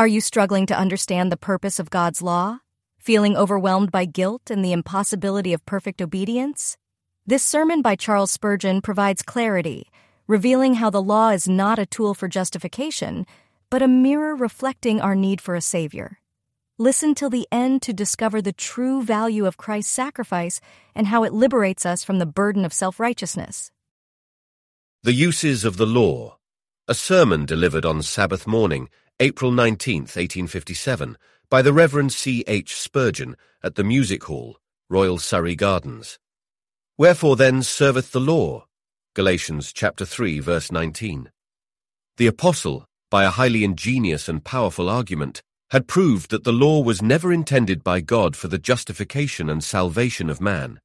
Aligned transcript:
Are 0.00 0.08
you 0.08 0.22
struggling 0.22 0.64
to 0.64 0.78
understand 0.78 1.30
the 1.30 1.36
purpose 1.36 1.78
of 1.78 1.90
God's 1.90 2.22
law? 2.22 2.60
Feeling 2.98 3.36
overwhelmed 3.36 3.90
by 3.90 4.06
guilt 4.06 4.50
and 4.50 4.64
the 4.64 4.72
impossibility 4.72 5.52
of 5.52 5.66
perfect 5.66 6.00
obedience? 6.00 6.78
This 7.26 7.42
sermon 7.42 7.82
by 7.82 7.96
Charles 7.96 8.30
Spurgeon 8.30 8.80
provides 8.80 9.20
clarity, 9.20 9.90
revealing 10.26 10.76
how 10.76 10.88
the 10.88 11.02
law 11.02 11.28
is 11.28 11.46
not 11.46 11.78
a 11.78 11.84
tool 11.84 12.14
for 12.14 12.28
justification, 12.28 13.26
but 13.68 13.82
a 13.82 13.88
mirror 13.88 14.34
reflecting 14.34 15.02
our 15.02 15.14
need 15.14 15.38
for 15.38 15.54
a 15.54 15.60
Savior. 15.60 16.18
Listen 16.78 17.14
till 17.14 17.28
the 17.28 17.46
end 17.52 17.82
to 17.82 17.92
discover 17.92 18.40
the 18.40 18.54
true 18.54 19.02
value 19.02 19.44
of 19.44 19.58
Christ's 19.58 19.92
sacrifice 19.92 20.62
and 20.94 21.08
how 21.08 21.24
it 21.24 21.34
liberates 21.34 21.84
us 21.84 22.04
from 22.04 22.18
the 22.18 22.24
burden 22.40 22.64
of 22.64 22.72
self 22.72 22.98
righteousness. 22.98 23.70
The 25.02 25.12
Uses 25.12 25.66
of 25.66 25.76
the 25.76 25.84
Law. 25.84 26.38
A 26.88 26.94
sermon 26.94 27.44
delivered 27.44 27.84
on 27.84 28.00
Sabbath 28.00 28.46
morning, 28.46 28.88
April 29.22 29.52
19, 29.52 30.04
1857, 30.04 31.18
by 31.50 31.60
the 31.60 31.74
Reverend 31.74 32.10
C. 32.10 32.42
H. 32.46 32.74
Spurgeon 32.74 33.36
at 33.62 33.74
the 33.74 33.84
Music 33.84 34.24
Hall, 34.24 34.56
Royal 34.88 35.18
Surrey 35.18 35.54
Gardens. 35.54 36.18
Wherefore 36.96 37.36
then 37.36 37.62
serveth 37.62 38.12
the 38.12 38.18
law? 38.18 38.64
Galatians 39.14 39.74
chapter 39.74 40.06
3 40.06 40.40
verse 40.40 40.72
19. 40.72 41.30
The 42.16 42.28
apostle, 42.28 42.86
by 43.10 43.24
a 43.24 43.30
highly 43.30 43.62
ingenious 43.62 44.26
and 44.26 44.42
powerful 44.42 44.88
argument, 44.88 45.42
had 45.70 45.86
proved 45.86 46.30
that 46.30 46.44
the 46.44 46.52
law 46.52 46.80
was 46.80 47.02
never 47.02 47.30
intended 47.30 47.84
by 47.84 48.00
God 48.00 48.34
for 48.34 48.48
the 48.48 48.58
justification 48.58 49.50
and 49.50 49.62
salvation 49.62 50.30
of 50.30 50.40
man. 50.40 50.80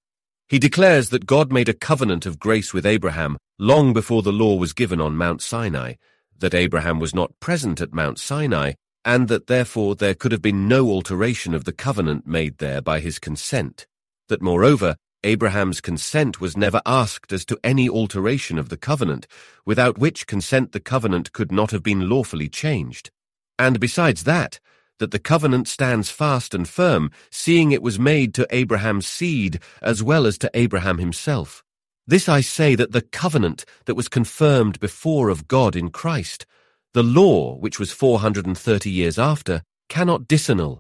He 0.50 0.60
declares 0.60 1.08
that 1.12 1.26
God 1.26 1.54
made 1.54 1.70
a 1.70 1.74
covenant 1.74 2.26
of 2.26 2.38
grace 2.38 2.74
with 2.74 2.86
Abraham 2.86 3.38
long 3.58 3.94
before 3.94 4.24
the 4.24 4.34
law 4.34 4.58
was 4.58 4.74
given 4.74 5.00
on 5.00 5.16
Mount 5.16 5.42
Sinai, 5.42 5.94
that 6.40 6.54
Abraham 6.54 7.00
was 7.00 7.16
not 7.16 7.40
present 7.40 7.82
at 7.82 7.94
Mount 7.94 8.20
Sinai, 8.20 8.74
and 9.04 9.28
that 9.28 9.48
therefore 9.48 9.96
there 9.96 10.16
could 10.16 10.32
have 10.32 10.42
been 10.42 10.68
no 10.68 10.90
alteration 10.90 11.54
of 11.54 11.64
the 11.64 11.74
covenant 11.74 12.26
made 12.26 12.58
there 12.58 12.82
by 12.82 13.00
his 13.00 13.20
consent, 13.20 13.86
that 14.30 14.42
moreover 14.42 14.96
Abraham's 15.24 15.82
consent 15.82 16.40
was 16.40 16.56
never 16.56 16.82
asked 16.86 17.34
as 17.34 17.46
to 17.46 17.60
any 17.64 17.90
alteration 17.90 18.60
of 18.60 18.70
the 18.70 18.78
covenant, 18.78 19.26
without 19.66 19.98
which 19.98 20.28
consent 20.28 20.72
the 20.72 20.80
covenant 20.80 21.34
could 21.34 21.52
not 21.52 21.72
have 21.72 21.82
been 21.82 22.08
lawfully 22.08 22.48
changed. 22.48 23.10
And 23.58 23.80
besides 23.80 24.24
that, 24.26 24.60
that 25.00 25.12
the 25.12 25.20
covenant 25.20 25.68
stands 25.68 26.12
fast 26.12 26.54
and 26.54 26.70
firm, 26.70 27.10
seeing 27.32 27.72
it 27.72 27.82
was 27.82 28.00
made 28.00 28.34
to 28.36 28.48
Abraham's 28.52 29.08
seed 29.08 29.60
as 29.82 30.04
well 30.04 30.28
as 30.28 30.38
to 30.38 30.52
Abraham 30.54 31.00
himself. 31.00 31.65
This 32.08 32.30
I 32.30 32.42
say 32.42 32.76
that 32.76 32.92
the 32.92 33.02
covenant 33.02 33.66
that 33.86 33.96
was 33.96 34.08
confirmed 34.08 34.80
before 34.80 35.30
of 35.30 35.48
God 35.48 35.76
in 35.76 35.90
Christ, 35.90 36.46
the 36.94 37.02
law, 37.02 37.56
which 37.56 37.80
was 37.80 37.92
four 37.92 38.20
hundred 38.20 38.46
and 38.46 38.58
thirty 38.58 38.92
years 38.92 39.18
after, 39.18 39.64
cannot 39.90 40.28
disannul, 40.28 40.80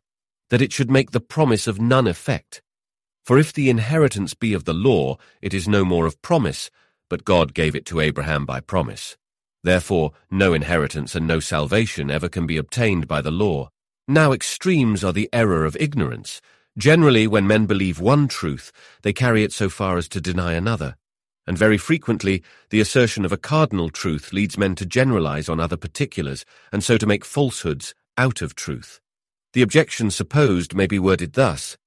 that 0.49 0.61
it 0.61 0.71
should 0.71 0.91
make 0.91 1.11
the 1.11 1.19
promise 1.19 1.65
of 1.65 1.81
none 1.81 2.05
effect. 2.05 2.61
For 3.23 3.39
if 3.39 3.51
the 3.51 3.71
inheritance 3.71 4.35
be 4.35 4.53
of 4.53 4.65
the 4.65 4.73
law, 4.73 5.17
it 5.41 5.51
is 5.51 5.67
no 5.67 5.83
more 5.83 6.05
of 6.05 6.21
promise, 6.21 6.69
but 7.09 7.25
God 7.25 7.55
gave 7.55 7.75
it 7.75 7.85
to 7.87 7.99
Abraham 7.99 8.45
by 8.45 8.59
promise. 8.59 9.17
Therefore, 9.63 10.11
no 10.29 10.53
inheritance 10.53 11.15
and 11.15 11.25
no 11.25 11.39
salvation 11.39 12.11
ever 12.11 12.29
can 12.29 12.45
be 12.45 12.57
obtained 12.57 13.07
by 13.07 13.21
the 13.21 13.31
law. 13.31 13.69
Now 14.07 14.31
extremes 14.31 15.03
are 15.03 15.13
the 15.13 15.29
error 15.33 15.65
of 15.65 15.75
ignorance. 15.79 16.39
Generally, 16.77 17.25
when 17.25 17.47
men 17.47 17.65
believe 17.65 17.99
one 17.99 18.27
truth, 18.27 18.71
they 19.01 19.11
carry 19.11 19.43
it 19.43 19.51
so 19.51 19.69
far 19.69 19.97
as 19.97 20.07
to 20.09 20.21
deny 20.21 20.53
another. 20.53 20.95
And 21.47 21.57
very 21.57 21.77
frequently, 21.77 22.43
the 22.69 22.81
assertion 22.81 23.25
of 23.25 23.31
a 23.31 23.37
cardinal 23.37 23.89
truth 23.89 24.33
leads 24.33 24.57
men 24.57 24.75
to 24.75 24.85
generalize 24.85 25.47
on 25.47 25.59
other 25.59 25.77
particulars, 25.77 26.45
and 26.71 26.83
so 26.83 26.97
to 26.97 27.05
make 27.05 27.23
falsehoods 27.23 27.93
out 28.17 28.41
of 28.41 28.55
truth. 28.55 28.99
The 29.53 29.61
objection 29.61 30.11
supposed 30.11 30.75
may 30.75 30.87
be 30.87 30.99
worded 30.99 31.33
thus 31.33 31.77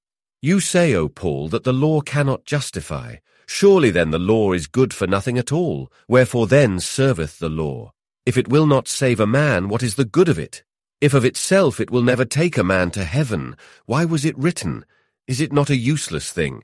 you 0.40 0.60
say, 0.60 0.94
O 0.94 1.08
Paul, 1.08 1.48
that 1.48 1.64
the 1.64 1.72
law 1.72 2.00
cannot 2.00 2.44
justify. 2.44 3.16
Surely 3.48 3.90
then 3.90 4.12
the 4.12 4.20
law 4.20 4.52
is 4.52 4.68
good 4.68 4.94
for 4.94 5.08
nothing 5.08 5.36
at 5.36 5.50
all. 5.50 5.90
Wherefore 6.06 6.46
then 6.46 6.78
serveth 6.78 7.40
the 7.40 7.48
law? 7.48 7.92
If 8.24 8.36
it 8.36 8.46
will 8.46 8.66
not 8.66 8.86
save 8.86 9.18
a 9.18 9.26
man, 9.26 9.68
what 9.68 9.82
is 9.82 9.96
the 9.96 10.04
good 10.04 10.28
of 10.28 10.38
it? 10.38 10.62
If 11.00 11.12
of 11.12 11.24
itself 11.24 11.80
it 11.80 11.90
will 11.90 12.02
never 12.02 12.24
take 12.24 12.56
a 12.56 12.62
man 12.62 12.92
to 12.92 13.02
heaven, 13.02 13.56
why 13.86 14.04
was 14.04 14.24
it 14.24 14.38
written? 14.38 14.84
Is 15.26 15.40
it 15.40 15.52
not 15.52 15.70
a 15.70 15.76
useless 15.76 16.32
thing? 16.32 16.62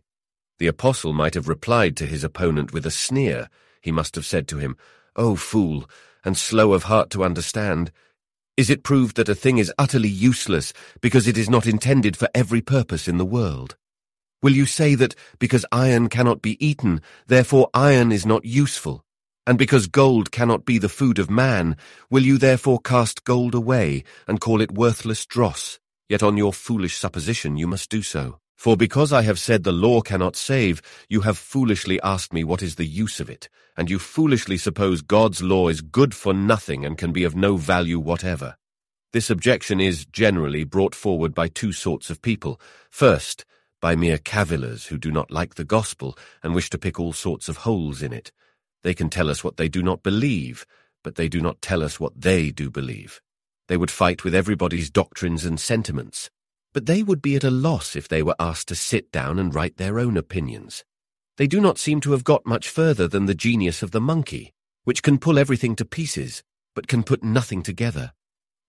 The 0.59 0.67
apostle 0.67 1.13
might 1.13 1.35
have 1.35 1.49
replied 1.49 1.97
to 1.97 2.07
his 2.07 2.25
opponent 2.25 2.73
with 2.73 2.87
a 2.87 2.91
sneer. 2.91 3.49
He 3.81 3.91
must 3.91 4.15
have 4.15 4.25
said 4.25 4.47
to 4.49 4.59
him, 4.59 4.77
O 5.17 5.37
fool, 5.37 5.89
and 6.25 6.37
slow 6.37 6.73
of 6.73 6.85
heart 6.85 7.11
to 7.11 7.25
understand, 7.25 7.91
is 8.57 8.71
it 8.71 8.85
proved 8.85 9.17
that 9.17 9.29
a 9.29 9.35
thing 9.35 9.59
is 9.59 9.73
utterly 9.79 10.09
useless 10.09 10.73
because 11.01 11.27
it 11.27 11.37
is 11.37 11.51
not 11.51 11.67
intended 11.67 12.17
for 12.17 12.29
every 12.35 12.61
purpose 12.61 13.09
in 13.09 13.19
the 13.19 13.25
world? 13.25 13.77
Will 14.43 14.53
you 14.53 14.65
say 14.65 14.95
that 14.95 15.17
because 15.41 15.67
iron 15.73 16.09
cannot 16.09 16.41
be 16.41 16.65
eaten, 16.65 17.01
therefore 17.27 17.69
iron 17.75 18.13
is 18.13 18.25
not 18.25 18.45
useful? 18.45 19.05
And 19.45 19.59
because 19.59 19.89
gold 19.89 20.31
cannot 20.31 20.65
be 20.65 20.79
the 20.79 20.89
food 20.89 21.19
of 21.19 21.29
man, 21.29 21.77
will 22.11 22.23
you 22.23 22.39
therefore 22.39 22.79
cast 22.79 23.25
gold 23.25 23.57
away 23.57 24.05
and 24.29 24.41
call 24.41 24.61
it 24.61 24.71
worthless 24.71 25.27
dross? 25.27 25.81
Yet 26.09 26.23
on 26.23 26.37
your 26.37 26.53
foolish 26.53 26.97
supposition 26.97 27.57
you 27.57 27.67
must 27.67 27.91
do 27.91 28.03
so. 28.03 28.39
For 28.57 28.77
because 28.77 29.13
I 29.13 29.23
have 29.23 29.39
said 29.39 29.65
the 29.65 29.73
law 29.73 30.01
cannot 30.01 30.37
save, 30.37 30.81
you 31.09 31.23
have 31.23 31.37
foolishly 31.39 32.01
asked 32.03 32.33
me 32.33 32.45
what 32.45 32.63
is 32.63 32.77
the 32.77 32.87
use 32.87 33.21
of 33.21 33.29
it, 33.29 33.49
and 33.77 33.91
you 33.91 33.99
foolishly 33.99 34.57
suppose 34.57 35.03
God's 35.03 35.43
law 35.43 35.69
is 35.69 35.81
good 35.81 36.15
for 36.15 36.33
nothing 36.33 36.85
and 36.85 36.97
can 36.97 37.13
be 37.13 37.25
of 37.25 37.37
no 37.37 37.57
value 37.57 37.99
whatever. 37.99 38.57
This 39.13 39.31
objection 39.31 39.81
is, 39.81 40.07
generally, 40.07 40.65
brought 40.65 40.95
forward 40.95 41.35
by 41.35 41.49
two 41.49 41.73
sorts 41.73 42.11
of 42.11 42.23
people. 42.23 42.61
First, 42.91 43.45
by 43.81 43.95
mere 43.95 44.19
cavillers 44.19 44.87
who 44.87 44.99
do 44.99 45.13
not 45.13 45.31
like 45.31 45.57
the 45.57 45.65
gospel 45.65 46.17
and 46.43 46.55
wish 46.55 46.71
to 46.71 46.79
pick 46.79 46.99
all 46.99 47.13
sorts 47.13 47.49
of 47.49 47.59
holes 47.59 48.03
in 48.03 48.13
it. 48.13 48.33
They 48.83 48.95
can 48.95 49.11
tell 49.11 49.31
us 49.31 49.45
what 49.45 49.57
they 49.57 49.69
do 49.69 49.83
not 49.83 50.03
believe, 50.03 50.67
but 51.03 51.17
they 51.17 51.29
do 51.29 51.41
not 51.41 51.61
tell 51.61 51.83
us 51.83 52.01
what 52.01 52.21
they 52.21 52.51
do 52.51 52.71
believe. 52.71 53.21
They 53.69 53.77
would 53.77 53.91
fight 53.91 54.25
with 54.25 54.35
everybody's 54.35 54.91
doctrines 54.91 55.45
and 55.45 55.61
sentiments, 55.61 56.31
but 56.75 56.87
they 56.87 57.03
would 57.03 57.23
be 57.23 57.37
at 57.37 57.45
a 57.45 57.51
loss 57.51 57.97
if 57.97 58.09
they 58.09 58.23
were 58.23 58.35
asked 58.39 58.69
to 58.69 58.75
sit 58.75 59.11
down 59.13 59.39
and 59.39 59.55
write 59.55 59.77
their 59.77 59.99
own 59.99 60.17
opinions. 60.17 60.85
They 61.39 61.47
do 61.47 61.61
not 61.61 61.79
seem 61.79 62.01
to 62.01 62.13
have 62.13 62.25
got 62.25 62.45
much 62.45 62.69
further 62.69 63.09
than 63.09 63.27
the 63.27 63.35
genius 63.35 63.83
of 63.83 63.93
the 63.93 64.01
monkey, 64.01 64.53
which 64.83 65.03
can 65.03 65.19
pull 65.19 65.39
everything 65.39 65.77
to 65.77 65.85
pieces, 65.85 66.43
but 66.75 66.89
can 66.89 67.05
put 67.05 67.23
nothing 67.23 67.63
together. 67.63 68.13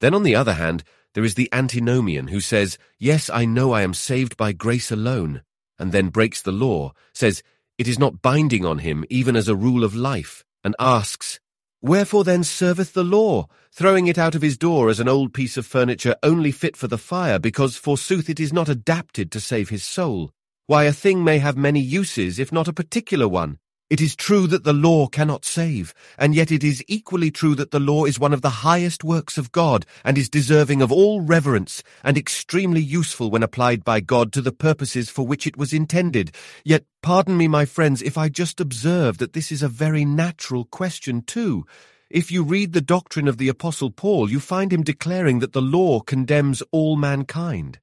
Then 0.02 0.14
on 0.14 0.24
the 0.24 0.36
other 0.36 0.54
hand, 0.54 0.84
there 1.16 1.24
is 1.24 1.34
the 1.34 1.50
antinomian 1.52 2.28
who 2.28 2.40
says, 2.40 2.78
Yes, 3.00 3.30
I 3.30 3.46
know 3.46 3.72
I 3.72 3.82
am 3.82 3.94
saved 3.94 4.38
by 4.38 4.52
grace 4.52 4.92
alone, 4.92 5.42
and 5.80 5.92
then 5.92 6.10
breaks 6.10 6.42
the 6.42 6.52
law, 6.52 6.94
says, 7.14 7.42
It 7.78 7.88
is 7.88 7.98
not 7.98 8.22
binding 8.22 8.66
on 8.66 8.80
him 8.80 9.04
even 9.10 9.36
as 9.36 9.48
a 9.48 9.56
rule 9.56 9.84
of 9.84 9.96
life, 9.96 10.44
and 10.64 10.76
asks, 10.78 11.40
Wherefore 11.86 12.24
then 12.24 12.44
serveth 12.44 12.94
the 12.94 13.04
law, 13.04 13.46
throwing 13.72 14.08
it 14.08 14.18
out 14.18 14.34
of 14.34 14.42
his 14.42 14.58
door 14.58 14.90
as 14.90 15.00
an 15.00 15.08
old 15.08 15.36
piece 15.36 15.56
of 15.56 15.68
furniture 15.68 16.16
only 16.24 16.52
fit 16.52 16.76
for 16.76 16.88
the 16.88 16.98
fire, 16.98 17.38
because 17.38 17.78
forsooth 17.78 18.28
it 18.28 18.40
is 18.40 18.52
not 18.52 18.68
adapted 18.68 19.32
to 19.32 19.40
save 19.40 19.70
his 19.70 19.84
soul? 19.84 20.32
Why, 20.66 20.86
a 20.86 20.92
thing 20.92 21.24
may 21.24 21.38
have 21.38 21.56
many 21.56 21.80
uses, 21.80 22.40
if 22.40 22.52
not 22.52 22.68
a 22.68 22.74
particular 22.74 23.28
one. 23.28 23.60
It 23.88 24.02
is 24.02 24.16
true 24.16 24.48
that 24.48 24.64
the 24.64 24.74
law 24.74 25.06
cannot 25.06 25.46
save, 25.46 25.94
and 26.18 26.34
yet 26.34 26.52
it 26.52 26.64
is 26.64 26.84
equally 26.88 27.30
true 27.30 27.54
that 27.54 27.70
the 27.70 27.80
law 27.80 28.06
is 28.06 28.20
one 28.20 28.34
of 28.34 28.42
the 28.42 28.66
highest 28.66 29.04
works 29.04 29.38
of 29.38 29.52
God, 29.52 29.86
and 30.04 30.18
is 30.18 30.28
deserving 30.28 30.82
of 30.82 30.92
all 30.92 31.22
reverence, 31.22 31.84
and 32.04 32.18
extremely 32.18 32.82
useful 32.82 33.30
when 33.30 33.44
applied 33.44 33.84
by 33.84 34.00
God 34.00 34.34
to 34.34 34.42
the 34.42 34.52
purposes 34.52 35.12
for 35.12 35.28
which 35.28 35.46
it 35.46 35.56
was 35.56 35.72
intended. 35.72 36.36
Yet, 36.64 36.84
pardon 37.04 37.38
me, 37.38 37.48
my 37.48 37.66
friends, 37.66 38.02
if 38.02 38.18
I 38.18 38.28
just 38.28 38.60
observe 38.60 39.20
that 39.20 39.34
this 39.34 39.52
is 39.52 39.62
a 39.62 39.68
very 39.68 40.04
natural 40.04 40.66
question 40.66 41.22
too. 41.22 41.64
If 42.10 42.32
you 42.32 42.42
read 42.42 42.74
the 42.74 42.82
doctrine 42.82 43.28
of 43.28 43.38
the 43.38 43.50
Apostle 43.50 43.92
Paul, 43.92 44.32
you 44.32 44.40
find 44.40 44.74
him 44.74 44.82
declaring 44.82 45.40
that 45.40 45.54
the 45.54 45.62
law 45.62 46.00
condemns 46.00 46.64
all 46.72 46.96
mankind. 46.96 47.78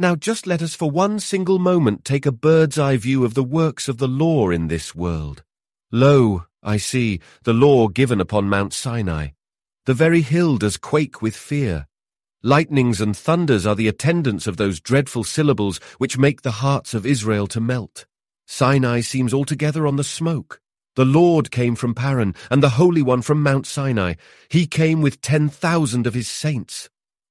Now 0.00 0.16
just 0.16 0.46
let 0.46 0.62
us 0.62 0.74
for 0.74 0.90
one 0.90 1.20
single 1.20 1.58
moment 1.58 2.06
take 2.06 2.24
a 2.24 2.32
bird's 2.32 2.78
eye 2.78 2.96
view 2.96 3.22
of 3.22 3.34
the 3.34 3.44
works 3.44 3.86
of 3.86 3.98
the 3.98 4.08
law 4.08 4.48
in 4.48 4.68
this 4.68 4.94
world. 4.94 5.42
Lo, 5.92 6.46
I 6.62 6.78
see, 6.78 7.20
the 7.42 7.52
law 7.52 7.86
given 7.88 8.18
upon 8.18 8.48
Mount 8.48 8.72
Sinai. 8.72 9.32
The 9.84 9.92
very 9.92 10.22
hill 10.22 10.56
does 10.56 10.78
quake 10.78 11.20
with 11.20 11.36
fear. 11.36 11.86
Lightnings 12.42 13.02
and 13.02 13.14
thunders 13.14 13.66
are 13.66 13.74
the 13.74 13.88
attendants 13.88 14.46
of 14.46 14.56
those 14.56 14.80
dreadful 14.80 15.22
syllables 15.22 15.80
which 15.98 16.16
make 16.16 16.40
the 16.40 16.62
hearts 16.62 16.94
of 16.94 17.04
Israel 17.04 17.46
to 17.48 17.60
melt. 17.60 18.06
Sinai 18.46 19.00
seems 19.00 19.34
altogether 19.34 19.86
on 19.86 19.96
the 19.96 20.02
smoke. 20.02 20.62
The 20.96 21.04
Lord 21.04 21.50
came 21.50 21.76
from 21.76 21.94
Paran, 21.94 22.34
and 22.50 22.62
the 22.62 22.70
Holy 22.80 23.02
One 23.02 23.20
from 23.20 23.42
Mount 23.42 23.66
Sinai. 23.66 24.14
He 24.48 24.66
came 24.66 25.02
with 25.02 25.20
ten 25.20 25.50
thousand 25.50 26.06
of 26.06 26.14
his 26.14 26.26
saints. 26.26 26.88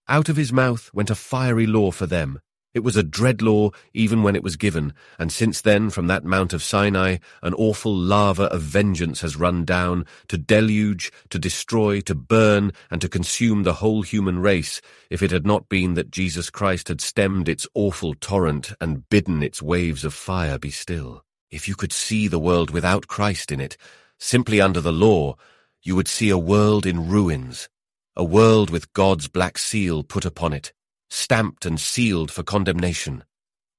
Out 0.07 0.29
of 0.29 0.35
his 0.35 0.53
mouth 0.53 0.91
went 0.93 1.09
a 1.09 1.15
fiery 1.15 1.65
law 1.65 1.89
for 1.89 2.05
them. 2.05 2.39
It 2.71 2.83
was 2.83 2.95
a 2.95 3.03
dread 3.03 3.41
law 3.41 3.71
even 3.95 4.21
when 4.21 4.35
it 4.35 4.43
was 4.43 4.55
given, 4.55 4.93
and 5.17 5.31
since 5.31 5.59
then, 5.59 5.89
from 5.89 6.05
that 6.05 6.23
Mount 6.23 6.53
of 6.53 6.61
Sinai, 6.61 7.17
an 7.41 7.55
awful 7.55 7.95
lava 7.95 8.43
of 8.43 8.61
vengeance 8.61 9.21
has 9.21 9.35
run 9.35 9.65
down 9.65 10.05
to 10.27 10.37
deluge, 10.37 11.11
to 11.29 11.39
destroy, 11.39 11.99
to 12.01 12.13
burn, 12.13 12.71
and 12.91 13.01
to 13.01 13.09
consume 13.09 13.63
the 13.63 13.73
whole 13.75 14.03
human 14.03 14.37
race, 14.37 14.81
if 15.09 15.23
it 15.23 15.31
had 15.31 15.47
not 15.47 15.67
been 15.67 15.95
that 15.95 16.11
Jesus 16.11 16.51
Christ 16.51 16.89
had 16.89 17.01
stemmed 17.01 17.49
its 17.49 17.67
awful 17.73 18.13
torrent 18.13 18.71
and 18.79 19.09
bidden 19.09 19.41
its 19.41 19.63
waves 19.63 20.05
of 20.05 20.13
fire 20.13 20.59
be 20.59 20.69
still. 20.69 21.25
If 21.49 21.67
you 21.67 21.75
could 21.75 21.91
see 21.91 22.27
the 22.27 22.37
world 22.37 22.69
without 22.69 23.07
Christ 23.07 23.51
in 23.51 23.59
it, 23.59 23.77
simply 24.19 24.61
under 24.61 24.79
the 24.79 24.93
law, 24.93 25.37
you 25.81 25.95
would 25.95 26.07
see 26.07 26.29
a 26.29 26.37
world 26.37 26.85
in 26.85 27.09
ruins, 27.09 27.67
a 28.15 28.23
world 28.23 28.69
with 28.69 28.93
God's 28.93 29.27
black 29.27 29.57
seal 29.57 30.03
put 30.03 30.23
upon 30.23 30.53
it 30.53 30.71
stamped 31.09 31.65
and 31.65 31.79
sealed 31.79 32.31
for 32.31 32.43
condemnation. 32.43 33.23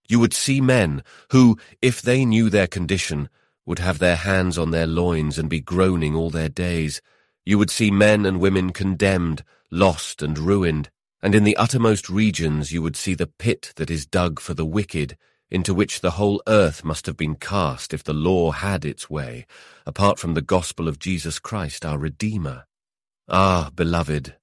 You 0.08 0.18
would 0.18 0.34
see 0.34 0.60
men 0.60 1.04
who, 1.30 1.58
if 1.80 2.02
they 2.02 2.24
knew 2.24 2.50
their 2.50 2.66
condition, 2.66 3.28
would 3.64 3.78
have 3.78 4.00
their 4.00 4.16
hands 4.16 4.58
on 4.58 4.72
their 4.72 4.86
loins 4.86 5.38
and 5.38 5.48
be 5.48 5.60
groaning 5.60 6.14
all 6.16 6.30
their 6.30 6.48
days. 6.48 7.00
You 7.44 7.58
would 7.58 7.70
see 7.70 7.90
men 7.90 8.26
and 8.26 8.40
women 8.40 8.72
condemned, 8.72 9.44
lost 9.70 10.22
and 10.22 10.36
ruined, 10.38 10.90
and 11.22 11.34
in 11.34 11.44
the 11.44 11.56
uttermost 11.56 12.08
regions 12.08 12.72
you 12.72 12.82
would 12.82 12.96
see 12.96 13.14
the 13.14 13.28
pit 13.28 13.72
that 13.76 13.90
is 13.90 14.06
dug 14.06 14.40
for 14.40 14.54
the 14.54 14.66
wicked, 14.66 15.16
into 15.50 15.74
which 15.74 16.00
the 16.00 16.12
whole 16.12 16.42
earth 16.48 16.84
must 16.84 17.06
have 17.06 17.16
been 17.16 17.36
cast 17.36 17.94
if 17.94 18.02
the 18.02 18.12
law 18.14 18.50
had 18.50 18.84
its 18.84 19.10
way, 19.10 19.46
apart 19.86 20.18
from 20.18 20.34
the 20.34 20.42
gospel 20.42 20.88
of 20.88 20.98
Jesus 20.98 21.38
Christ 21.38 21.84
our 21.84 21.98
Redeemer. 21.98 22.66
Ah, 23.28 23.70
beloved, 23.74 24.36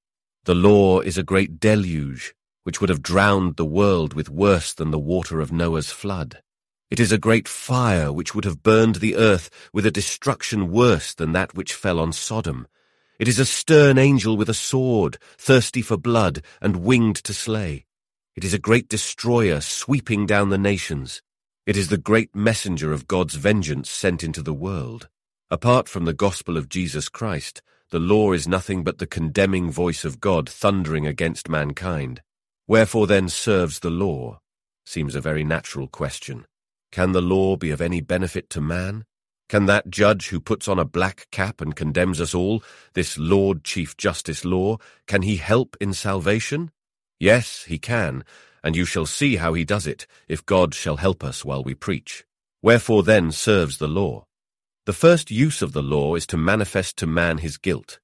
the 0.46 0.56
law 0.56 1.02
is 1.02 1.18
a 1.18 1.24
great 1.24 1.60
deluge, 1.60 2.34
which 2.68 2.82
would 2.82 2.90
have 2.90 3.02
drowned 3.02 3.56
the 3.56 3.64
world 3.64 4.14
with 4.14 4.30
worse 4.30 4.74
than 4.74 4.92
the 4.92 5.00
water 5.00 5.40
of 5.40 5.54
Noah's 5.54 5.90
flood. 5.90 6.42
It 6.92 7.00
is 7.00 7.14
a 7.14 7.18
great 7.18 7.48
fire 7.48 8.12
which 8.12 8.36
would 8.36 8.44
have 8.44 8.62
burned 8.62 8.96
the 8.96 9.16
earth 9.16 9.50
with 9.72 9.86
a 9.86 9.90
destruction 9.90 10.70
worse 10.70 11.14
than 11.14 11.32
that 11.32 11.56
which 11.56 11.74
fell 11.74 11.98
on 11.98 12.12
Sodom. 12.12 12.68
It 13.20 13.30
is 13.30 13.40
a 13.40 13.46
stern 13.46 13.98
angel 13.98 14.36
with 14.36 14.50
a 14.50 14.54
sword, 14.54 15.18
thirsty 15.38 15.82
for 15.82 15.96
blood, 15.96 16.42
and 16.60 16.84
winged 16.84 17.16
to 17.24 17.34
slay. 17.34 17.86
It 18.36 18.44
is 18.44 18.54
a 18.54 18.60
great 18.60 18.90
destroyer 18.90 19.62
sweeping 19.62 20.26
down 20.26 20.50
the 20.50 20.58
nations. 20.58 21.22
It 21.66 21.78
is 21.78 21.88
the 21.88 21.98
great 21.98 22.36
messenger 22.36 22.92
of 22.92 23.08
God's 23.08 23.36
vengeance 23.36 23.90
sent 23.90 24.26
into 24.26 24.42
the 24.42 24.54
world. 24.54 25.08
Apart 25.50 25.88
from 25.88 26.04
the 26.04 26.12
gospel 26.12 26.58
of 26.58 26.68
Jesus 26.68 27.08
Christ, 27.08 27.62
the 27.92 28.00
law 28.00 28.34
is 28.34 28.46
nothing 28.46 28.84
but 28.84 28.98
the 28.98 29.08
condemning 29.08 29.72
voice 29.72 30.04
of 30.04 30.20
God 30.20 30.50
thundering 30.50 31.08
against 31.08 31.48
mankind. 31.48 32.22
Wherefore 32.68 33.08
then 33.08 33.30
serves 33.30 33.80
the 33.80 33.90
law? 33.90 34.40
Seems 34.86 35.16
a 35.16 35.22
very 35.22 35.44
natural 35.44 35.88
question. 35.88 36.46
Can 36.92 37.14
the 37.14 37.22
law 37.22 37.56
be 37.56 37.72
of 37.72 37.82
any 37.82 38.02
benefit 38.02 38.50
to 38.52 38.62
man? 38.62 39.06
Can 39.48 39.66
that 39.68 39.90
judge 39.90 40.28
who 40.28 40.42
puts 40.42 40.68
on 40.68 40.78
a 40.78 40.84
black 40.86 41.28
cap 41.32 41.62
and 41.62 41.76
condemns 41.76 42.20
us 42.20 42.34
all, 42.34 42.62
this 42.94 43.18
Lord 43.18 43.64
Chief 43.64 43.96
Justice 43.96 44.44
Law, 44.44 44.78
can 45.08 45.22
he 45.22 45.38
help 45.38 45.78
in 45.80 45.94
salvation? 45.94 46.72
Yes, 47.20 47.64
he 47.64 47.80
can, 47.80 48.26
and 48.62 48.76
you 48.76 48.84
shall 48.84 49.06
see 49.06 49.38
how 49.38 49.54
he 49.54 49.64
does 49.64 49.88
it, 49.88 50.06
if 50.28 50.46
God 50.46 50.74
shall 50.74 50.98
help 50.98 51.24
us 51.24 51.46
while 51.46 51.64
we 51.64 51.74
preach. 51.74 52.26
Wherefore 52.62 53.04
then 53.04 53.32
serves 53.32 53.78
the 53.78 53.88
law? 53.88 54.26
The 54.86 54.94
first 54.94 55.32
use 55.32 55.62
of 55.62 55.72
the 55.72 55.84
law 55.84 56.16
is 56.16 56.28
to 56.28 56.38
manifest 56.38 56.98
to 56.98 57.08
man 57.08 57.38
his 57.38 57.58
guilt. 57.58 58.00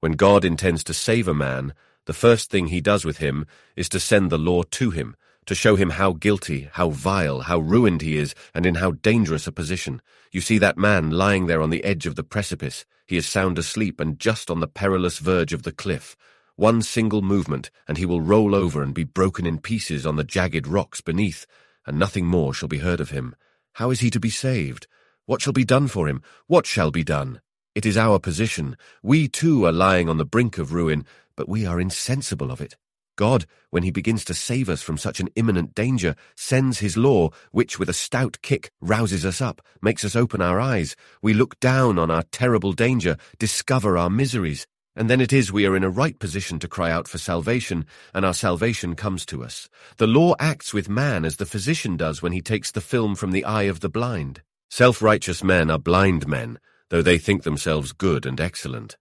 When 0.00 0.12
God 0.12 0.44
intends 0.44 0.84
to 0.84 0.94
save 0.94 1.26
a 1.26 1.34
man, 1.34 1.74
the 2.08 2.14
first 2.14 2.50
thing 2.50 2.68
he 2.68 2.80
does 2.80 3.04
with 3.04 3.18
him 3.18 3.44
is 3.76 3.86
to 3.90 4.00
send 4.00 4.30
the 4.30 4.38
law 4.38 4.62
to 4.62 4.88
him, 4.88 5.14
to 5.44 5.54
show 5.54 5.76
him 5.76 5.90
how 5.90 6.14
guilty, 6.14 6.70
how 6.72 6.88
vile, 6.88 7.40
how 7.40 7.58
ruined 7.58 8.00
he 8.00 8.16
is, 8.16 8.34
and 8.54 8.64
in 8.64 8.76
how 8.76 8.92
dangerous 8.92 9.46
a 9.46 9.52
position. 9.52 10.00
You 10.32 10.40
see 10.40 10.56
that 10.56 10.78
man 10.78 11.10
lying 11.10 11.48
there 11.48 11.60
on 11.60 11.68
the 11.68 11.84
edge 11.84 12.06
of 12.06 12.14
the 12.14 12.24
precipice. 12.24 12.86
He 13.06 13.18
is 13.18 13.28
sound 13.28 13.58
asleep 13.58 14.00
and 14.00 14.18
just 14.18 14.50
on 14.50 14.60
the 14.60 14.66
perilous 14.66 15.18
verge 15.18 15.52
of 15.52 15.64
the 15.64 15.70
cliff. 15.70 16.16
One 16.56 16.80
single 16.80 17.20
movement, 17.20 17.70
and 17.86 17.98
he 17.98 18.06
will 18.06 18.22
roll 18.22 18.54
over 18.54 18.82
and 18.82 18.94
be 18.94 19.04
broken 19.04 19.44
in 19.44 19.58
pieces 19.58 20.06
on 20.06 20.16
the 20.16 20.24
jagged 20.24 20.66
rocks 20.66 21.02
beneath, 21.02 21.44
and 21.86 21.98
nothing 21.98 22.24
more 22.24 22.54
shall 22.54 22.70
be 22.70 22.78
heard 22.78 23.00
of 23.00 23.10
him. 23.10 23.36
How 23.74 23.90
is 23.90 24.00
he 24.00 24.08
to 24.08 24.18
be 24.18 24.30
saved? 24.30 24.86
What 25.26 25.42
shall 25.42 25.52
be 25.52 25.66
done 25.66 25.88
for 25.88 26.08
him? 26.08 26.22
What 26.46 26.64
shall 26.64 26.90
be 26.90 27.04
done? 27.04 27.42
It 27.74 27.84
is 27.84 27.98
our 27.98 28.18
position. 28.18 28.78
We 29.02 29.28
too 29.28 29.66
are 29.66 29.72
lying 29.72 30.08
on 30.08 30.16
the 30.16 30.24
brink 30.24 30.56
of 30.56 30.72
ruin, 30.72 31.04
but 31.38 31.48
we 31.48 31.64
are 31.64 31.80
insensible 31.80 32.50
of 32.50 32.60
it. 32.60 32.76
God, 33.14 33.46
when 33.70 33.84
he 33.84 33.92
begins 33.92 34.24
to 34.24 34.34
save 34.34 34.68
us 34.68 34.82
from 34.82 34.98
such 34.98 35.20
an 35.20 35.28
imminent 35.36 35.72
danger, 35.72 36.16
sends 36.34 36.80
his 36.80 36.96
law, 36.96 37.30
which 37.52 37.78
with 37.78 37.88
a 37.88 37.92
stout 37.92 38.38
kick 38.42 38.72
rouses 38.80 39.24
us 39.24 39.40
up, 39.40 39.62
makes 39.80 40.04
us 40.04 40.16
open 40.16 40.42
our 40.42 40.58
eyes. 40.58 40.96
We 41.22 41.34
look 41.34 41.60
down 41.60 41.96
on 41.96 42.10
our 42.10 42.24
terrible 42.32 42.72
danger, 42.72 43.16
discover 43.38 43.96
our 43.96 44.10
miseries, 44.10 44.66
and 44.96 45.08
then 45.08 45.20
it 45.20 45.32
is 45.32 45.52
we 45.52 45.64
are 45.64 45.76
in 45.76 45.84
a 45.84 45.90
right 45.90 46.18
position 46.18 46.58
to 46.58 46.66
cry 46.66 46.90
out 46.90 47.06
for 47.06 47.18
salvation, 47.18 47.86
and 48.12 48.24
our 48.24 48.34
salvation 48.34 48.96
comes 48.96 49.24
to 49.26 49.44
us. 49.44 49.68
The 49.98 50.08
law 50.08 50.34
acts 50.40 50.74
with 50.74 50.88
man 50.88 51.24
as 51.24 51.36
the 51.36 51.46
physician 51.46 51.96
does 51.96 52.20
when 52.20 52.32
he 52.32 52.42
takes 52.42 52.72
the 52.72 52.80
film 52.80 53.14
from 53.14 53.30
the 53.30 53.44
eye 53.44 53.70
of 53.70 53.78
the 53.78 53.88
blind. 53.88 54.42
Self-righteous 54.70 55.44
men 55.44 55.70
are 55.70 55.78
blind 55.78 56.26
men, 56.26 56.58
though 56.88 57.02
they 57.02 57.16
think 57.16 57.44
themselves 57.44 57.92
good 57.92 58.26
and 58.26 58.40
excellent. 58.40 58.96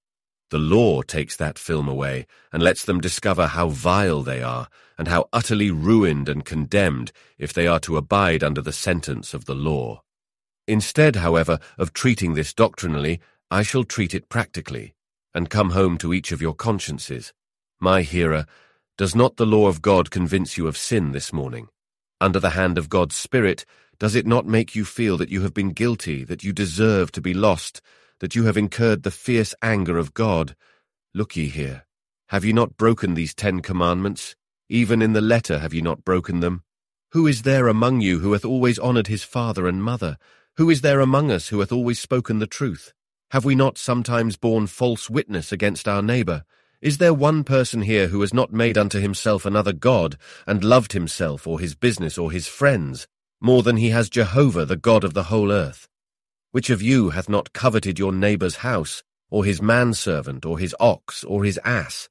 The 0.50 0.58
law 0.58 1.02
takes 1.02 1.36
that 1.36 1.60
film 1.60 1.88
away 1.90 2.26
and 2.54 2.64
lets 2.64 2.86
them 2.86 3.02
discover 3.02 3.48
how 3.48 3.68
vile 3.68 4.24
they 4.24 4.42
are 4.42 4.70
and 4.98 5.10
how 5.10 5.28
utterly 5.34 5.72
ruined 5.72 6.30
and 6.30 6.46
condemned 6.46 7.12
if 7.38 7.52
they 7.52 7.68
are 7.68 7.80
to 7.82 7.98
abide 7.98 8.44
under 8.44 8.62
the 8.62 8.72
sentence 8.72 9.34
of 9.34 9.46
the 9.46 9.56
law. 9.56 10.04
Instead, 10.66 11.18
however, 11.18 11.60
of 11.78 11.94
treating 11.94 12.34
this 12.34 12.54
doctrinally, 12.54 13.20
I 13.52 13.62
shall 13.62 13.84
treat 13.84 14.14
it 14.14 14.30
practically 14.30 14.94
and 15.34 15.50
come 15.50 15.72
home 15.72 15.98
to 16.00 16.14
each 16.14 16.32
of 16.32 16.42
your 16.42 16.56
consciences. 16.56 17.34
My 17.80 18.02
hearer, 18.02 18.46
does 18.98 19.14
not 19.14 19.38
the 19.38 19.46
law 19.46 19.68
of 19.68 19.82
God 19.82 20.10
convince 20.10 20.58
you 20.58 20.68
of 20.68 20.78
sin 20.78 21.12
this 21.12 21.32
morning? 21.32 21.68
Under 22.20 22.40
the 22.40 22.52
hand 22.52 22.78
of 22.78 22.90
God's 22.90 23.16
Spirit, 23.16 23.66
does 24.00 24.16
it 24.16 24.26
not 24.26 24.48
make 24.48 24.76
you 24.76 24.86
feel 24.86 25.18
that 25.18 25.30
you 25.30 25.42
have 25.42 25.54
been 25.54 25.70
guilty, 25.70 26.24
that 26.24 26.44
you 26.44 26.54
deserve 26.54 27.12
to 27.12 27.22
be 27.22 27.34
lost, 27.34 27.82
that 28.20 28.36
you 28.36 28.46
have 28.46 28.58
incurred 28.58 29.04
the 29.04 29.12
fierce 29.12 29.54
anger 29.62 29.98
of 29.98 30.14
God. 30.14 30.56
Look 31.14 31.36
ye 31.36 31.50
here. 31.50 31.86
Have 32.30 32.44
ye 32.44 32.54
not 32.54 32.78
broken 32.78 33.14
these 33.14 33.34
Ten 33.34 33.62
Commandments? 33.62 34.36
Even 34.70 35.02
in 35.02 35.14
the 35.14 35.22
letter 35.22 35.60
have 35.60 35.74
ye 35.74 35.82
not 35.82 36.04
broken 36.04 36.40
them? 36.42 36.64
Who 37.12 37.26
is 37.26 37.44
there 37.44 37.68
among 37.68 38.02
you 38.02 38.20
who 38.20 38.34
hath 38.34 38.44
always 38.44 38.78
honoured 38.78 39.08
his 39.08 39.24
father 39.24 39.68
and 39.68 39.82
mother? 39.82 40.18
Who 40.58 40.70
is 40.70 40.82
there 40.82 41.00
among 41.00 41.32
us 41.32 41.48
who 41.50 41.62
hath 41.62 41.72
always 41.72 42.00
spoken 42.00 42.40
the 42.40 42.48
truth? 42.48 42.94
Have 43.32 43.46
we 43.46 43.56
not 43.56 43.78
sometimes 43.78 44.38
borne 44.38 44.68
false 44.68 45.10
witness 45.10 45.52
against 45.52 45.88
our 45.88 46.02
neighbour? 46.02 46.44
Is 46.82 46.98
there 46.98 47.14
one 47.14 47.44
person 47.44 47.82
here 47.82 48.08
who 48.08 48.22
has 48.22 48.34
not 48.34 48.54
made 48.54 48.78
unto 48.78 49.00
himself 49.00 49.46
another 49.46 49.74
God, 49.74 50.18
and 50.46 50.64
loved 50.64 50.94
himself 50.94 51.48
or 51.48 51.60
his 51.60 51.76
business 51.76 52.18
or 52.18 52.32
his 52.32 52.48
friends, 52.48 53.08
more 53.42 53.64
than 53.64 53.78
he 53.78 53.90
has 53.90 54.10
Jehovah, 54.10 54.66
the 54.66 54.76
God 54.76 55.04
of 55.04 55.14
the 55.14 55.24
whole 55.24 55.52
earth? 55.52 55.88
Which 56.58 56.72
of 56.72 56.82
you 56.82 57.12
hath 57.12 57.30
not 57.30 57.54
coveted 57.54 58.00
your 58.00 58.12
neighbour's 58.12 58.56
house, 58.56 59.04
or 59.30 59.46
his 59.46 59.62
manservant, 59.62 60.44
or 60.44 60.58
his 60.58 60.76
ox, 60.80 61.24
or 61.24 61.44
his 61.44 61.60
ass? 61.64 62.10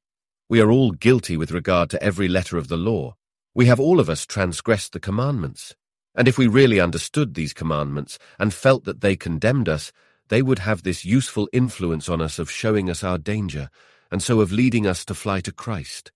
We 0.48 0.60
are 0.60 0.70
all 0.70 0.92
guilty 0.92 1.36
with 1.36 1.50
regard 1.50 1.90
to 1.90 2.00
every 2.00 2.28
letter 2.28 2.56
of 2.56 2.68
the 2.68 2.76
law. 2.76 3.16
We 3.56 3.66
have 3.66 3.80
all 3.80 3.98
of 3.98 4.08
us 4.08 4.24
transgressed 4.24 4.92
the 4.92 5.00
commandments. 5.00 5.74
And 6.14 6.28
if 6.28 6.38
we 6.38 6.46
really 6.46 6.78
understood 6.78 7.34
these 7.34 7.52
commandments, 7.52 8.20
and 8.38 8.54
felt 8.54 8.84
that 8.84 9.00
they 9.00 9.16
condemned 9.16 9.68
us, 9.68 9.90
they 10.28 10.42
would 10.42 10.60
have 10.60 10.84
this 10.84 11.04
useful 11.04 11.48
influence 11.52 12.08
on 12.08 12.20
us 12.20 12.38
of 12.38 12.48
showing 12.48 12.88
us 12.88 13.02
our 13.02 13.18
danger, 13.18 13.68
and 14.12 14.22
so 14.22 14.40
of 14.40 14.52
leading 14.52 14.86
us 14.86 15.04
to 15.06 15.14
fly 15.14 15.40
to 15.40 15.50
Christ. 15.50 16.12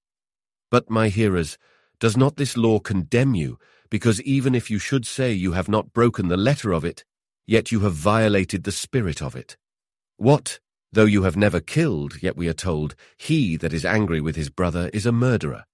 But, 0.71 0.89
my 0.89 1.09
hearers, 1.09 1.59
does 1.99 2.17
not 2.17 2.37
this 2.37 2.57
law 2.57 2.79
condemn 2.79 3.35
you, 3.35 3.59
because 3.91 4.23
even 4.23 4.55
if 4.55 4.71
you 4.71 4.79
should 4.79 5.05
say 5.05 5.33
you 5.33 5.51
have 5.51 5.69
not 5.69 5.93
broken 5.93 6.29
the 6.29 6.37
letter 6.37 6.73
of 6.73 6.85
it, 6.85 7.05
yet 7.51 7.73
you 7.73 7.81
have 7.81 7.95
violated 7.95 8.63
the 8.63 8.71
spirit 8.71 9.21
of 9.21 9.35
it. 9.35 9.57
What, 10.17 10.61
though 10.93 11.05
you 11.05 11.25
have 11.25 11.37
never 11.37 11.59
killed, 11.59 12.23
yet 12.23 12.37
we 12.37 12.47
are 12.47 12.53
told, 12.53 12.95
he 13.17 13.57
that 13.57 13.73
is 13.73 13.85
angry 13.85 14.21
with 14.21 14.37
his 14.37 14.49
brother 14.49 14.89
is 14.95 15.05
a 15.05 15.11
murderer? 15.11 15.65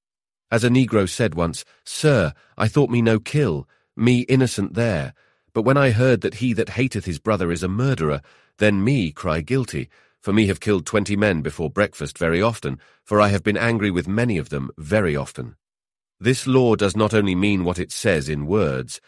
As 0.51 0.65
a 0.65 0.71
negro 0.71 1.07
said 1.07 1.35
once, 1.35 1.67
Sir, 1.85 2.33
I 2.57 2.67
thought 2.67 2.89
me 2.89 3.03
no 3.03 3.21
kill, 3.21 3.69
me 3.95 4.21
innocent 4.21 4.73
there, 4.73 5.13
but 5.53 5.67
when 5.67 5.77
I 5.77 5.91
heard 5.91 6.23
that 6.23 6.37
he 6.37 6.55
that 6.55 6.71
hateth 6.71 7.05
his 7.05 7.19
brother 7.19 7.53
is 7.53 7.63
a 7.63 7.69
murderer, 7.69 8.23
then 8.57 8.83
me 8.83 9.13
cry 9.13 9.43
guilty, 9.43 9.91
for 10.23 10.33
me 10.33 10.47
have 10.47 10.61
killed 10.61 10.87
twenty 10.87 11.15
men 11.15 11.43
before 11.43 11.69
breakfast 11.69 12.17
very 12.17 12.41
often, 12.41 12.79
for 13.05 13.21
I 13.21 13.29
have 13.29 13.43
been 13.43 13.59
angry 13.59 13.91
with 13.91 14.09
many 14.09 14.39
of 14.39 14.49
them 14.49 14.71
very 14.79 15.15
often. 15.15 15.57
This 16.19 16.47
law 16.47 16.75
does 16.75 16.97
not 16.97 17.13
only 17.13 17.35
mean 17.35 17.65
what 17.65 17.79
it 17.79 17.93
says 17.93 18.31
in 18.31 18.47
words, 18.47 18.99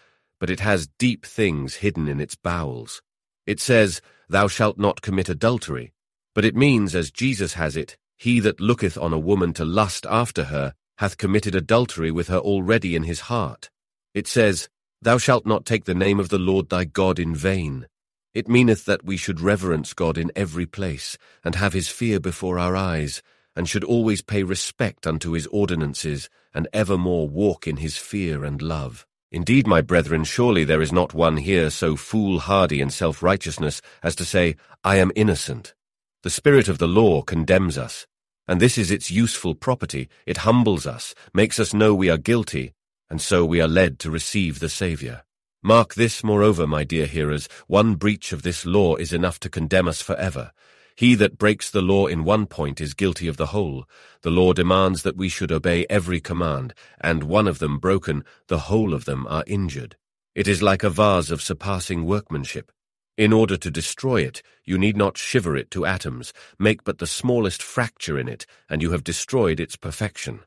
but 0.40 0.50
it 0.50 0.60
has 0.60 0.88
deep 0.98 1.24
things 1.26 1.76
hidden 1.76 2.08
in 2.08 2.20
its 2.20 2.34
bowels. 2.34 3.02
It 3.46 3.60
says, 3.60 4.00
Thou 4.28 4.48
shalt 4.48 4.78
not 4.78 5.02
commit 5.02 5.28
adultery, 5.28 5.92
but 6.34 6.44
it 6.44 6.54
means, 6.56 6.94
as 6.94 7.10
Jesus 7.10 7.54
has 7.54 7.76
it, 7.76 7.96
He 8.16 8.40
that 8.40 8.60
looketh 8.60 8.98
on 8.98 9.12
a 9.12 9.18
woman 9.18 9.52
to 9.54 9.64
lust 9.64 10.06
after 10.08 10.44
her 10.44 10.74
hath 10.98 11.16
committed 11.16 11.54
adultery 11.54 12.10
with 12.10 12.28
her 12.28 12.38
already 12.38 12.96
in 12.96 13.04
his 13.04 13.20
heart. 13.20 13.70
It 14.14 14.26
says, 14.26 14.68
Thou 15.00 15.16
shalt 15.16 15.46
not 15.46 15.64
take 15.64 15.84
the 15.84 15.94
name 15.94 16.18
of 16.18 16.28
the 16.28 16.38
Lord 16.38 16.68
thy 16.68 16.84
God 16.84 17.20
in 17.20 17.34
vain. 17.34 17.86
It 18.34 18.48
meaneth 18.48 18.84
that 18.84 19.04
we 19.04 19.16
should 19.16 19.40
reverence 19.40 19.94
God 19.94 20.18
in 20.18 20.32
every 20.34 20.66
place, 20.66 21.16
and 21.44 21.54
have 21.54 21.72
his 21.72 21.88
fear 21.88 22.18
before 22.18 22.58
our 22.58 22.74
eyes, 22.74 23.22
and 23.54 23.68
should 23.68 23.84
always 23.84 24.22
pay 24.22 24.42
respect 24.42 25.06
unto 25.06 25.32
his 25.32 25.46
ordinances, 25.48 26.28
and 26.52 26.68
evermore 26.72 27.28
walk 27.28 27.68
in 27.68 27.76
his 27.76 27.96
fear 27.96 28.44
and 28.44 28.60
love. 28.60 29.06
Indeed, 29.30 29.66
my 29.66 29.82
brethren, 29.82 30.24
surely 30.24 30.64
there 30.64 30.80
is 30.80 30.92
not 30.92 31.12
one 31.12 31.36
here 31.36 31.68
so 31.68 31.96
foolhardy 31.96 32.80
in 32.80 32.88
self-righteousness 32.88 33.82
as 34.02 34.16
to 34.16 34.24
say, 34.24 34.56
I 34.82 34.96
am 34.96 35.12
innocent. 35.14 35.74
The 36.22 36.30
spirit 36.30 36.66
of 36.68 36.78
the 36.78 36.88
law 36.88 37.20
condemns 37.22 37.76
us, 37.76 38.06
and 38.46 38.58
this 38.58 38.78
is 38.78 38.90
its 38.90 39.10
useful 39.10 39.54
property. 39.54 40.08
It 40.26 40.38
humbles 40.38 40.86
us, 40.86 41.14
makes 41.34 41.60
us 41.60 41.74
know 41.74 41.94
we 41.94 42.08
are 42.08 42.16
guilty, 42.16 42.72
and 43.10 43.20
so 43.20 43.44
we 43.44 43.60
are 43.60 43.68
led 43.68 43.98
to 44.00 44.10
receive 44.10 44.60
the 44.60 44.70
Saviour. 44.70 45.22
Mark 45.62 45.94
this, 45.94 46.24
moreover, 46.24 46.66
my 46.66 46.84
dear 46.84 47.04
hearers, 47.04 47.48
one 47.66 47.96
breach 47.96 48.32
of 48.32 48.42
this 48.42 48.64
law 48.64 48.96
is 48.96 49.12
enough 49.12 49.38
to 49.40 49.50
condemn 49.50 49.88
us 49.88 50.00
forever. 50.00 50.52
He 50.98 51.14
that 51.14 51.38
breaks 51.38 51.70
the 51.70 51.80
law 51.80 52.08
in 52.08 52.24
one 52.24 52.46
point 52.46 52.80
is 52.80 52.92
guilty 52.92 53.28
of 53.28 53.36
the 53.36 53.54
whole. 53.54 53.84
The 54.22 54.32
law 54.32 54.52
demands 54.52 55.04
that 55.04 55.16
we 55.16 55.28
should 55.28 55.52
obey 55.52 55.86
every 55.88 56.20
command, 56.20 56.74
and 57.00 57.22
one 57.22 57.46
of 57.46 57.60
them 57.60 57.78
broken, 57.78 58.24
the 58.48 58.66
whole 58.66 58.92
of 58.92 59.04
them 59.04 59.24
are 59.28 59.44
injured. 59.46 59.94
It 60.34 60.48
is 60.48 60.60
like 60.60 60.82
a 60.82 60.90
vase 60.90 61.30
of 61.30 61.40
surpassing 61.40 62.04
workmanship. 62.04 62.72
In 63.16 63.32
order 63.32 63.56
to 63.56 63.70
destroy 63.70 64.22
it, 64.22 64.42
you 64.64 64.76
need 64.76 64.96
not 64.96 65.16
shiver 65.16 65.56
it 65.56 65.70
to 65.70 65.86
atoms, 65.86 66.32
make 66.58 66.82
but 66.82 66.98
the 66.98 67.06
smallest 67.06 67.62
fracture 67.62 68.18
in 68.18 68.26
it, 68.26 68.44
and 68.68 68.82
you 68.82 68.90
have 68.90 69.04
destroyed 69.04 69.60
its 69.60 69.76
perfection. 69.76 70.40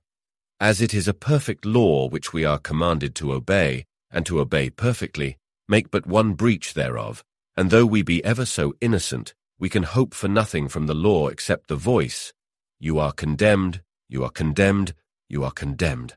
As 0.59 0.81
it 0.81 0.93
is 0.93 1.07
a 1.07 1.13
perfect 1.13 1.65
law 1.65 2.09
which 2.09 2.33
we 2.33 2.43
are 2.43 2.59
commanded 2.59 3.15
to 3.15 3.31
obey, 3.31 3.85
and 4.11 4.25
to 4.25 4.41
obey 4.41 4.69
perfectly, 4.69 5.37
make 5.69 5.89
but 5.89 6.05
one 6.05 6.33
breach 6.33 6.73
thereof, 6.73 7.23
and 7.55 7.69
though 7.69 7.85
we 7.85 8.01
be 8.01 8.21
ever 8.25 8.45
so 8.45 8.73
innocent, 8.81 9.33
we 9.61 9.69
can 9.69 9.83
hope 9.83 10.15
for 10.15 10.27
nothing 10.27 10.67
from 10.67 10.87
the 10.87 10.95
law 10.95 11.27
except 11.27 11.67
the 11.67 11.75
voice, 11.75 12.33
You 12.79 12.97
are 12.97 13.11
condemned, 13.11 13.83
you 14.09 14.23
are 14.23 14.31
condemned, 14.31 14.95
you 15.29 15.43
are 15.43 15.51
condemned. 15.51 16.15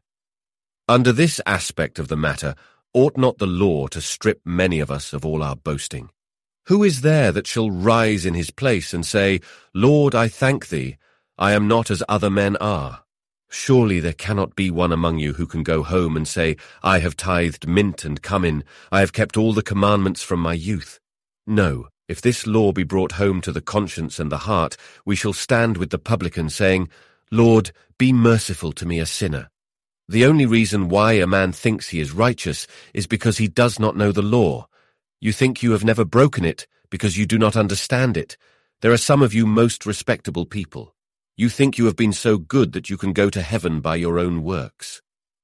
Under 0.89 1.13
this 1.13 1.43
aspect 1.45 1.99
of 1.99 2.09
the 2.09 2.17
matter, 2.17 2.55
ought 2.95 3.19
not 3.19 3.37
the 3.37 3.47
law 3.47 3.87
to 3.89 4.01
strip 4.01 4.41
many 4.47 4.81
of 4.81 4.91
us 4.91 5.13
of 5.13 5.27
all 5.27 5.43
our 5.43 5.57
boasting? 5.57 6.09
Who 6.69 6.83
is 6.83 7.03
there 7.03 7.33
that 7.33 7.47
shall 7.47 7.71
rise 7.71 8.25
in 8.25 8.33
his 8.33 8.51
place 8.51 8.95
and 8.95 9.05
say, 9.05 9.43
Lord, 9.75 10.15
I 10.15 10.27
thank 10.29 10.69
thee, 10.71 10.97
I 11.37 11.53
am 11.53 11.69
not 11.69 11.91
as 11.91 12.03
other 12.09 12.31
men 12.31 12.57
are? 12.63 13.05
Surely 13.51 14.01
there 14.01 14.15
cannot 14.15 14.57
be 14.57 14.71
one 14.71 14.91
among 14.91 15.19
you 15.19 15.35
who 15.35 15.47
can 15.47 15.63
go 15.63 15.83
home 15.83 16.17
and 16.17 16.27
say, 16.27 16.57
I 16.83 17.01
have 17.01 17.15
tithed 17.15 17.67
mint 17.67 18.07
and 18.07 18.23
cumin, 18.23 18.65
I 18.91 19.01
have 19.01 19.13
kept 19.13 19.37
all 19.37 19.53
the 19.53 19.63
commandments 19.63 20.23
from 20.23 20.41
my 20.41 20.55
youth. 20.55 20.99
No, 21.47 21.89
if 22.09 22.21
this 22.21 22.47
law 22.47 22.73
be 22.73 22.85
brought 22.85 23.13
home 23.13 23.41
to 23.43 23.53
the 23.53 23.61
conscience 23.61 24.19
and 24.19 24.31
the 24.31 24.39
heart, 24.39 24.77
we 25.05 25.17
shall 25.17 25.33
stand 25.33 25.77
with 25.77 25.91
the 25.91 25.99
publican, 25.99 26.51
saying, 26.51 26.89
Lord, 27.31 27.73
be 27.99 28.13
merciful 28.13 28.73
to 28.73 28.87
me 28.87 28.99
a 28.99 29.07
sinner. 29.07 29.51
The 30.09 30.27
only 30.27 30.45
reason 30.45 30.89
why 30.89 31.15
a 31.15 31.27
man 31.27 31.53
thinks 31.53 31.89
he 31.89 32.01
is 32.01 32.13
righteous 32.13 32.67
is 32.93 33.07
because 33.07 33.39
he 33.39 33.49
does 33.49 33.79
not 33.79 33.97
know 33.97 34.13
the 34.13 34.23
law, 34.23 34.69
you 35.25 35.33
think 35.33 35.63
you 35.63 35.73
have 35.73 35.85
never 35.85 36.05
broken 36.05 36.45
it 36.45 36.67
because 36.91 37.17
you 37.17 37.25
do 37.25 37.39
not 37.39 37.57
understand 37.57 38.19
it. 38.19 38.37
There 38.83 38.93
are 38.93 38.99
some 38.99 39.23
of 39.23 39.33
you 39.33 39.47
most 39.47 39.87
respectable 39.87 40.45
people. 40.45 40.95
You 41.35 41.49
think 41.49 41.79
you 41.79 41.87
have 41.87 41.97
been 41.97 42.13
so 42.13 42.37
good 42.37 42.73
that 42.73 42.91
you 42.91 42.99
can 42.99 43.15
go 43.15 43.31
to 43.31 43.41
heaven 43.41 43.81
by 43.81 43.97
your 43.97 44.19
own 44.19 44.43
works. 44.43 45.01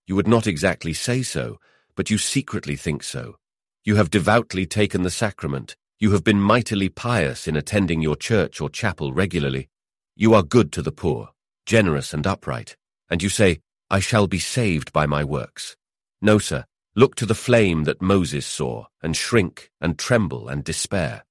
You 0.06 0.16
would 0.16 0.28
not 0.28 0.46
exactly 0.46 0.92
say 0.92 1.22
so, 1.22 1.58
but 1.96 2.10
you 2.10 2.18
secretly 2.18 2.76
think 2.76 3.02
so. 3.02 3.36
You 3.82 3.96
have 3.96 4.10
devoutly 4.10 4.66
taken 4.66 5.02
the 5.02 5.10
sacrament. 5.10 5.76
You 6.00 6.10
have 6.12 6.24
been 6.24 6.40
mightily 6.40 6.88
pious 6.88 7.46
in 7.46 7.56
attending 7.56 8.02
your 8.02 8.16
church 8.16 8.60
or 8.60 8.68
chapel 8.68 9.12
regularly. 9.12 9.68
You 10.16 10.34
are 10.34 10.42
good 10.42 10.72
to 10.72 10.82
the 10.82 10.92
poor, 10.92 11.28
generous 11.66 12.12
and 12.12 12.26
upright, 12.26 12.76
and 13.08 13.22
you 13.22 13.28
say, 13.28 13.60
I 13.88 14.00
shall 14.00 14.26
be 14.26 14.38
saved 14.38 14.92
by 14.92 15.06
my 15.06 15.22
works. 15.22 15.76
No, 16.20 16.38
sir, 16.38 16.64
Look 16.96 17.14
to 17.16 17.26
the 17.26 17.36
flame 17.36 17.84
that 17.84 18.02
Moses 18.02 18.44
saw, 18.44 18.86
and 19.00 19.16
shrink, 19.16 19.70
and 19.80 19.96
tremble, 19.96 20.48
and 20.48 20.64
despair. 20.64 21.24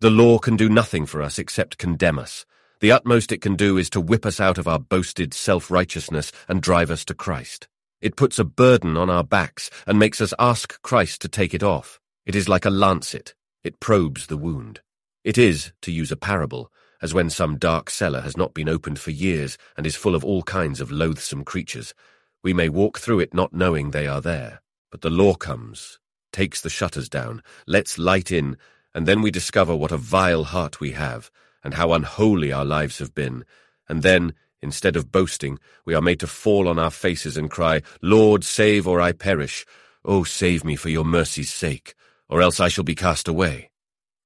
The 0.00 0.10
law 0.10 0.38
can 0.38 0.56
do 0.56 0.68
nothing 0.68 1.06
for 1.06 1.22
us 1.22 1.38
except 1.38 1.78
condemn 1.78 2.18
us. 2.18 2.44
The 2.80 2.90
utmost 2.90 3.30
it 3.30 3.40
can 3.40 3.54
do 3.54 3.78
is 3.78 3.88
to 3.90 4.00
whip 4.00 4.26
us 4.26 4.40
out 4.40 4.58
of 4.58 4.66
our 4.66 4.80
boasted 4.80 5.32
self-righteousness 5.32 6.32
and 6.48 6.60
drive 6.60 6.90
us 6.90 7.04
to 7.04 7.14
Christ. 7.14 7.68
It 8.00 8.16
puts 8.16 8.40
a 8.40 8.44
burden 8.44 8.96
on 8.96 9.08
our 9.08 9.22
backs 9.22 9.70
and 9.86 10.00
makes 10.00 10.20
us 10.20 10.34
ask 10.36 10.82
Christ 10.82 11.22
to 11.22 11.28
take 11.28 11.54
it 11.54 11.62
off. 11.62 12.00
It 12.26 12.34
is 12.34 12.48
like 12.48 12.64
a 12.64 12.70
lancet. 12.70 13.34
It 13.64 13.80
probes 13.80 14.26
the 14.26 14.36
wound. 14.36 14.82
It 15.24 15.38
is, 15.38 15.72
to 15.80 15.90
use 15.90 16.12
a 16.12 16.16
parable, 16.16 16.70
as 17.00 17.14
when 17.14 17.30
some 17.30 17.56
dark 17.56 17.88
cellar 17.88 18.20
has 18.20 18.36
not 18.36 18.52
been 18.52 18.68
opened 18.68 18.98
for 18.98 19.10
years 19.10 19.56
and 19.74 19.86
is 19.86 19.96
full 19.96 20.14
of 20.14 20.22
all 20.22 20.42
kinds 20.42 20.82
of 20.82 20.90
loathsome 20.90 21.44
creatures. 21.44 21.94
We 22.42 22.52
may 22.52 22.68
walk 22.68 22.98
through 22.98 23.20
it 23.20 23.32
not 23.32 23.54
knowing 23.54 23.90
they 23.90 24.06
are 24.06 24.20
there. 24.20 24.60
But 24.90 25.00
the 25.00 25.08
law 25.10 25.34
comes, 25.34 25.98
takes 26.30 26.60
the 26.60 26.68
shutters 26.68 27.08
down, 27.08 27.42
lets 27.66 27.98
light 27.98 28.30
in, 28.30 28.58
and 28.94 29.08
then 29.08 29.22
we 29.22 29.30
discover 29.30 29.74
what 29.74 29.92
a 29.92 29.96
vile 29.96 30.44
heart 30.44 30.78
we 30.78 30.92
have, 30.92 31.30
and 31.64 31.72
how 31.74 31.94
unholy 31.94 32.52
our 32.52 32.66
lives 32.66 32.98
have 32.98 33.14
been. 33.14 33.46
And 33.88 34.02
then, 34.02 34.34
instead 34.60 34.94
of 34.94 35.10
boasting, 35.10 35.58
we 35.86 35.94
are 35.94 36.02
made 36.02 36.20
to 36.20 36.26
fall 36.26 36.68
on 36.68 36.78
our 36.78 36.90
faces 36.90 37.38
and 37.38 37.50
cry, 37.50 37.80
Lord, 38.02 38.44
save 38.44 38.86
or 38.86 39.00
I 39.00 39.12
perish. 39.12 39.64
Oh, 40.04 40.22
save 40.22 40.64
me 40.64 40.76
for 40.76 40.90
your 40.90 41.04
mercy's 41.04 41.52
sake, 41.52 41.94
or 42.28 42.40
else 42.40 42.60
I 42.60 42.68
shall 42.68 42.84
be 42.84 42.94
cast 42.94 43.28
away. 43.28 43.70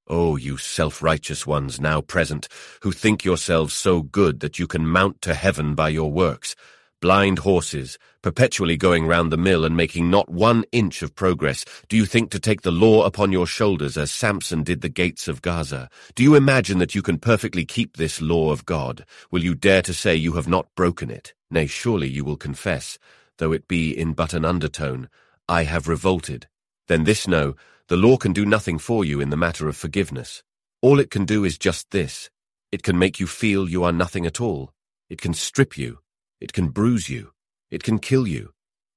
Oh, 0.07 0.37
you 0.37 0.57
self-righteous 0.57 1.47
ones 1.47 1.81
now 1.81 2.01
present, 2.01 2.49
who 2.83 2.93
think 2.93 3.25
yourselves 3.25 3.75
so 3.75 4.03
good 4.03 4.41
that 4.41 4.59
you 4.59 4.67
can 4.67 4.87
mount 4.87 5.21
to 5.23 5.35
heaven 5.35 5.75
by 5.75 5.91
your 5.91 6.11
works, 6.11 6.57
blind 7.01 7.41
horses, 7.41 7.99
perpetually 8.23 8.77
going 8.77 9.07
round 9.07 9.31
the 9.31 9.37
mill 9.37 9.65
and 9.65 9.77
making 9.77 10.11
not 10.11 10.29
one 10.29 10.65
inch 10.73 11.03
of 11.03 11.15
progress, 11.15 11.65
do 11.89 11.97
you 11.97 12.07
think 12.07 12.31
to 12.31 12.41
take 12.41 12.63
the 12.63 12.73
law 12.73 13.05
upon 13.05 13.33
your 13.33 13.47
shoulders 13.47 13.97
as 13.97 14.11
Samson 14.11 14.63
did 14.63 14.81
the 14.81 14.89
gates 14.89 15.29
of 15.29 15.43
Gaza? 15.43 15.89
Do 16.15 16.23
you 16.23 16.35
imagine 16.35 16.79
that 16.79 16.95
you 16.95 17.03
can 17.03 17.19
perfectly 17.19 17.65
keep 17.65 17.97
this 17.97 18.21
law 18.21 18.51
of 18.51 18.67
God? 18.67 19.05
Will 19.31 19.45
you 19.45 19.55
dare 19.55 19.83
to 19.83 19.95
say 19.95 20.17
you 20.17 20.33
have 20.33 20.49
not 20.49 20.75
broken 20.75 21.11
it? 21.11 21.35
Nay, 21.51 21.67
surely 21.67 22.09
you 22.09 22.25
will 22.25 22.37
confess, 22.37 22.99
though 23.39 23.53
it 23.53 23.69
be 23.69 23.91
in 23.97 24.13
but 24.13 24.33
an 24.33 24.45
undertone, 24.45 25.09
I 25.49 25.65
have 25.65 25.87
revolted. 25.87 26.49
Then 26.89 27.05
this 27.05 27.29
know, 27.29 27.55
the 27.89 27.97
law 27.97 28.17
can 28.17 28.33
do 28.33 28.47
nothing 28.47 28.79
for 28.79 29.05
you 29.05 29.21
in 29.21 29.31
the 29.31 29.37
matter 29.37 29.69
of 29.69 29.77
forgiveness. 29.77 30.43
All 30.81 31.01
it 31.01 31.11
can 31.11 31.25
do 31.25 31.45
is 31.45 31.59
just 31.59 31.91
this. 31.91 32.31
It 32.71 32.83
can 32.83 32.99
make 32.99 33.19
you 33.19 33.27
feel 33.27 33.69
you 33.69 33.83
are 33.83 33.93
nothing 33.93 34.27
at 34.27 34.41
all. 34.41 34.73
It 35.09 35.21
can 35.21 35.35
strip 35.35 35.77
you, 35.77 36.01
it 36.41 36.53
can 36.53 36.69
bruise 36.69 37.09
you. 37.09 37.33
It 37.71 37.83
can 37.83 37.99
kill 37.99 38.27
you. 38.27 38.53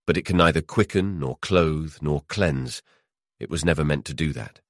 But 0.06 0.18
it 0.18 0.26
can 0.26 0.38
neither 0.38 0.62
quicken, 0.62 1.20
nor 1.20 1.38
clothe, 1.42 1.96
nor 2.02 2.24
cleanse. 2.28 2.82
It 3.40 3.50
was 3.50 3.66
never 3.66 3.84
meant 3.84 4.06
to 4.06 4.14
do 4.14 4.32
that. 4.34 4.62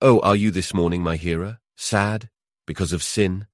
Oh, 0.00 0.20
are 0.20 0.36
you 0.36 0.50
this 0.50 0.74
morning, 0.74 1.02
my 1.02 1.16
hearer, 1.16 1.58
sad 1.76 2.28
because 2.66 2.92
of 2.92 3.02
sin? 3.02 3.46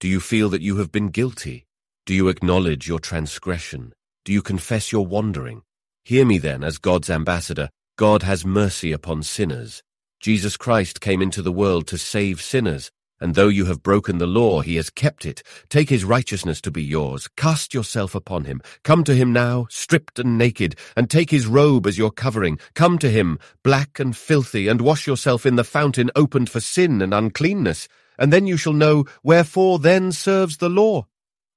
Do 0.00 0.08
you 0.08 0.20
feel 0.20 0.48
that 0.50 0.62
you 0.62 0.76
have 0.78 0.90
been 0.90 1.08
guilty? 1.08 1.66
Do 2.06 2.14
you 2.14 2.28
acknowledge 2.28 2.88
your 2.88 2.98
transgression? 2.98 3.92
Do 4.24 4.32
you 4.32 4.42
confess 4.42 4.92
your 4.92 5.06
wandering? 5.06 5.62
Hear 6.04 6.26
me 6.26 6.38
then, 6.38 6.64
as 6.64 6.78
God's 6.78 7.10
ambassador. 7.10 7.70
God 7.96 8.22
has 8.22 8.46
mercy 8.46 8.90
upon 8.90 9.22
sinners. 9.22 9.82
Jesus 10.18 10.56
Christ 10.56 11.00
came 11.00 11.20
into 11.20 11.42
the 11.42 11.52
world 11.52 11.86
to 11.88 11.98
save 11.98 12.40
sinners, 12.40 12.90
and 13.20 13.34
though 13.34 13.48
you 13.48 13.66
have 13.66 13.82
broken 13.82 14.16
the 14.16 14.26
law, 14.26 14.62
he 14.62 14.76
has 14.76 14.88
kept 14.88 15.26
it. 15.26 15.42
Take 15.68 15.90
his 15.90 16.02
righteousness 16.02 16.62
to 16.62 16.70
be 16.70 16.82
yours. 16.82 17.28
Cast 17.36 17.74
yourself 17.74 18.14
upon 18.14 18.44
him. 18.44 18.62
Come 18.82 19.04
to 19.04 19.14
him 19.14 19.30
now, 19.30 19.66
stripped 19.68 20.18
and 20.18 20.38
naked, 20.38 20.74
and 20.96 21.10
take 21.10 21.30
his 21.30 21.46
robe 21.46 21.86
as 21.86 21.98
your 21.98 22.10
covering. 22.10 22.58
Come 22.74 22.98
to 22.98 23.10
him, 23.10 23.38
black 23.62 24.00
and 24.00 24.16
filthy, 24.16 24.68
and 24.68 24.80
wash 24.80 25.06
yourself 25.06 25.44
in 25.44 25.56
the 25.56 25.62
fountain 25.62 26.10
opened 26.16 26.48
for 26.48 26.60
sin 26.60 27.02
and 27.02 27.12
uncleanness. 27.12 27.88
And 28.18 28.32
then 28.32 28.46
you 28.46 28.56
shall 28.56 28.72
know 28.72 29.04
wherefore 29.22 29.78
then 29.78 30.12
serves 30.12 30.56
the 30.56 30.70
law. 30.70 31.06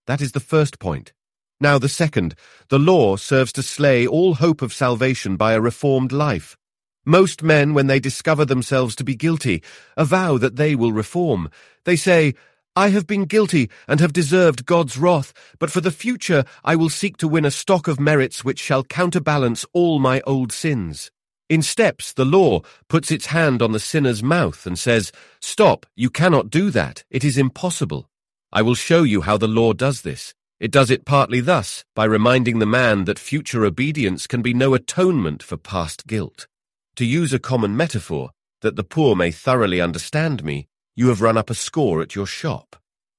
That 0.06 0.22
is 0.22 0.34
the 0.34 0.42
first 0.42 0.80
point. 0.80 1.14
Now 1.60 1.78
the 1.78 1.90
second, 1.90 2.36
the 2.68 2.80
law 2.80 3.16
serves 3.16 3.54
to 3.54 3.64
slay 3.64 4.06
all 4.06 4.36
hope 4.36 4.62
of 4.62 4.74
salvation 4.74 5.38
by 5.38 5.54
a 5.54 5.62
reformed 5.62 6.12
life. 6.12 6.58
Most 7.06 7.44
men, 7.44 7.74
when 7.74 7.88
they 7.88 8.00
discover 8.00 8.46
themselves 8.46 8.96
to 8.96 9.04
be 9.04 9.16
guilty, 9.16 9.64
avow 9.96 10.38
that 10.38 10.58
they 10.58 10.76
will 10.76 10.92
reform. 10.92 11.50
They 11.86 11.96
say, 11.96 12.34
I 12.76 12.90
have 12.90 13.08
been 13.08 13.24
guilty 13.24 13.70
and 13.88 14.02
have 14.02 14.12
deserved 14.12 14.66
God's 14.66 14.98
wrath, 14.98 15.32
but 15.60 15.72
for 15.72 15.80
the 15.80 15.92
future 15.92 16.44
I 16.64 16.76
will 16.76 16.90
seek 16.90 17.16
to 17.18 17.28
win 17.28 17.46
a 17.46 17.52
stock 17.52 17.88
of 17.88 18.02
merits 18.02 18.44
which 18.44 18.60
shall 18.60 18.84
counterbalance 18.84 19.66
all 19.72 20.00
my 20.00 20.20
old 20.22 20.52
sins. 20.52 21.10
In 21.48 21.62
steps, 21.62 22.12
the 22.12 22.26
law 22.26 22.62
puts 22.90 23.12
its 23.12 23.28
hand 23.28 23.62
on 23.62 23.72
the 23.72 23.80
sinner's 23.80 24.24
mouth 24.24 24.66
and 24.66 24.78
says, 24.78 25.14
Stop, 25.40 25.86
you 25.96 26.10
cannot 26.10 26.50
do 26.50 26.70
that. 26.72 27.06
It 27.10 27.24
is 27.24 27.38
impossible. 27.38 28.10
I 28.52 28.62
will 28.62 28.76
show 28.76 29.04
you 29.04 29.22
how 29.22 29.38
the 29.38 29.48
law 29.48 29.72
does 29.72 30.02
this. 30.02 30.34
It 30.60 30.72
does 30.72 30.90
it 30.90 31.06
partly 31.06 31.42
thus, 31.42 31.84
by 31.96 32.06
reminding 32.06 32.60
the 32.60 32.66
man 32.66 33.06
that 33.06 33.20
future 33.20 33.66
obedience 33.66 34.26
can 34.26 34.42
be 34.42 34.54
no 34.54 34.74
atonement 34.74 35.44
for 35.44 35.58
past 35.58 36.08
guilt. 36.08 36.48
To 36.96 37.06
use 37.06 37.34
a 37.34 37.40
common 37.40 37.76
metaphor, 37.76 38.32
that 38.62 38.78
the 38.78 38.84
poor 38.84 39.16
may 39.16 39.32
thoroughly 39.32 39.82
understand 39.82 40.44
me, 40.44 40.68
you 40.96 41.10
have 41.10 41.22
run 41.22 41.38
up 41.38 41.50
a 41.50 41.56
score 41.56 42.02
at 42.02 42.16
your 42.16 42.26
shop. 42.26 42.78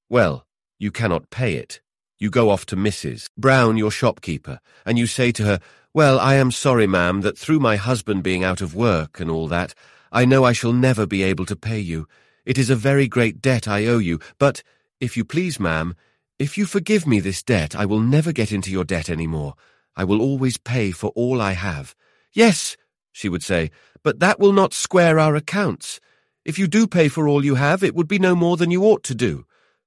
Well, 0.09 0.47
you 0.79 0.89
cannot 0.89 1.29
pay 1.29 1.53
it. 1.55 1.79
You 2.17 2.31
go 2.31 2.49
off 2.49 2.65
to 2.67 2.75
Mrs. 2.75 3.29
Brown, 3.37 3.77
your 3.77 3.91
shopkeeper, 3.91 4.59
and 4.83 4.97
you 4.97 5.05
say 5.05 5.31
to 5.33 5.43
her, 5.43 5.59
Well, 5.93 6.19
I 6.19 6.35
am 6.35 6.49
sorry, 6.49 6.87
ma'am, 6.87 7.21
that 7.21 7.37
through 7.37 7.59
my 7.59 7.75
husband 7.75 8.23
being 8.23 8.43
out 8.43 8.61
of 8.61 8.73
work 8.73 9.19
and 9.19 9.29
all 9.29 9.47
that, 9.49 9.75
I 10.11 10.25
know 10.25 10.43
I 10.43 10.53
shall 10.53 10.73
never 10.73 11.05
be 11.05 11.21
able 11.21 11.45
to 11.45 11.55
pay 11.55 11.79
you. 11.79 12.07
It 12.45 12.57
is 12.57 12.71
a 12.71 12.75
very 12.75 13.07
great 13.07 13.41
debt 13.41 13.67
I 13.67 13.85
owe 13.85 13.99
you, 13.99 14.19
but, 14.39 14.63
if 14.99 15.15
you 15.15 15.23
please, 15.23 15.59
ma'am, 15.59 15.95
if 16.39 16.57
you 16.57 16.67
forgive 16.67 17.07
me 17.07 17.19
this 17.19 17.41
debt, 17.41 17.75
I 17.75 17.85
will 17.85 17.99
never 17.99 18.31
get 18.31 18.51
into 18.51 18.69
your 18.69 18.83
debt 18.83 19.09
any 19.09 19.25
more. 19.25 19.55
I 19.95 20.03
will 20.03 20.21
always 20.21 20.57
pay 20.57 20.91
for 20.91 21.09
all 21.15 21.41
I 21.41 21.53
have. 21.53 21.95
Yes, 22.31 22.77
she 23.11 23.27
would 23.27 23.41
say, 23.41 23.71
but 24.03 24.19
that 24.19 24.39
will 24.39 24.53
not 24.53 24.73
square 24.73 25.17
our 25.17 25.35
accounts. 25.35 25.99
If 26.45 26.59
you 26.59 26.67
do 26.67 26.85
pay 26.85 27.07
for 27.07 27.27
all 27.27 27.43
you 27.43 27.55
have, 27.55 27.83
it 27.83 27.95
would 27.95 28.07
be 28.07 28.19
no 28.19 28.35
more 28.35 28.55
than 28.55 28.69
you 28.69 28.83
ought 28.83 29.03
to 29.05 29.15
do. 29.15 29.45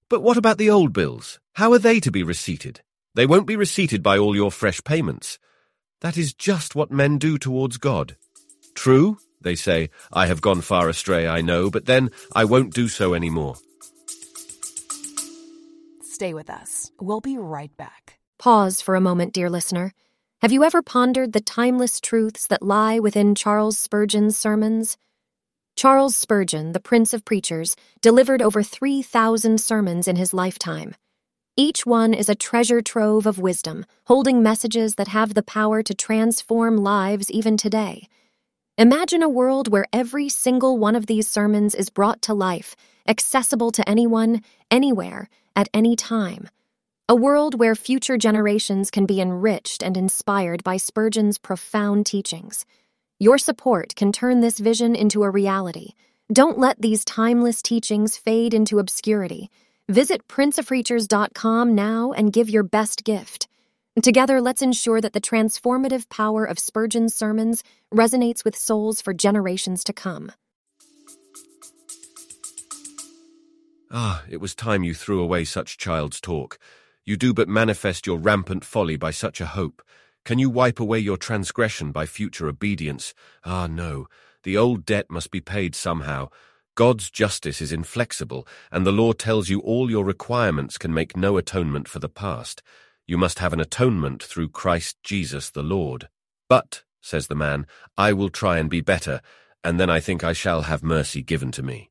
But 0.08 0.22
what 0.22 0.36
about 0.36 0.58
the 0.58 0.70
old 0.70 0.92
bills? 0.92 1.38
How 1.54 1.72
are 1.72 1.78
they 1.78 2.00
to 2.00 2.10
be 2.10 2.24
receipted? 2.24 2.80
They 3.14 3.26
won't 3.26 3.46
be 3.46 3.54
receipted 3.54 4.02
by 4.02 4.18
all 4.18 4.34
your 4.34 4.50
fresh 4.50 4.82
payments. 4.82 5.38
That 6.00 6.18
is 6.18 6.34
just 6.34 6.74
what 6.74 6.90
men 6.90 7.18
do 7.18 7.38
towards 7.38 7.76
God. 7.76 8.16
True, 8.74 9.18
they 9.40 9.54
say, 9.54 9.90
I 10.12 10.26
have 10.26 10.40
gone 10.40 10.62
far 10.62 10.88
astray, 10.88 11.28
I 11.28 11.42
know, 11.42 11.70
but 11.70 11.86
then 11.86 12.10
I 12.34 12.44
won't 12.44 12.74
do 12.74 12.88
so 12.88 13.12
any 13.12 13.30
more. 13.30 13.56
Stay 16.20 16.34
with 16.34 16.50
us. 16.50 16.92
We'll 17.00 17.22
be 17.22 17.38
right 17.38 17.74
back. 17.78 18.18
Pause 18.38 18.82
for 18.82 18.94
a 18.94 19.00
moment, 19.00 19.32
dear 19.32 19.48
listener. 19.48 19.94
Have 20.42 20.52
you 20.52 20.64
ever 20.64 20.82
pondered 20.82 21.32
the 21.32 21.40
timeless 21.40 21.98
truths 21.98 22.46
that 22.48 22.62
lie 22.62 22.98
within 22.98 23.34
Charles 23.34 23.78
Spurgeon's 23.78 24.36
sermons? 24.36 24.98
Charles 25.76 26.14
Spurgeon, 26.14 26.72
the 26.72 26.78
Prince 26.78 27.14
of 27.14 27.24
Preachers, 27.24 27.74
delivered 28.02 28.42
over 28.42 28.62
3,000 28.62 29.58
sermons 29.58 30.06
in 30.06 30.16
his 30.16 30.34
lifetime. 30.34 30.94
Each 31.56 31.86
one 31.86 32.12
is 32.12 32.28
a 32.28 32.34
treasure 32.34 32.82
trove 32.82 33.24
of 33.24 33.38
wisdom, 33.38 33.86
holding 34.04 34.42
messages 34.42 34.96
that 34.96 35.08
have 35.08 35.32
the 35.32 35.42
power 35.42 35.82
to 35.82 35.94
transform 35.94 36.76
lives 36.76 37.30
even 37.30 37.56
today. 37.56 38.08
Imagine 38.76 39.22
a 39.22 39.28
world 39.30 39.68
where 39.68 39.86
every 39.90 40.28
single 40.28 40.76
one 40.76 40.96
of 40.96 41.06
these 41.06 41.26
sermons 41.26 41.74
is 41.74 41.88
brought 41.88 42.20
to 42.20 42.34
life, 42.34 42.76
accessible 43.08 43.72
to 43.72 43.88
anyone, 43.88 44.42
anywhere, 44.70 45.30
at 45.56 45.68
any 45.74 45.96
time. 45.96 46.48
A 47.08 47.14
world 47.14 47.58
where 47.58 47.74
future 47.74 48.16
generations 48.16 48.90
can 48.90 49.04
be 49.04 49.20
enriched 49.20 49.82
and 49.82 49.96
inspired 49.96 50.62
by 50.62 50.76
Spurgeon's 50.76 51.38
profound 51.38 52.06
teachings. 52.06 52.64
Your 53.18 53.36
support 53.36 53.96
can 53.96 54.12
turn 54.12 54.40
this 54.40 54.58
vision 54.58 54.94
into 54.94 55.24
a 55.24 55.30
reality. 55.30 55.94
Don't 56.32 56.58
let 56.58 56.80
these 56.80 57.04
timeless 57.04 57.62
teachings 57.62 58.16
fade 58.16 58.54
into 58.54 58.78
obscurity. 58.78 59.50
Visit 59.88 60.28
princeofpreachers.com 60.28 61.74
now 61.74 62.12
and 62.12 62.32
give 62.32 62.48
your 62.48 62.62
best 62.62 63.02
gift. 63.02 63.48
Together, 64.00 64.40
let's 64.40 64.62
ensure 64.62 65.00
that 65.00 65.12
the 65.12 65.20
transformative 65.20 66.08
power 66.08 66.44
of 66.44 66.60
Spurgeon's 66.60 67.12
sermons 67.12 67.64
resonates 67.92 68.44
with 68.44 68.56
souls 68.56 69.00
for 69.00 69.12
generations 69.12 69.82
to 69.82 69.92
come. 69.92 70.30
Ah, 73.92 74.22
it 74.28 74.40
was 74.40 74.54
time 74.54 74.84
you 74.84 74.94
threw 74.94 75.20
away 75.20 75.44
such 75.44 75.76
child's 75.76 76.20
talk. 76.20 76.58
You 77.04 77.16
do 77.16 77.34
but 77.34 77.48
manifest 77.48 78.06
your 78.06 78.18
rampant 78.18 78.64
folly 78.64 78.96
by 78.96 79.10
such 79.10 79.40
a 79.40 79.46
hope. 79.46 79.82
Can 80.24 80.38
you 80.38 80.48
wipe 80.48 80.78
away 80.78 81.00
your 81.00 81.16
transgression 81.16 81.90
by 81.90 82.06
future 82.06 82.46
obedience? 82.46 83.14
Ah, 83.44 83.66
no. 83.66 84.06
The 84.44 84.56
old 84.56 84.86
debt 84.86 85.10
must 85.10 85.32
be 85.32 85.40
paid 85.40 85.74
somehow. 85.74 86.28
God's 86.76 87.10
justice 87.10 87.60
is 87.60 87.72
inflexible, 87.72 88.46
and 88.70 88.86
the 88.86 88.92
law 88.92 89.12
tells 89.12 89.48
you 89.48 89.58
all 89.60 89.90
your 89.90 90.04
requirements 90.04 90.78
can 90.78 90.94
make 90.94 91.16
no 91.16 91.36
atonement 91.36 91.88
for 91.88 91.98
the 91.98 92.08
past. 92.08 92.62
You 93.08 93.18
must 93.18 93.40
have 93.40 93.52
an 93.52 93.60
atonement 93.60 94.22
through 94.22 94.50
Christ 94.50 94.98
Jesus 95.02 95.50
the 95.50 95.64
Lord. 95.64 96.08
But, 96.48 96.84
says 97.00 97.26
the 97.26 97.34
man, 97.34 97.66
I 97.98 98.12
will 98.12 98.30
try 98.30 98.58
and 98.58 98.70
be 98.70 98.82
better, 98.82 99.20
and 99.64 99.80
then 99.80 99.90
I 99.90 99.98
think 99.98 100.22
I 100.22 100.32
shall 100.32 100.62
have 100.62 100.84
mercy 100.84 101.22
given 101.22 101.50
to 101.52 101.62
me. 101.62 101.90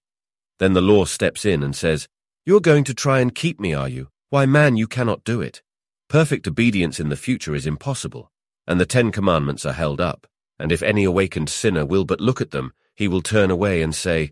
Then 0.60 0.74
the 0.74 0.82
law 0.82 1.06
steps 1.06 1.46
in 1.46 1.64
and 1.64 1.76
says, 1.76 2.08
You're 2.46 2.60
going 2.60 2.84
to 2.84 2.94
try 2.94 3.22
and 3.22 3.34
keep 3.34 3.60
me, 3.60 3.74
are 3.74 3.90
you? 3.90 4.10
Why, 4.30 4.46
man, 4.46 4.76
you 4.76 4.88
cannot 4.88 5.24
do 5.24 5.42
it. 5.42 5.64
Perfect 6.10 6.48
obedience 6.48 7.00
in 7.00 7.10
the 7.10 7.16
future 7.16 7.56
is 7.56 7.66
impossible, 7.66 8.32
and 8.68 8.80
the 8.80 8.86
Ten 8.86 9.12
Commandments 9.12 9.66
are 9.66 9.74
held 9.74 10.02
up. 10.02 10.28
And 10.60 10.72
if 10.72 10.84
any 10.84 11.06
awakened 11.06 11.50
sinner 11.50 11.86
will 11.86 12.04
but 12.04 12.20
look 12.20 12.42
at 12.42 12.52
them, 12.52 12.74
he 12.96 13.08
will 13.08 13.22
turn 13.22 13.50
away 13.50 13.82
and 13.82 13.96
say, 13.96 14.32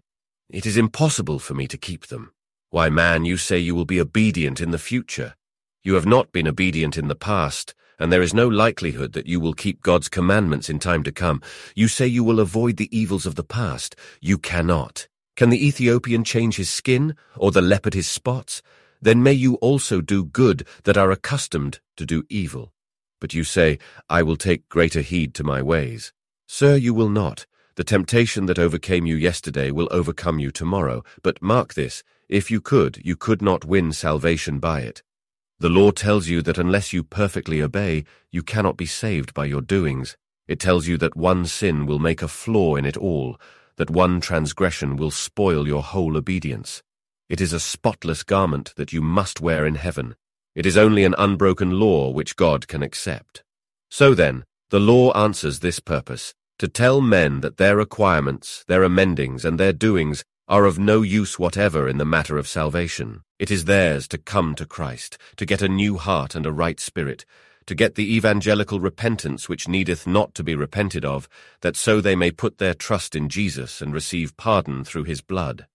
It 0.50 0.66
is 0.66 0.76
impossible 0.76 1.40
for 1.40 1.54
me 1.54 1.68
to 1.68 1.78
keep 1.78 2.08
them. 2.08 2.34
Why, 2.70 2.90
man, 2.90 3.24
you 3.24 3.38
say 3.38 3.58
you 3.58 3.74
will 3.74 3.86
be 3.86 4.02
obedient 4.02 4.60
in 4.60 4.72
the 4.72 4.78
future. 4.78 5.36
You 5.84 5.94
have 5.94 6.06
not 6.06 6.34
been 6.34 6.50
obedient 6.50 6.98
in 6.98 7.08
the 7.08 7.16
past, 7.16 7.74
and 7.98 8.12
there 8.12 8.22
is 8.22 8.34
no 8.34 8.50
likelihood 8.50 9.14
that 9.14 9.28
you 9.28 9.40
will 9.40 9.54
keep 9.54 9.82
God's 9.82 10.10
commandments 10.10 10.70
in 10.70 10.80
time 10.80 11.04
to 11.04 11.12
come. 11.14 11.42
You 11.76 11.88
say 11.88 12.08
you 12.08 12.26
will 12.26 12.42
avoid 12.42 12.76
the 12.76 12.96
evils 12.96 13.26
of 13.26 13.36
the 13.36 13.46
past. 13.46 13.96
You 14.20 14.38
cannot. 14.38 15.08
Can 15.38 15.52
the 15.52 15.68
Ethiopian 15.68 16.24
change 16.24 16.56
his 16.56 16.68
skin, 16.68 17.16
or 17.38 17.52
the 17.52 17.62
leopard 17.62 17.94
his 17.94 18.08
spots? 18.10 18.64
Then 19.00 19.22
may 19.22 19.34
you 19.34 19.54
also 19.56 20.02
do 20.02 20.26
good 20.26 20.68
that 20.84 20.98
are 20.98 21.12
accustomed 21.12 21.80
to 21.96 22.08
do 22.08 22.24
evil. 22.28 22.74
But 23.22 23.36
you 23.36 23.44
say, 23.44 23.78
I 24.10 24.24
will 24.24 24.36
take 24.36 24.68
greater 24.68 25.02
heed 25.02 25.36
to 25.36 25.44
my 25.44 25.62
ways. 25.62 26.12
Sir, 26.48 26.76
you 26.76 26.92
will 26.92 27.10
not. 27.10 27.46
The 27.76 27.84
temptation 27.84 28.48
that 28.48 28.58
overcame 28.58 29.06
you 29.06 29.16
yesterday 29.16 29.70
will 29.70 29.88
overcome 29.92 30.40
you 30.40 30.50
tomorrow. 30.50 31.04
But 31.22 31.40
mark 31.40 31.76
this, 31.76 32.04
if 32.28 32.50
you 32.50 32.60
could, 32.60 33.00
you 33.06 33.16
could 33.16 33.44
not 33.44 33.64
win 33.64 33.92
salvation 33.92 34.58
by 34.58 34.82
it. 34.82 35.04
The 35.60 35.70
law 35.70 35.92
tells 35.92 36.28
you 36.28 36.42
that 36.42 36.58
unless 36.58 36.94
you 36.94 37.04
perfectly 37.04 37.62
obey, 37.62 38.06
you 38.32 38.42
cannot 38.42 38.76
be 38.76 38.88
saved 38.88 39.36
by 39.36 39.46
your 39.46 39.62
doings. 39.62 40.18
It 40.48 40.60
tells 40.60 40.88
you 40.88 40.98
that 40.98 41.16
one 41.16 41.46
sin 41.46 41.86
will 41.86 42.00
make 42.00 42.24
a 42.24 42.28
flaw 42.28 42.76
in 42.76 42.86
it 42.86 42.98
all, 42.98 43.38
that 43.78 43.90
one 43.90 44.20
transgression 44.20 44.98
will 44.98 45.12
spoil 45.12 45.68
your 45.68 45.84
whole 45.84 46.18
obedience. 46.18 46.84
It 47.30 47.42
is 47.42 47.54
a 47.54 47.60
spotless 47.60 48.24
garment 48.24 48.74
that 48.76 48.94
you 48.94 49.02
must 49.02 49.42
wear 49.42 49.66
in 49.66 49.76
heaven. 49.76 50.16
It 50.56 50.66
is 50.66 50.78
only 50.78 51.04
an 51.04 51.16
unbroken 51.18 51.80
law 51.80 52.10
which 52.10 52.36
God 52.36 52.68
can 52.68 52.82
accept. 52.82 53.44
So 53.90 54.14
then, 54.14 54.44
the 54.70 54.80
law 54.80 55.12
answers 55.12 55.60
this 55.60 55.80
purpose, 55.80 56.34
to 56.60 56.68
tell 56.68 57.02
men 57.02 57.42
that 57.42 57.58
their 57.58 57.78
requirements, 57.78 58.66
their 58.68 58.82
amendings, 58.82 59.46
and 59.46 59.60
their 59.60 59.74
doings 59.74 60.24
are 60.48 60.66
of 60.66 60.80
no 60.80 61.02
use 61.02 61.38
whatever 61.38 61.88
in 61.88 61.98
the 61.98 62.06
matter 62.06 62.38
of 62.38 62.48
salvation. 62.48 63.22
It 63.38 63.52
is 63.52 63.66
theirs 63.66 64.08
to 64.08 64.18
come 64.18 64.56
to 64.56 64.66
Christ, 64.66 65.18
to 65.36 65.46
get 65.46 65.62
a 65.62 65.70
new 65.70 65.98
heart 65.98 66.34
and 66.34 66.46
a 66.46 66.52
right 66.52 66.80
spirit, 66.80 67.26
to 67.68 67.76
get 67.76 67.96
the 67.96 68.16
evangelical 68.16 68.80
repentance 68.80 69.48
which 69.48 69.68
needeth 69.68 70.08
not 70.08 70.34
to 70.34 70.44
be 70.44 70.56
repented 70.56 71.06
of, 71.06 71.30
that 71.62 71.76
so 71.76 72.02
they 72.02 72.16
may 72.16 72.32
put 72.32 72.58
their 72.58 72.74
trust 72.74 73.16
in 73.16 73.30
Jesus 73.30 73.82
and 73.82 73.94
receive 73.94 74.36
pardon 74.38 74.84
through 74.84 75.04
his 75.04 75.22
blood. 75.22 75.68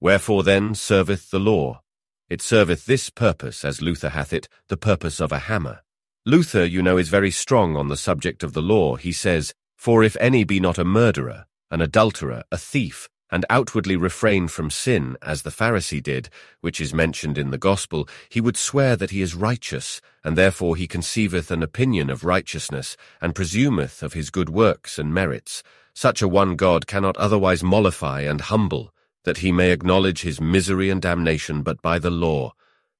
Wherefore 0.00 0.42
then 0.42 0.74
serveth 0.74 1.30
the 1.30 1.40
law? 1.40 1.80
It 2.28 2.42
serveth 2.42 2.84
this 2.84 3.08
purpose, 3.08 3.64
as 3.64 3.80
Luther 3.80 4.10
hath 4.10 4.32
it, 4.32 4.48
the 4.68 4.76
purpose 4.76 5.20
of 5.20 5.32
a 5.32 5.38
hammer. 5.38 5.80
Luther, 6.24 6.64
you 6.64 6.82
know, 6.82 6.98
is 6.98 7.08
very 7.08 7.30
strong 7.30 7.76
on 7.76 7.88
the 7.88 7.96
subject 7.96 8.42
of 8.42 8.52
the 8.52 8.62
law. 8.62 8.96
He 8.96 9.12
says, 9.12 9.54
For 9.76 10.02
if 10.02 10.16
any 10.20 10.42
be 10.42 10.58
not 10.58 10.76
a 10.76 10.84
murderer, 10.84 11.46
an 11.70 11.80
adulterer, 11.80 12.42
a 12.50 12.58
thief, 12.58 13.08
and 13.30 13.44
outwardly 13.50 13.96
refrain 13.96 14.48
from 14.48 14.70
sin, 14.70 15.16
as 15.22 15.42
the 15.42 15.50
Pharisee 15.50 16.02
did, 16.02 16.28
which 16.60 16.80
is 16.80 16.94
mentioned 16.94 17.36
in 17.36 17.50
the 17.50 17.58
Gospel, 17.58 18.08
he 18.28 18.40
would 18.40 18.56
swear 18.56 18.96
that 18.96 19.10
he 19.10 19.22
is 19.22 19.34
righteous, 19.34 20.00
and 20.22 20.36
therefore 20.36 20.76
he 20.76 20.86
conceiveth 20.86 21.50
an 21.50 21.62
opinion 21.62 22.10
of 22.10 22.24
righteousness, 22.24 22.96
and 23.20 23.34
presumeth 23.34 24.02
of 24.02 24.12
his 24.12 24.30
good 24.30 24.48
works 24.48 24.98
and 24.98 25.12
merits. 25.12 25.62
Such 25.94 26.22
a 26.22 26.28
one 26.28 26.56
God 26.56 26.86
cannot 26.86 27.16
otherwise 27.16 27.62
mollify 27.62 28.20
and 28.20 28.40
humble, 28.40 28.92
that 29.24 29.38
he 29.38 29.50
may 29.50 29.72
acknowledge 29.72 30.22
his 30.22 30.40
misery 30.40 30.88
and 30.88 31.02
damnation 31.02 31.62
but 31.62 31.82
by 31.82 31.98
the 31.98 32.10
law. 32.10 32.52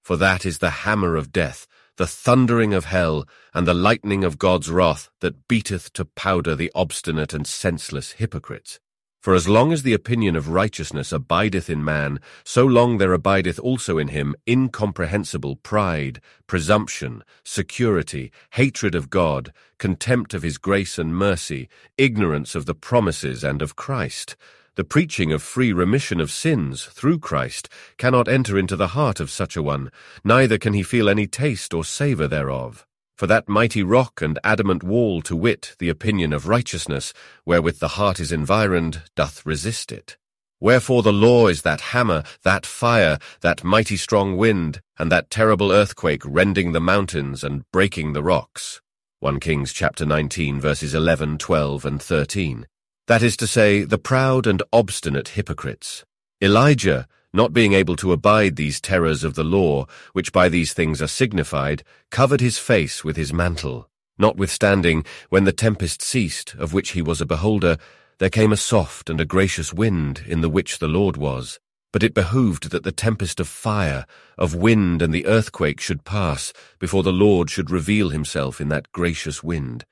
For 0.02 0.16
that 0.16 0.44
is 0.44 0.58
the 0.58 0.70
hammer 0.70 1.14
of 1.14 1.30
death, 1.30 1.66
the 1.96 2.06
thundering 2.06 2.74
of 2.74 2.86
hell, 2.86 3.26
and 3.54 3.66
the 3.66 3.74
lightning 3.74 4.24
of 4.24 4.38
God's 4.38 4.70
wrath 4.70 5.08
that 5.20 5.48
beateth 5.48 5.92
to 5.94 6.04
powder 6.04 6.54
the 6.54 6.70
obstinate 6.74 7.32
and 7.32 7.46
senseless 7.46 8.12
hypocrites. 8.12 8.80
For 9.26 9.34
as 9.34 9.48
long 9.48 9.72
as 9.72 9.82
the 9.82 9.92
opinion 9.92 10.36
of 10.36 10.50
righteousness 10.50 11.10
abideth 11.10 11.68
in 11.68 11.84
man, 11.84 12.20
so 12.44 12.64
long 12.64 12.98
there 12.98 13.12
abideth 13.12 13.58
also 13.58 13.98
in 13.98 14.06
him 14.06 14.36
incomprehensible 14.48 15.56
pride, 15.56 16.20
presumption, 16.46 17.24
security, 17.42 18.30
hatred 18.50 18.94
of 18.94 19.10
God, 19.10 19.52
contempt 19.78 20.32
of 20.32 20.44
his 20.44 20.58
grace 20.58 20.96
and 20.96 21.16
mercy, 21.16 21.68
ignorance 21.98 22.54
of 22.54 22.66
the 22.66 22.74
promises 22.76 23.42
and 23.42 23.62
of 23.62 23.74
Christ. 23.74 24.36
The 24.76 24.84
preaching 24.84 25.32
of 25.32 25.42
free 25.42 25.72
remission 25.72 26.20
of 26.20 26.30
sins 26.30 26.84
through 26.84 27.18
Christ 27.18 27.68
cannot 27.98 28.28
enter 28.28 28.56
into 28.56 28.76
the 28.76 28.94
heart 28.94 29.18
of 29.18 29.28
such 29.28 29.56
a 29.56 29.62
one, 29.62 29.90
neither 30.22 30.56
can 30.56 30.72
he 30.72 30.84
feel 30.84 31.08
any 31.08 31.26
taste 31.26 31.74
or 31.74 31.84
savour 31.84 32.28
thereof. 32.28 32.86
For 33.16 33.26
that 33.28 33.48
mighty 33.48 33.82
rock 33.82 34.20
and 34.20 34.38
adamant 34.44 34.82
wall, 34.82 35.22
to 35.22 35.34
wit, 35.34 35.74
the 35.78 35.88
opinion 35.88 36.34
of 36.34 36.48
righteousness, 36.48 37.14
wherewith 37.46 37.78
the 37.78 37.96
heart 37.96 38.20
is 38.20 38.30
environed, 38.30 39.02
doth 39.14 39.46
resist 39.46 39.90
it. 39.90 40.18
Wherefore 40.60 41.02
the 41.02 41.14
law 41.14 41.48
is 41.48 41.62
that 41.62 41.80
hammer, 41.80 42.24
that 42.42 42.66
fire, 42.66 43.18
that 43.40 43.64
mighty 43.64 43.96
strong 43.96 44.36
wind, 44.36 44.82
and 44.98 45.10
that 45.10 45.30
terrible 45.30 45.72
earthquake 45.72 46.22
rending 46.26 46.72
the 46.72 46.80
mountains 46.80 47.42
and 47.42 47.64
breaking 47.72 48.12
the 48.12 48.22
rocks. 48.22 48.82
1 49.20 49.40
Kings 49.40 49.72
chapter 49.72 50.04
19 50.04 50.60
verses 50.60 50.94
11, 50.94 51.38
12, 51.38 51.86
and 51.86 52.02
13. 52.02 52.66
That 53.06 53.22
is 53.22 53.36
to 53.38 53.46
say, 53.46 53.84
the 53.84 53.98
proud 53.98 54.46
and 54.46 54.62
obstinate 54.74 55.28
hypocrites. 55.28 56.04
Elijah, 56.42 57.08
not 57.36 57.52
being 57.52 57.74
able 57.74 57.94
to 57.96 58.12
abide 58.12 58.56
these 58.56 58.80
terrors 58.80 59.22
of 59.22 59.34
the 59.34 59.44
law, 59.44 59.86
which 60.14 60.32
by 60.32 60.48
these 60.48 60.72
things 60.72 61.02
are 61.02 61.06
signified, 61.06 61.84
covered 62.10 62.40
his 62.40 62.58
face 62.58 63.04
with 63.04 63.16
his 63.16 63.32
mantle. 63.32 63.88
Notwithstanding, 64.18 65.04
when 65.28 65.44
the 65.44 65.52
tempest 65.52 66.00
ceased, 66.00 66.54
of 66.54 66.72
which 66.72 66.90
he 66.92 67.02
was 67.02 67.20
a 67.20 67.26
beholder, 67.26 67.76
there 68.18 68.30
came 68.30 68.52
a 68.52 68.56
soft 68.56 69.10
and 69.10 69.20
a 69.20 69.26
gracious 69.26 69.74
wind, 69.74 70.22
in 70.26 70.40
the 70.40 70.48
which 70.48 70.78
the 70.78 70.88
Lord 70.88 71.18
was. 71.18 71.60
But 71.92 72.02
it 72.02 72.14
behoved 72.14 72.70
that 72.70 72.82
the 72.82 72.92
tempest 72.92 73.38
of 73.38 73.48
fire, 73.48 74.06
of 74.38 74.54
wind, 74.54 75.02
and 75.02 75.12
the 75.12 75.26
earthquake 75.26 75.80
should 75.80 76.04
pass, 76.04 76.54
before 76.78 77.02
the 77.02 77.12
Lord 77.12 77.50
should 77.50 77.70
reveal 77.70 78.08
himself 78.08 78.60
in 78.60 78.70
that 78.70 78.90
gracious 78.92 79.42
wind. 79.42 79.84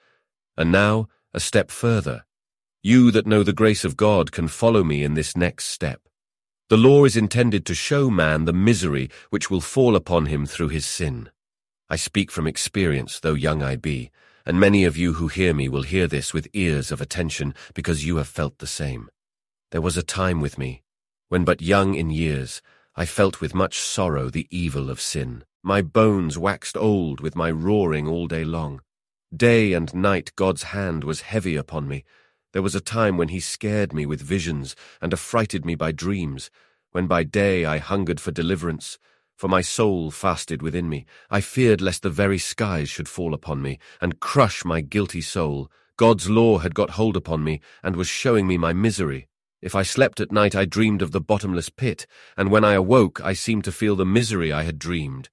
And 0.56 0.72
now, 0.72 1.08
a 1.34 1.40
step 1.40 1.70
further. 1.70 2.24
You 2.82 3.10
that 3.10 3.26
know 3.26 3.42
the 3.42 3.52
grace 3.52 3.84
of 3.84 3.96
God 3.96 4.32
can 4.32 4.48
follow 4.48 4.82
me 4.82 5.04
in 5.04 5.12
this 5.12 5.36
next 5.36 5.66
step. 5.66 6.00
The 6.70 6.78
law 6.78 7.04
is 7.04 7.16
intended 7.16 7.66
to 7.66 7.74
show 7.74 8.08
man 8.08 8.46
the 8.46 8.52
misery 8.54 9.10
which 9.28 9.50
will 9.50 9.60
fall 9.60 9.94
upon 9.94 10.26
him 10.26 10.46
through 10.46 10.70
his 10.70 10.86
sin. 10.86 11.28
I 11.90 11.96
speak 11.96 12.30
from 12.30 12.46
experience, 12.46 13.20
though 13.20 13.34
young 13.34 13.62
I 13.62 13.76
be, 13.76 14.10
and 14.46 14.58
many 14.58 14.84
of 14.84 14.96
you 14.96 15.14
who 15.14 15.28
hear 15.28 15.52
me 15.52 15.68
will 15.68 15.82
hear 15.82 16.06
this 16.06 16.32
with 16.32 16.48
ears 16.54 16.90
of 16.90 17.02
attention 17.02 17.54
because 17.74 18.06
you 18.06 18.16
have 18.16 18.28
felt 18.28 18.58
the 18.58 18.66
same. 18.66 19.10
There 19.72 19.82
was 19.82 19.98
a 19.98 20.02
time 20.02 20.40
with 20.40 20.56
me, 20.56 20.82
when 21.28 21.44
but 21.44 21.60
young 21.60 21.94
in 21.94 22.08
years, 22.08 22.62
I 22.96 23.04
felt 23.04 23.42
with 23.42 23.54
much 23.54 23.78
sorrow 23.78 24.30
the 24.30 24.46
evil 24.50 24.88
of 24.88 25.02
sin. 25.02 25.44
My 25.62 25.82
bones 25.82 26.38
waxed 26.38 26.78
old 26.78 27.20
with 27.20 27.36
my 27.36 27.50
roaring 27.50 28.08
all 28.08 28.26
day 28.26 28.44
long. 28.44 28.80
Day 29.36 29.74
and 29.74 29.94
night 29.94 30.32
God's 30.34 30.64
hand 30.64 31.04
was 31.04 31.22
heavy 31.22 31.56
upon 31.56 31.88
me, 31.88 32.04
there 32.54 32.62
was 32.62 32.76
a 32.76 32.80
time 32.80 33.16
when 33.16 33.30
he 33.30 33.40
scared 33.40 33.92
me 33.92 34.06
with 34.06 34.22
visions 34.22 34.76
and 35.02 35.12
affrighted 35.12 35.64
me 35.64 35.74
by 35.74 35.90
dreams, 35.90 36.52
when 36.92 37.08
by 37.08 37.24
day 37.24 37.64
I 37.64 37.78
hungered 37.78 38.20
for 38.20 38.30
deliverance, 38.30 38.96
for 39.36 39.48
my 39.48 39.60
soul 39.60 40.12
fasted 40.12 40.62
within 40.62 40.88
me. 40.88 41.04
I 41.28 41.40
feared 41.40 41.80
lest 41.80 42.04
the 42.04 42.10
very 42.10 42.38
skies 42.38 42.88
should 42.88 43.08
fall 43.08 43.34
upon 43.34 43.60
me 43.60 43.80
and 44.00 44.20
crush 44.20 44.64
my 44.64 44.82
guilty 44.82 45.20
soul. 45.20 45.68
God's 45.96 46.30
law 46.30 46.58
had 46.58 46.76
got 46.76 46.90
hold 46.90 47.16
upon 47.16 47.42
me 47.42 47.60
and 47.82 47.96
was 47.96 48.06
showing 48.06 48.46
me 48.46 48.56
my 48.56 48.72
misery. 48.72 49.26
If 49.60 49.74
I 49.74 49.82
slept 49.82 50.20
at 50.20 50.30
night, 50.30 50.54
I 50.54 50.64
dreamed 50.64 51.02
of 51.02 51.10
the 51.10 51.20
bottomless 51.20 51.70
pit, 51.70 52.06
and 52.36 52.52
when 52.52 52.64
I 52.64 52.74
awoke, 52.74 53.20
I 53.20 53.32
seemed 53.32 53.64
to 53.64 53.72
feel 53.72 53.96
the 53.96 54.06
misery 54.06 54.52
I 54.52 54.62
had 54.62 54.78
dreamed. 54.78 55.28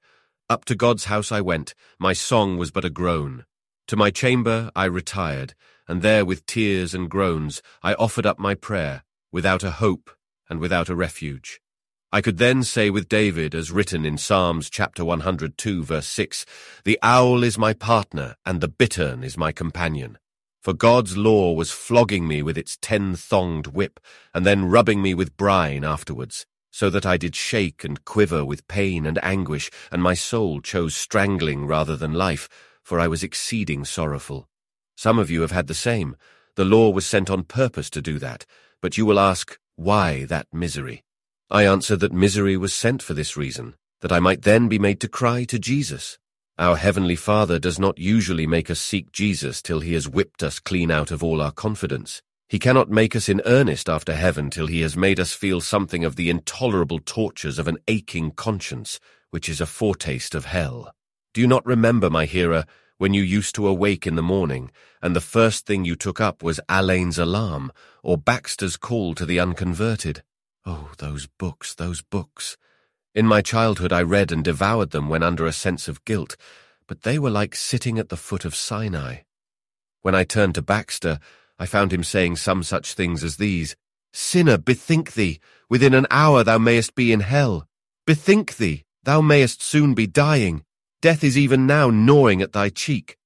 Up 0.49 0.65
to 0.65 0.73
God's 0.73 1.05
house 1.05 1.31
I 1.31 1.41
went, 1.41 1.75
my 1.99 2.13
song 2.13 2.57
was 2.57 2.71
but 2.71 2.83
a 2.83 2.89
groan. 2.89 3.45
To 3.89 3.95
my 3.95 4.09
chamber 4.09 4.71
I 4.75 4.85
retired, 4.85 5.53
and 5.91 6.01
there 6.01 6.23
with 6.23 6.45
tears 6.45 6.93
and 6.93 7.09
groans 7.09 7.61
I 7.83 7.95
offered 7.95 8.25
up 8.25 8.39
my 8.39 8.55
prayer, 8.55 9.03
without 9.29 9.61
a 9.61 9.71
hope 9.71 10.09
and 10.49 10.57
without 10.57 10.87
a 10.87 10.95
refuge. 10.95 11.59
I 12.13 12.21
could 12.21 12.37
then 12.37 12.63
say 12.63 12.89
with 12.89 13.09
David, 13.09 13.53
as 13.53 13.73
written 13.73 14.05
in 14.05 14.17
Psalms 14.17 14.69
chapter 14.69 15.03
102, 15.03 15.83
verse 15.83 16.07
6, 16.07 16.45
The 16.85 16.97
owl 17.03 17.43
is 17.43 17.57
my 17.57 17.73
partner, 17.73 18.37
and 18.45 18.61
the 18.61 18.69
bittern 18.69 19.21
is 19.21 19.37
my 19.37 19.51
companion. 19.51 20.17
For 20.61 20.71
God's 20.71 21.17
law 21.17 21.51
was 21.51 21.71
flogging 21.71 22.25
me 22.25 22.41
with 22.41 22.57
its 22.57 22.77
ten-thonged 22.81 23.67
whip, 23.67 23.99
and 24.33 24.45
then 24.45 24.69
rubbing 24.69 25.01
me 25.01 25.13
with 25.13 25.35
brine 25.35 25.83
afterwards, 25.83 26.45
so 26.71 26.89
that 26.89 27.05
I 27.05 27.17
did 27.17 27.35
shake 27.35 27.83
and 27.83 28.05
quiver 28.05 28.45
with 28.45 28.65
pain 28.69 29.05
and 29.05 29.21
anguish, 29.21 29.69
and 29.91 30.01
my 30.01 30.13
soul 30.13 30.61
chose 30.61 30.95
strangling 30.95 31.67
rather 31.67 31.97
than 31.97 32.13
life, 32.13 32.47
for 32.81 32.97
I 32.97 33.09
was 33.09 33.23
exceeding 33.23 33.83
sorrowful. 33.83 34.47
Some 35.01 35.17
of 35.17 35.31
you 35.31 35.41
have 35.41 35.49
had 35.49 35.65
the 35.65 35.73
same. 35.73 36.15
The 36.53 36.63
law 36.63 36.91
was 36.91 37.07
sent 37.07 37.31
on 37.31 37.41
purpose 37.45 37.89
to 37.89 38.03
do 38.03 38.19
that, 38.19 38.45
but 38.83 38.99
you 38.99 39.05
will 39.07 39.19
ask, 39.19 39.57
why 39.75 40.25
that 40.25 40.45
misery? 40.53 41.03
I 41.49 41.65
answer 41.65 41.95
that 41.95 42.13
misery 42.13 42.55
was 42.55 42.71
sent 42.71 43.01
for 43.01 43.15
this 43.15 43.35
reason, 43.35 43.73
that 44.01 44.11
I 44.11 44.19
might 44.19 44.43
then 44.43 44.67
be 44.67 44.77
made 44.77 44.99
to 44.99 45.07
cry 45.07 45.43
to 45.45 45.57
Jesus. 45.57 46.19
Our 46.59 46.75
Heavenly 46.75 47.15
Father 47.15 47.57
does 47.57 47.79
not 47.79 47.97
usually 47.97 48.45
make 48.45 48.69
us 48.69 48.79
seek 48.79 49.11
Jesus 49.11 49.63
till 49.63 49.79
he 49.79 49.93
has 49.93 50.07
whipped 50.07 50.43
us 50.43 50.59
clean 50.59 50.91
out 50.91 51.09
of 51.09 51.23
all 51.23 51.41
our 51.41 51.51
confidence. 51.51 52.21
He 52.47 52.59
cannot 52.59 52.91
make 52.91 53.15
us 53.15 53.27
in 53.27 53.41
earnest 53.47 53.89
after 53.89 54.13
heaven 54.13 54.51
till 54.51 54.67
he 54.67 54.81
has 54.81 54.95
made 54.95 55.19
us 55.19 55.33
feel 55.33 55.61
something 55.61 56.05
of 56.05 56.15
the 56.15 56.29
intolerable 56.29 56.99
tortures 56.99 57.57
of 57.57 57.67
an 57.67 57.79
aching 57.87 58.29
conscience, 58.29 58.99
which 59.31 59.49
is 59.49 59.61
a 59.61 59.65
foretaste 59.65 60.35
of 60.35 60.45
hell. 60.45 60.93
Do 61.33 61.41
you 61.41 61.47
not 61.47 61.65
remember, 61.65 62.11
my 62.11 62.25
hearer, 62.25 62.65
when 63.01 63.15
you 63.15 63.23
used 63.23 63.55
to 63.55 63.67
awake 63.67 64.05
in 64.05 64.15
the 64.15 64.21
morning, 64.21 64.69
and 65.01 65.15
the 65.15 65.19
first 65.19 65.65
thing 65.65 65.83
you 65.83 65.95
took 65.95 66.21
up 66.21 66.43
was 66.43 66.59
Alleine's 66.69 67.17
alarm, 67.17 67.71
or 68.03 68.15
Baxter's 68.15 68.77
call 68.77 69.15
to 69.15 69.25
the 69.25 69.39
unconverted? 69.39 70.21
Oh, 70.67 70.91
those 70.99 71.25
books, 71.25 71.73
those 71.73 72.03
books! 72.03 72.57
In 73.15 73.25
my 73.25 73.41
childhood 73.41 73.91
I 73.91 74.03
read 74.03 74.31
and 74.31 74.43
devoured 74.43 74.91
them 74.91 75.09
when 75.09 75.23
under 75.23 75.47
a 75.47 75.51
sense 75.51 75.87
of 75.87 76.05
guilt, 76.05 76.37
but 76.85 77.01
they 77.01 77.17
were 77.17 77.31
like 77.31 77.55
sitting 77.55 77.97
at 77.97 78.09
the 78.09 78.15
foot 78.17 78.45
of 78.45 78.53
Sinai. 78.53 79.21
When 80.03 80.13
I 80.13 80.23
turned 80.23 80.53
to 80.53 80.61
Baxter, 80.61 81.19
I 81.57 81.65
found 81.65 81.91
him 81.91 82.03
saying 82.03 82.35
some 82.35 82.61
such 82.61 82.93
things 82.93 83.23
as 83.23 83.37
these, 83.37 83.75
Sinner, 84.13 84.59
bethink 84.59 85.13
thee, 85.13 85.39
within 85.71 85.95
an 85.95 86.05
hour 86.11 86.43
thou 86.43 86.59
mayest 86.59 86.93
be 86.93 87.11
in 87.11 87.21
hell. 87.21 87.67
Bethink 88.05 88.57
thee, 88.57 88.83
thou 89.01 89.21
mayest 89.21 89.63
soon 89.63 89.95
be 89.95 90.05
dying. 90.05 90.65
Death 91.01 91.23
is 91.23 91.35
even 91.35 91.65
now 91.65 91.89
gnawing 91.89 92.43
at 92.43 92.51
thy 92.51 92.69
cheek. 92.69 93.17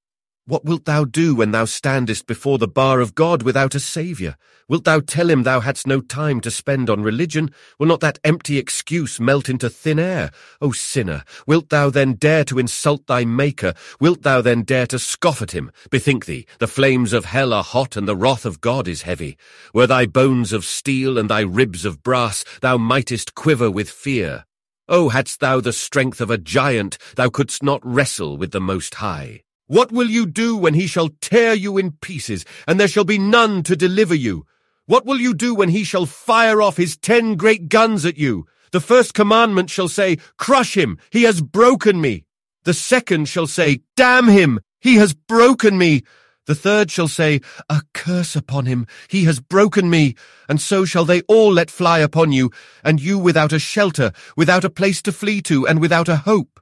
What 0.46 0.64
wilt 0.64 0.86
thou 0.86 1.04
do 1.04 1.36
when 1.36 1.52
thou 1.52 1.66
standest 1.66 2.26
before 2.26 2.58
the 2.58 2.70
bar 2.70 3.02
of 3.02 3.16
God 3.16 3.44
without 3.44 3.76
a 3.76 3.82
Saviour? 3.82 4.38
Wilt 4.70 4.86
thou 4.86 5.02
tell 5.02 5.30
him 5.30 5.44
thou 5.44 5.60
hadst 5.60 5.86
no 5.86 6.00
time 6.00 6.40
to 6.42 6.52
spend 6.52 6.90
on 6.90 7.04
religion? 7.04 7.52
Will 7.78 7.88
not 7.88 8.00
that 8.00 8.18
empty 8.24 8.58
excuse 8.58 9.20
melt 9.20 9.50
into 9.50 9.70
thin 9.70 10.00
air? 10.00 10.32
O 10.62 10.72
sinner, 10.72 11.26
wilt 11.46 11.68
thou 11.68 11.90
then 11.90 12.14
dare 12.14 12.46
to 12.46 12.60
insult 12.60 13.08
thy 13.08 13.26
Maker? 13.26 13.74
Wilt 14.00 14.22
thou 14.22 14.40
then 14.40 14.62
dare 14.62 14.88
to 14.88 14.98
scoff 14.98 15.42
at 15.42 15.52
him? 15.52 15.70
Bethink 15.90 16.28
thee, 16.28 16.46
the 16.60 16.68
flames 16.68 17.12
of 17.12 17.26
hell 17.26 17.52
are 17.52 17.64
hot, 17.64 17.98
and 17.98 18.08
the 18.08 18.16
wrath 18.16 18.46
of 18.46 18.62
God 18.62 18.88
is 18.88 19.02
heavy. 19.02 19.36
Were 19.74 19.88
thy 19.88 20.06
bones 20.06 20.54
of 20.54 20.64
steel 20.64 21.18
and 21.18 21.30
thy 21.30 21.42
ribs 21.42 21.84
of 21.84 22.04
brass, 22.04 22.46
thou 22.62 22.78
mightest 22.78 23.36
quiver 23.36 23.70
with 23.70 23.90
fear. 23.90 24.46
Oh, 24.88 25.10
hadst 25.10 25.40
thou 25.40 25.62
the 25.62 25.74
strength 25.74 26.22
of 26.22 26.30
a 26.30 26.38
giant, 26.38 27.00
thou 27.16 27.30
couldst 27.30 27.64
not 27.64 27.82
wrestle 27.84 28.38
with 28.38 28.52
the 28.52 28.62
Most 28.62 28.96
High. 28.96 29.42
What 29.66 29.92
will 29.92 30.08
you 30.08 30.28
do 30.28 30.56
when 30.56 30.76
he 30.76 30.86
shall 30.86 31.10
tear 31.22 31.56
you 31.56 31.80
in 31.80 31.94
pieces, 31.94 32.46
and 32.68 32.80
there 32.80 32.88
shall 32.88 33.04
be 33.04 33.18
none 33.18 33.64
to 33.64 33.76
deliver 33.76 34.14
you? 34.14 34.46
What 34.86 35.04
will 35.04 35.20
you 35.20 35.34
do 35.34 35.56
when 35.56 35.70
he 35.70 35.84
shall 35.84 36.06
fire 36.06 36.62
off 36.62 36.78
his 36.78 36.98
ten 36.98 37.36
great 37.36 37.68
guns 37.68 38.06
at 38.06 38.20
you? 38.20 38.46
The 38.72 38.80
first 38.80 39.16
commandment 39.16 39.72
shall 39.72 39.88
say, 39.88 40.18
Crush 40.38 40.78
him, 40.78 41.00
he 41.10 41.24
has 41.24 41.42
broken 41.42 42.00
me. 42.00 42.26
The 42.64 42.76
second 42.76 43.28
shall 43.28 43.48
say, 43.48 43.82
Damn 43.96 44.28
him, 44.28 44.60
he 44.80 44.98
has 44.98 45.16
broken 45.16 45.80
me. 45.80 46.04
The 46.46 46.56
third 46.56 46.92
shall 46.92 47.08
say, 47.08 47.42
A 47.70 47.82
curse 47.94 48.36
upon 48.36 48.66
him, 48.68 48.86
he 49.08 49.24
has 49.24 49.40
broken 49.40 49.90
me. 49.90 50.16
And 50.48 50.62
so 50.62 50.86
shall 50.86 51.06
they 51.06 51.22
all 51.24 51.52
let 51.52 51.72
fly 51.72 52.00
upon 52.00 52.32
you, 52.32 52.52
and 52.84 53.02
you 53.02 53.18
without 53.18 53.52
a 53.52 53.60
shelter, 53.60 54.12
without 54.38 54.64
a 54.64 54.70
place 54.70 55.02
to 55.04 55.12
flee 55.12 55.42
to, 55.44 55.68
and 55.68 55.80
without 55.82 56.08
a 56.08 56.18
hope. 56.18 56.60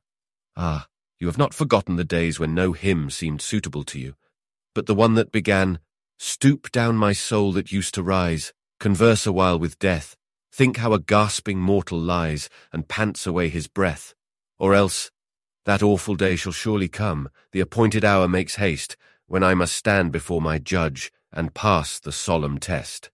Ah, 0.56 0.88
you 1.20 1.28
have 1.28 1.38
not 1.38 1.54
forgotten 1.54 1.96
the 1.98 2.04
days 2.04 2.40
when 2.40 2.54
no 2.54 2.72
hymn 2.72 3.10
seemed 3.10 3.42
suitable 3.42 3.84
to 3.86 4.00
you, 4.00 4.16
but 4.74 4.86
the 4.86 4.96
one 4.96 5.16
that 5.16 5.32
began, 5.32 5.80
Stoop 6.18 6.72
down 6.72 6.96
my 6.96 7.12
soul 7.12 7.52
that 7.52 7.72
used 7.72 7.94
to 7.96 8.04
rise, 8.04 8.54
converse 8.80 9.26
a 9.26 9.32
while 9.34 9.60
with 9.60 9.80
death, 9.80 10.16
think 10.52 10.78
how 10.78 10.94
a 10.94 11.00
gasping 11.00 11.60
mortal 11.60 12.00
lies, 12.00 12.50
and 12.72 12.88
pants 12.88 13.28
away 13.28 13.50
his 13.50 13.68
breath. 13.68 14.14
Or 14.58 14.74
else, 14.74 15.12
that 15.66 15.84
awful 15.84 16.16
day 16.16 16.36
shall 16.36 16.52
surely 16.52 16.88
come, 16.88 17.30
the 17.52 17.60
appointed 17.60 18.06
hour 18.06 18.28
makes 18.28 18.56
haste, 18.56 18.96
when 19.34 19.42
I 19.42 19.56
must 19.56 19.76
stand 19.76 20.12
before 20.12 20.42
my 20.42 20.60
judge 20.60 21.12
and 21.32 21.56
pass 21.56 22.00
the 22.00 22.12
solemn 22.12 22.60
test. 22.60 23.10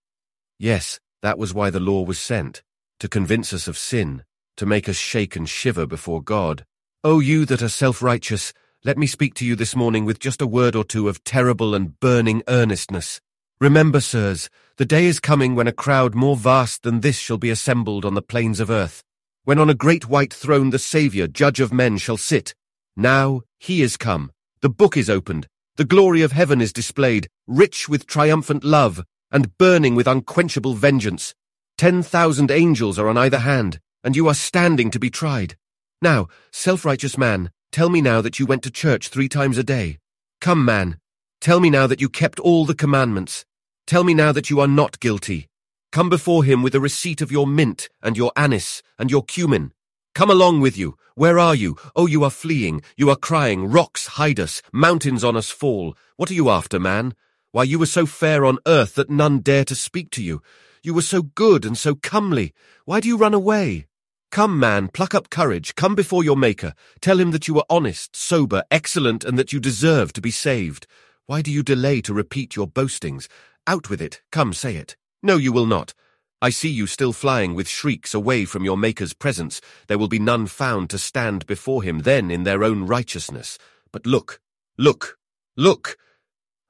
Yes, 0.60 1.00
that 1.22 1.38
was 1.38 1.54
why 1.54 1.70
the 1.70 1.80
law 1.80 2.04
was 2.04 2.20
sent, 2.20 2.62
to 3.00 3.08
convince 3.08 3.54
us 3.54 3.70
of 3.70 3.78
sin, 3.78 4.26
to 4.58 4.66
make 4.66 4.90
us 4.90 4.98
shake 4.98 5.38
and 5.38 5.48
shiver 5.48 5.86
before 5.86 6.22
God. 6.22 6.66
O 7.06 7.12
oh, 7.12 7.20
you 7.22 7.46
that 7.46 7.62
are 7.62 7.70
self-righteous, 7.70 8.52
let 8.84 8.98
me 8.98 9.08
speak 9.08 9.34
to 9.36 9.46
you 9.46 9.56
this 9.56 9.78
morning 9.78 10.04
with 10.04 10.20
just 10.20 10.42
a 10.42 10.46
word 10.46 10.76
or 10.76 10.84
two 10.84 11.08
of 11.08 11.24
terrible 11.24 11.74
and 11.74 11.98
burning 12.02 12.44
earnestness. 12.50 13.22
Remember, 13.62 14.02
sirs, 14.02 14.50
the 14.76 14.84
day 14.84 15.06
is 15.06 15.22
coming 15.22 15.56
when 15.56 15.68
a 15.68 15.72
crowd 15.72 16.16
more 16.16 16.36
vast 16.36 16.84
than 16.84 17.00
this 17.00 17.18
shall 17.18 17.38
be 17.38 17.50
assembled 17.50 18.04
on 18.04 18.16
the 18.16 18.22
plains 18.22 18.60
of 18.60 18.70
earth, 18.70 19.06
when 19.46 19.58
on 19.58 19.70
a 19.70 19.74
great 19.74 20.10
white 20.10 20.34
throne 20.34 20.72
the 20.72 20.80
Saviour, 20.80 21.28
judge 21.28 21.62
of 21.62 21.72
men, 21.72 21.98
shall 21.98 22.18
sit. 22.18 22.54
Now 22.98 23.44
he 23.58 23.82
is 23.82 23.96
come, 23.96 24.34
the 24.60 24.70
book 24.70 24.98
is 24.98 25.10
opened, 25.10 25.48
the 25.80 25.86
glory 25.86 26.22
of 26.22 26.34
heaven 26.34 26.60
is 26.60 26.74
displayed, 26.74 27.30
rich 27.48 27.88
with 27.88 28.06
triumphant 28.06 28.66
love, 28.66 29.02
and 29.32 29.58
burning 29.58 29.96
with 29.96 30.10
unquenchable 30.10 30.74
vengeance. 30.74 31.34
Ten 31.78 32.04
thousand 32.04 32.52
angels 32.52 33.00
are 33.00 33.08
on 33.08 33.18
either 33.18 33.40
hand, 33.40 33.80
and 34.04 34.14
you 34.14 34.28
are 34.28 34.34
standing 34.34 34.92
to 34.92 35.00
be 35.00 35.10
tried. 35.10 35.56
Now, 36.02 36.28
self-righteous 36.52 37.18
man, 37.18 37.52
tell 37.72 37.90
me 37.90 38.02
now 38.02 38.20
that 38.20 38.40
you 38.40 38.46
went 38.46 38.62
to 38.64 38.70
church 38.70 39.08
three 39.08 39.30
times 39.30 39.58
a 39.58 39.64
day. 39.64 40.00
Come, 40.42 40.66
man, 40.66 40.98
tell 41.40 41.62
me 41.62 41.70
now 41.70 41.88
that 41.88 42.02
you 42.02 42.10
kept 42.10 42.42
all 42.42 42.66
the 42.66 42.76
commandments. 42.76 43.46
Tell 43.88 44.04
me 44.04 44.14
now 44.14 44.34
that 44.34 44.50
you 44.50 44.60
are 44.60 44.68
not 44.68 45.00
guilty. 45.00 45.48
Come 45.94 46.10
before 46.10 46.44
him 46.44 46.62
with 46.62 46.76
a 46.76 46.82
receipt 46.82 47.22
of 47.22 47.32
your 47.32 47.48
mint 47.48 47.88
and 48.02 48.18
your 48.18 48.34
anise 48.36 48.84
and 48.98 49.10
your 49.10 49.24
cumin. 49.24 49.72
Come 50.16 50.32
along 50.32 50.60
with 50.62 50.78
you. 50.78 50.98
Where 51.16 51.40
are 51.40 51.56
you? 51.56 51.76
Oh, 51.96 52.08
you 52.08 52.24
are 52.24 52.30
fleeing. 52.30 52.82
You 52.98 53.10
are 53.10 53.16
crying. 53.16 53.68
Rocks 53.68 54.08
hide 54.08 54.40
us. 54.40 54.62
Mountains 54.74 55.24
on 55.24 55.38
us 55.38 55.50
fall. 55.50 55.96
What 56.18 56.32
are 56.32 56.36
you 56.36 56.50
after, 56.50 56.80
man? 56.80 57.14
Why, 57.52 57.64
you 57.64 57.80
were 57.80 57.86
so 57.86 58.06
fair 58.06 58.46
on 58.46 58.60
earth 58.68 58.96
that 58.96 59.10
none 59.10 59.40
dare 59.40 59.66
to 59.66 59.76
speak 59.76 60.12
to 60.12 60.24
you. 60.24 60.42
You 60.84 60.94
were 60.94 61.02
so 61.02 61.22
good 61.22 61.66
and 61.66 61.78
so 61.78 61.96
comely. 61.96 62.54
Why 62.86 63.00
do 63.00 63.08
you 63.08 63.18
run 63.18 63.34
away? 63.34 63.88
Come, 64.32 64.60
man, 64.60 64.90
pluck 64.90 65.16
up 65.16 65.30
courage. 65.30 65.76
Come 65.76 65.96
before 65.96 66.24
your 66.24 66.38
Maker. 66.38 66.74
Tell 67.02 67.20
him 67.20 67.32
that 67.32 67.48
you 67.48 67.58
are 67.58 67.66
honest, 67.70 68.16
sober, 68.16 68.64
excellent, 68.70 69.24
and 69.24 69.38
that 69.40 69.52
you 69.52 69.60
deserve 69.60 70.14
to 70.14 70.22
be 70.22 70.32
saved. 70.32 70.86
Why 71.26 71.42
do 71.42 71.52
you 71.52 71.64
delay 71.64 72.02
to 72.02 72.14
repeat 72.14 72.56
your 72.56 72.68
boastings? 72.68 73.28
Out 73.66 73.90
with 73.90 74.02
it. 74.02 74.22
Come, 74.32 74.54
say 74.54 74.76
it. 74.76 74.96
No, 75.24 75.38
you 75.38 75.52
will 75.52 75.66
not. 75.66 75.94
I 76.42 76.52
see 76.52 76.70
you 76.70 76.88
still 76.88 77.12
flying 77.12 77.54
with 77.54 77.68
shrieks 77.68 78.14
away 78.14 78.46
from 78.46 78.64
your 78.64 78.78
Maker's 78.78 79.14
presence. 79.14 79.60
There 79.88 79.98
will 79.98 80.08
be 80.08 80.20
none 80.20 80.48
found 80.48 80.90
to 80.90 80.98
stand 80.98 81.46
before 81.46 81.84
him 81.84 82.00
then 82.00 82.32
in 82.32 82.44
their 82.44 82.64
own 82.64 82.86
righteousness. 82.86 83.58
But 83.92 84.06
look, 84.06 84.40
look, 84.78 85.18
look! 85.58 85.98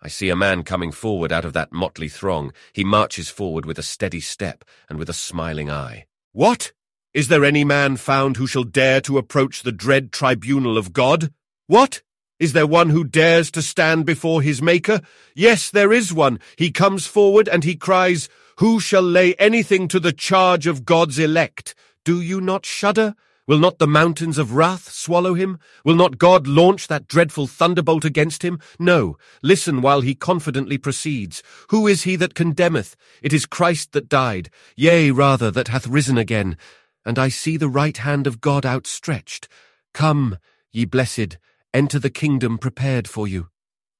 I 0.01 0.07
see 0.07 0.29
a 0.29 0.35
man 0.35 0.63
coming 0.63 0.91
forward 0.91 1.31
out 1.31 1.45
of 1.45 1.53
that 1.53 1.71
motley 1.71 2.09
throng. 2.09 2.51
He 2.73 2.83
marches 2.83 3.29
forward 3.29 3.67
with 3.67 3.77
a 3.77 3.83
steady 3.83 4.21
step 4.21 4.65
and 4.89 4.97
with 4.97 5.09
a 5.09 5.13
smiling 5.13 5.69
eye. 5.69 6.07
What? 6.31 6.71
Is 7.13 7.27
there 7.27 7.45
any 7.45 7.63
man 7.63 7.97
found 7.97 8.37
who 8.37 8.47
shall 8.47 8.63
dare 8.63 9.01
to 9.01 9.19
approach 9.19 9.61
the 9.61 9.71
dread 9.71 10.11
tribunal 10.11 10.79
of 10.79 10.93
God? 10.93 11.31
What? 11.67 12.01
Is 12.39 12.53
there 12.53 12.65
one 12.65 12.89
who 12.89 13.03
dares 13.03 13.51
to 13.51 13.61
stand 13.61 14.05
before 14.05 14.41
his 14.41 14.61
Maker? 14.61 15.01
Yes, 15.35 15.69
there 15.69 15.91
is 15.91 16.13
one. 16.13 16.39
He 16.55 16.71
comes 16.71 17.05
forward 17.05 17.49
and 17.49 17.65
he 17.65 17.75
cries, 17.75 18.29
Who 18.59 18.81
shall 18.81 19.03
lay 19.03 19.35
anything 19.35 19.87
to 19.87 20.01
the 20.01 20.11
charge 20.11 20.67
of 20.67 20.83
God's 20.83 21.17
elect? 21.17 21.75
Do 22.03 22.19
you 22.19 22.41
not 22.41 22.65
shudder? 22.65 23.15
Will 23.47 23.57
not 23.57 23.79
the 23.79 23.87
mountains 23.87 24.37
of 24.37 24.53
wrath 24.53 24.91
swallow 24.91 25.33
him? 25.33 25.59
Will 25.85 25.95
not 25.95 26.17
God 26.17 26.45
launch 26.45 26.87
that 26.87 27.07
dreadful 27.07 27.47
thunderbolt 27.47 28.03
against 28.03 28.43
him? 28.43 28.59
No. 28.77 29.17
Listen 29.41 29.81
while 29.81 30.01
he 30.01 30.13
confidently 30.13 30.77
proceeds. 30.77 31.41
Who 31.69 31.87
is 31.87 32.03
he 32.03 32.17
that 32.17 32.35
condemneth? 32.35 32.97
It 33.21 33.31
is 33.31 33.45
Christ 33.45 33.93
that 33.93 34.09
died, 34.09 34.49
yea, 34.75 35.09
rather, 35.09 35.49
that 35.51 35.69
hath 35.69 35.87
risen 35.87 36.17
again. 36.17 36.57
And 37.05 37.17
I 37.17 37.29
see 37.29 37.55
the 37.55 37.69
right 37.69 37.95
hand 37.95 38.27
of 38.27 38.41
God 38.41 38.65
outstretched. 38.65 39.47
Come, 39.93 40.37
ye 40.73 40.83
blessed, 40.83 41.37
Enter 41.73 41.97
the 41.97 42.09
kingdom 42.09 42.57
prepared 42.57 43.07
for 43.07 43.25
you. 43.25 43.47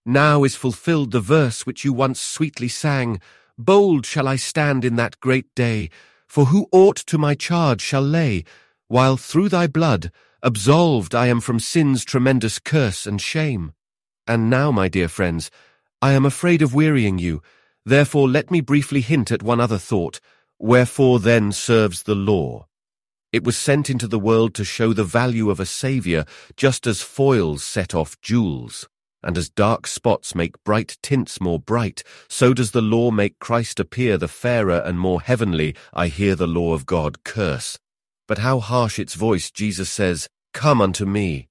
Now 0.06 0.44
is 0.44 0.56
fulfilled 0.56 1.12
the 1.12 1.22
verse 1.22 1.66
which 1.66 1.86
you 1.86 1.94
once 1.94 2.20
sweetly 2.20 2.68
sang, 2.68 3.22
Bold 3.60 4.06
shall 4.06 4.26
I 4.26 4.38
stand 4.38 4.86
in 4.86 4.96
that 4.96 5.20
great 5.20 5.54
day, 5.54 5.90
for 6.30 6.46
who 6.46 6.70
aught 6.72 6.96
to 6.96 7.18
my 7.18 7.36
charge 7.36 7.82
shall 7.82 8.02
lay, 8.02 8.46
while 8.88 9.18
through 9.18 9.50
thy 9.50 9.68
blood, 9.68 10.14
absolved 10.42 11.14
I 11.14 11.28
am 11.28 11.42
from 11.42 11.60
sin's 11.60 12.06
tremendous 12.06 12.58
curse 12.58 13.06
and 13.06 13.20
shame. 13.20 13.74
And 14.26 14.50
now, 14.50 14.72
my 14.72 14.88
dear 14.88 15.10
friends, 15.10 15.52
I 16.02 16.14
am 16.14 16.26
afraid 16.26 16.62
of 16.62 16.74
wearying 16.74 17.20
you, 17.20 17.42
therefore 17.86 18.30
let 18.30 18.50
me 18.50 18.62
briefly 18.62 19.02
hint 19.02 19.30
at 19.30 19.44
one 19.44 19.60
other 19.60 19.78
thought, 19.78 20.22
wherefore 20.58 21.20
then 21.20 21.52
serves 21.52 22.04
the 22.04 22.16
law. 22.16 22.66
It 23.34 23.44
was 23.44 23.58
sent 23.58 23.90
into 23.90 24.08
the 24.08 24.18
world 24.18 24.54
to 24.54 24.64
show 24.64 24.94
the 24.94 25.04
value 25.04 25.50
of 25.50 25.60
a 25.60 25.66
saviour, 25.66 26.24
just 26.56 26.88
as 26.88 27.02
foils 27.02 27.62
set 27.62 27.94
off 27.94 28.20
jewels. 28.22 28.88
And 29.22 29.38
as 29.38 29.50
dark 29.50 29.86
spots 29.86 30.34
make 30.34 30.64
bright 30.64 30.98
tints 31.02 31.42
more 31.42 31.60
bright, 31.60 32.04
so 32.28 32.54
does 32.54 32.72
the 32.72 32.82
law 32.82 33.12
make 33.12 33.40
Christ 33.40 33.80
appear 33.80 34.18
the 34.18 34.28
fairer 34.28 34.80
and 34.80 35.00
more 35.00 35.22
heavenly, 35.22 35.76
I 35.94 36.08
hear 36.08 36.36
the 36.36 36.48
law 36.48 36.74
of 36.74 36.86
God 36.86 37.24
curse. 37.24 37.78
But 38.28 38.38
how 38.38 38.60
harsh 38.60 38.98
its 38.98 39.16
voice 39.16 39.52
Jesus 39.52 39.90
says, 39.90 40.30
Come 40.54 40.82
unto 40.82 41.06
me. 41.06 41.50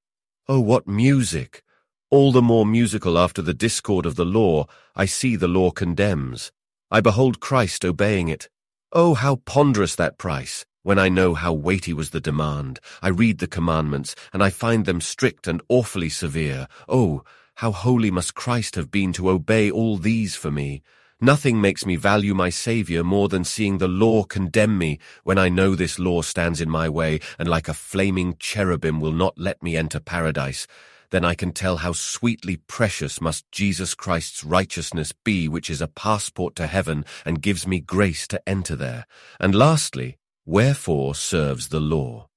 Oh, 0.48 0.60
what 0.60 0.88
music! 0.88 1.62
All 2.10 2.32
the 2.32 2.40
more 2.40 2.64
musical 2.64 3.18
after 3.18 3.42
the 3.42 3.52
discord 3.52 4.06
of 4.06 4.16
the 4.16 4.24
law, 4.24 4.66
I 4.96 5.04
see 5.04 5.36
the 5.36 5.46
law 5.46 5.70
condemns. 5.70 6.50
I 6.90 7.02
behold 7.02 7.38
Christ 7.38 7.84
obeying 7.84 8.28
it. 8.28 8.48
Oh, 8.92 9.12
how 9.12 9.36
ponderous 9.36 9.94
that 9.96 10.16
price! 10.16 10.64
When 10.82 10.98
I 10.98 11.10
know 11.10 11.34
how 11.34 11.52
weighty 11.52 11.92
was 11.92 12.10
the 12.10 12.20
demand, 12.20 12.80
I 13.02 13.08
read 13.08 13.40
the 13.40 13.46
commandments, 13.46 14.14
and 14.32 14.42
I 14.42 14.48
find 14.48 14.86
them 14.86 15.02
strict 15.02 15.46
and 15.46 15.60
awfully 15.68 16.08
severe. 16.08 16.66
Oh, 16.88 17.24
how 17.58 17.72
holy 17.72 18.08
must 18.08 18.36
Christ 18.36 18.76
have 18.76 18.88
been 18.88 19.12
to 19.14 19.28
obey 19.28 19.68
all 19.68 19.96
these 19.96 20.36
for 20.36 20.48
me! 20.48 20.80
Nothing 21.20 21.60
makes 21.60 21.84
me 21.84 21.96
value 21.96 22.32
my 22.32 22.50
Saviour 22.50 23.02
more 23.02 23.28
than 23.28 23.42
seeing 23.42 23.78
the 23.78 23.88
law 23.88 24.22
condemn 24.22 24.78
me 24.78 25.00
when 25.24 25.38
I 25.38 25.48
know 25.48 25.74
this 25.74 25.98
law 25.98 26.22
stands 26.22 26.60
in 26.60 26.70
my 26.70 26.88
way 26.88 27.18
and 27.36 27.48
like 27.48 27.66
a 27.66 27.74
flaming 27.74 28.36
cherubim 28.38 29.00
will 29.00 29.10
not 29.10 29.36
let 29.36 29.60
me 29.60 29.76
enter 29.76 29.98
paradise. 29.98 30.68
Then 31.10 31.24
I 31.24 31.34
can 31.34 31.50
tell 31.50 31.78
how 31.78 31.94
sweetly 31.94 32.58
precious 32.68 33.20
must 33.20 33.50
Jesus 33.50 33.92
Christ's 33.92 34.44
righteousness 34.44 35.12
be 35.12 35.48
which 35.48 35.68
is 35.68 35.80
a 35.80 35.88
passport 35.88 36.54
to 36.54 36.68
heaven 36.68 37.04
and 37.24 37.42
gives 37.42 37.66
me 37.66 37.80
grace 37.80 38.28
to 38.28 38.48
enter 38.48 38.76
there. 38.76 39.04
And 39.40 39.52
lastly, 39.52 40.18
Wherefore 40.46 41.16
serves 41.16 41.70
the 41.70 41.80
law? 41.80 42.28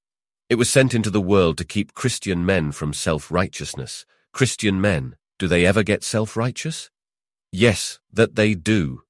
It 0.50 0.56
was 0.56 0.72
sent 0.72 0.96
into 0.96 1.12
the 1.12 1.22
world 1.22 1.60
to 1.60 1.64
keep 1.64 1.94
Christian 1.94 2.44
men 2.44 2.72
from 2.72 2.92
self-righteousness. 2.92 4.08
Christian 4.34 4.80
men, 4.80 5.16
do 5.40 5.48
they 5.48 5.66
ever 5.66 5.84
get 5.84 6.04
self-righteous? 6.04 6.90
Yes, 7.52 8.00
that 8.14 8.36
they 8.36 8.54
do. 8.54 9.04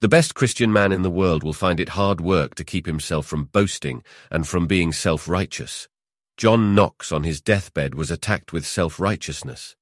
The 0.00 0.08
best 0.08 0.34
Christian 0.34 0.72
man 0.72 0.90
in 0.90 1.02
the 1.02 1.10
world 1.10 1.42
will 1.42 1.52
find 1.52 1.78
it 1.80 1.90
hard 1.90 2.20
work 2.20 2.54
to 2.56 2.64
keep 2.64 2.86
himself 2.86 3.26
from 3.26 3.44
boasting 3.44 4.02
and 4.30 4.46
from 4.48 4.66
being 4.66 4.92
self-righteous. 4.92 5.88
John 6.36 6.74
Knox 6.74 7.12
on 7.12 7.24
his 7.24 7.40
deathbed 7.40 7.94
was 7.94 8.10
attacked 8.10 8.52
with 8.52 8.66
self-righteousness. 8.66 9.76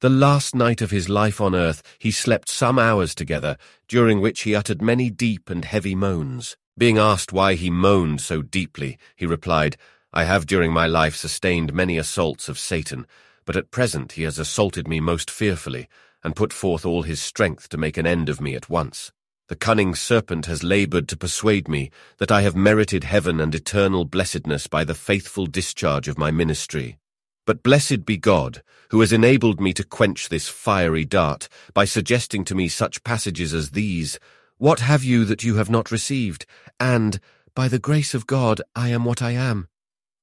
The 0.00 0.10
last 0.10 0.54
night 0.54 0.82
of 0.82 0.90
his 0.90 1.08
life 1.08 1.40
on 1.40 1.54
earth 1.54 1.82
he 1.98 2.10
slept 2.10 2.50
some 2.50 2.78
hours 2.78 3.14
together, 3.14 3.56
during 3.88 4.20
which 4.20 4.42
he 4.42 4.54
uttered 4.54 4.82
many 4.82 5.10
deep 5.10 5.48
and 5.48 5.64
heavy 5.64 5.94
moans. 5.94 6.56
Being 6.78 6.98
asked 6.98 7.32
why 7.32 7.54
he 7.54 7.70
moaned 7.70 8.20
so 8.20 8.42
deeply, 8.42 8.98
he 9.16 9.24
replied, 9.24 9.78
I 10.12 10.24
have 10.24 10.46
during 10.46 10.70
my 10.70 10.86
life 10.86 11.16
sustained 11.16 11.72
many 11.72 11.96
assaults 11.96 12.48
of 12.48 12.58
Satan, 12.58 13.06
but 13.46 13.56
at 13.56 13.70
present 13.70 14.12
he 14.12 14.24
has 14.24 14.38
assaulted 14.38 14.86
me 14.86 15.00
most 15.00 15.30
fearfully, 15.30 15.88
and 16.22 16.36
put 16.36 16.52
forth 16.52 16.84
all 16.84 17.02
his 17.02 17.22
strength 17.22 17.70
to 17.70 17.78
make 17.78 17.96
an 17.96 18.06
end 18.06 18.28
of 18.28 18.40
me 18.40 18.54
at 18.54 18.68
once. 18.68 19.12
The 19.48 19.56
cunning 19.56 19.94
serpent 19.94 20.46
has 20.46 20.64
laboured 20.64 21.08
to 21.08 21.16
persuade 21.16 21.68
me 21.68 21.90
that 22.18 22.32
I 22.32 22.42
have 22.42 22.56
merited 22.56 23.04
heaven 23.04 23.40
and 23.40 23.54
eternal 23.54 24.04
blessedness 24.04 24.66
by 24.66 24.82
the 24.82 24.94
faithful 24.94 25.46
discharge 25.46 26.08
of 26.08 26.18
my 26.18 26.32
ministry. 26.32 26.98
But 27.46 27.62
blessed 27.62 28.04
be 28.04 28.16
God, 28.16 28.64
who 28.90 29.00
has 29.00 29.12
enabled 29.12 29.60
me 29.60 29.72
to 29.74 29.84
quench 29.84 30.28
this 30.28 30.48
fiery 30.48 31.04
dart 31.04 31.48
by 31.72 31.84
suggesting 31.84 32.44
to 32.46 32.56
me 32.56 32.66
such 32.66 33.04
passages 33.04 33.54
as 33.54 33.70
these, 33.70 34.18
what 34.58 34.80
have 34.80 35.04
you 35.04 35.24
that 35.26 35.44
you 35.44 35.54
have 35.56 35.70
not 35.70 35.92
received? 35.92 36.44
And, 36.80 37.20
by 37.54 37.68
the 37.68 37.78
grace 37.78 38.14
of 38.14 38.26
God, 38.26 38.60
I 38.74 38.88
am 38.88 39.04
what 39.04 39.22
I 39.22 39.30
am. 39.30 39.68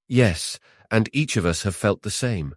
Yes, 0.10 0.60
and 0.92 1.10
each 1.14 1.38
of 1.38 1.46
us 1.46 1.64
have 1.64 1.78
felt 1.78 2.02
the 2.02 2.12
same. 2.12 2.56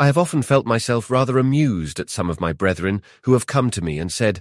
I 0.00 0.06
have 0.06 0.18
often 0.18 0.42
felt 0.42 0.64
myself 0.64 1.10
rather 1.10 1.38
amused 1.38 1.98
at 1.98 2.08
some 2.08 2.30
of 2.30 2.40
my 2.40 2.52
brethren 2.52 3.02
who 3.22 3.32
have 3.32 3.48
come 3.48 3.68
to 3.70 3.82
me 3.82 3.98
and 3.98 4.12
said, 4.12 4.40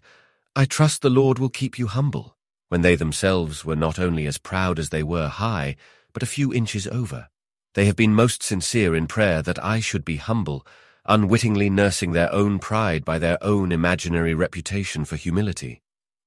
I 0.55 0.65
trust 0.65 1.01
the 1.01 1.09
Lord 1.09 1.39
will 1.39 1.49
keep 1.49 1.79
you 1.79 1.87
humble, 1.87 2.37
when 2.69 2.81
they 2.81 2.95
themselves 2.95 3.65
were 3.65 3.75
not 3.75 3.97
only 3.97 4.27
as 4.27 4.37
proud 4.37 4.77
as 4.77 4.89
they 4.89 5.01
were 5.01 5.27
high, 5.27 5.75
but 6.13 6.21
a 6.21 6.27
few 6.27 6.53
inches 6.53 6.85
over. 6.87 7.29
They 7.73 7.85
have 7.85 7.95
been 7.95 8.13
most 8.13 8.43
sincere 8.43 8.95
in 8.95 9.07
prayer 9.07 9.41
that 9.41 9.63
I 9.63 9.79
should 9.79 10.05
be 10.05 10.17
humble, 10.17 10.65
unwittingly 11.07 11.71
nursing 11.71 12.11
their 12.11 12.31
own 12.31 12.59
pride 12.59 13.03
by 13.03 13.17
their 13.17 13.43
own 13.43 13.71
imaginary 13.71 14.35
reputation 14.35 15.05
for 15.05 15.15
humility. 15.15 15.81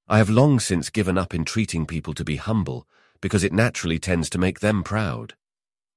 I 0.09 0.19
have 0.19 0.31
long 0.31 0.59
since 0.59 0.91
given 0.91 1.17
up 1.17 1.33
entreating 1.33 1.87
people 1.87 2.15
to 2.15 2.25
be 2.25 2.35
humble, 2.35 2.85
because 3.21 3.45
it 3.45 3.53
naturally 3.53 4.01
tends 4.01 4.29
to 4.31 4.39
make 4.39 4.59
them 4.59 4.83
proud. 4.83 5.35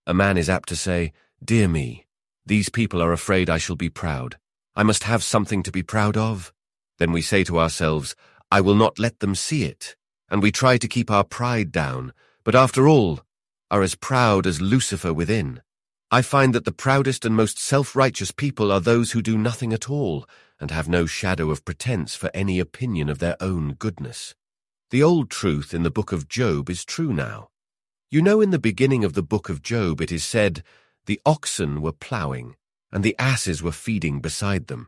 A 0.06 0.14
man 0.14 0.38
is 0.38 0.50
apt 0.52 0.70
to 0.70 0.76
say, 0.76 1.14
Dear 1.44 1.68
me, 1.68 2.06
these 2.46 2.70
people 2.70 3.02
are 3.02 3.14
afraid 3.14 3.50
I 3.50 3.58
shall 3.58 3.76
be 3.76 3.90
proud. 3.90 4.38
I 4.76 4.84
must 4.84 5.04
have 5.04 5.24
something 5.24 5.64
to 5.64 5.72
be 5.72 5.84
proud 5.84 6.18
of. 6.18 6.52
Then 6.98 7.12
we 7.12 7.22
say 7.22 7.44
to 7.46 7.60
ourselves, 7.60 8.16
I 8.52 8.62
will 8.62 8.76
not 8.76 9.00
let 9.00 9.20
them 9.20 9.36
see 9.36 9.64
it. 9.64 9.96
And 10.30 10.42
we 10.42 10.52
try 10.52 10.78
to 10.78 10.88
keep 10.88 11.10
our 11.10 11.24
pride 11.24 11.72
down, 11.72 12.14
but 12.44 12.56
after 12.56 12.88
all, 12.88 13.22
are 13.72 13.82
as 13.82 13.96
proud 13.96 14.46
as 14.46 14.62
Lucifer 14.62 15.14
within. 15.14 15.62
I 16.12 16.22
find 16.22 16.54
that 16.54 16.66
the 16.66 16.72
proudest 16.72 17.26
and 17.26 17.36
most 17.36 17.58
self-righteous 17.58 18.32
people 18.32 18.72
are 18.72 18.80
those 18.80 19.12
who 19.12 19.22
do 19.22 19.38
nothing 19.38 19.74
at 19.74 19.90
all, 19.90 20.28
and 20.60 20.70
have 20.70 20.88
no 20.88 21.06
shadow 21.06 21.50
of 21.50 21.66
pretense 21.66 22.16
for 22.16 22.30
any 22.34 22.60
opinion 22.60 23.10
of 23.10 23.20
their 23.20 23.36
own 23.40 23.74
goodness. 23.74 24.36
The 24.92 25.02
old 25.02 25.32
truth 25.32 25.74
in 25.74 25.84
the 25.84 25.90
book 25.90 26.12
of 26.12 26.28
Job 26.28 26.70
is 26.70 26.86
true 26.86 27.14
now. 27.14 27.50
You 28.12 28.22
know 28.22 28.42
in 28.42 28.52
the 28.52 28.60
beginning 28.60 29.04
of 29.04 29.14
the 29.14 29.24
book 29.24 29.50
of 29.50 29.64
Job 29.64 30.02
it 30.02 30.12
is 30.12 30.24
said, 30.24 30.64
The 31.06 31.20
oxen 31.26 31.82
were 31.82 31.92
ploughing, 31.92 32.56
and 32.92 33.04
the 33.04 33.16
asses 33.20 33.62
were 33.62 33.72
feeding 33.72 34.22
beside 34.22 34.68
them. 34.68 34.88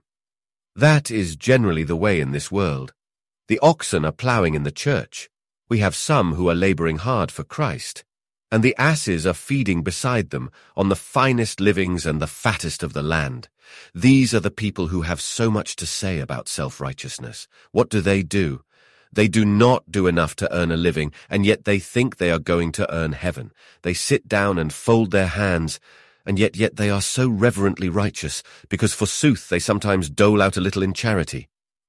That 0.76 1.12
is 1.12 1.36
generally 1.36 1.84
the 1.84 1.96
way 1.96 2.20
in 2.20 2.32
this 2.32 2.52
world. 2.52 2.94
The 3.48 3.60
oxen 3.60 4.06
are 4.06 4.12
ploughing 4.12 4.56
in 4.56 4.64
the 4.64 4.72
church. 4.72 5.30
We 5.68 5.80
have 5.80 5.96
some 5.96 6.36
who 6.36 6.50
are 6.50 6.56
laboring 6.56 6.98
hard 6.98 7.32
for 7.32 7.44
Christ. 7.44 8.04
And 8.52 8.64
the 8.64 8.76
asses 8.78 9.26
are 9.26 9.34
feeding 9.34 9.84
beside 9.84 10.30
them 10.30 10.52
on 10.78 10.90
the 10.90 10.96
finest 10.96 11.60
livings 11.60 12.06
and 12.06 12.22
the 12.22 12.28
fattest 12.28 12.84
of 12.84 12.94
the 12.94 13.04
land. 13.04 13.50
These 13.94 14.34
are 14.34 14.40
the 14.40 14.52
people 14.52 14.88
who 14.88 15.02
have 15.02 15.20
so 15.20 15.52
much 15.52 15.76
to 15.78 15.86
say 15.86 16.20
about 16.20 16.48
self-righteousness. 16.48 17.48
What 17.72 17.90
do 17.90 18.02
they 18.02 18.24
do? 18.24 18.64
They 19.12 19.28
do 19.28 19.46
not 19.46 19.92
do 19.92 20.08
enough 20.08 20.36
to 20.38 20.54
earn 20.54 20.72
a 20.72 20.78
living, 20.78 21.12
and 21.30 21.46
yet 21.46 21.66
they 21.66 21.80
think 21.80 22.18
they 22.18 22.32
are 22.32 22.40
going 22.40 22.72
to 22.74 22.94
earn 22.94 23.14
heaven. 23.14 23.52
They 23.82 23.94
sit 23.94 24.28
down 24.28 24.58
and 24.58 24.72
fold 24.72 25.12
their 25.12 25.28
hands, 25.28 25.80
and 26.26 26.40
yet 26.40 26.56
yet 26.56 26.76
they 26.76 26.90
are 26.90 27.02
so 27.02 27.30
reverently 27.30 27.90
righteous, 27.90 28.42
because 28.70 28.94
forsooth 28.94 29.50
they 29.50 29.60
sometimes 29.60 30.10
dole 30.10 30.42
out 30.42 30.58
a 30.58 30.62
little 30.62 30.84
in 30.84 30.94
charity. 30.94 31.48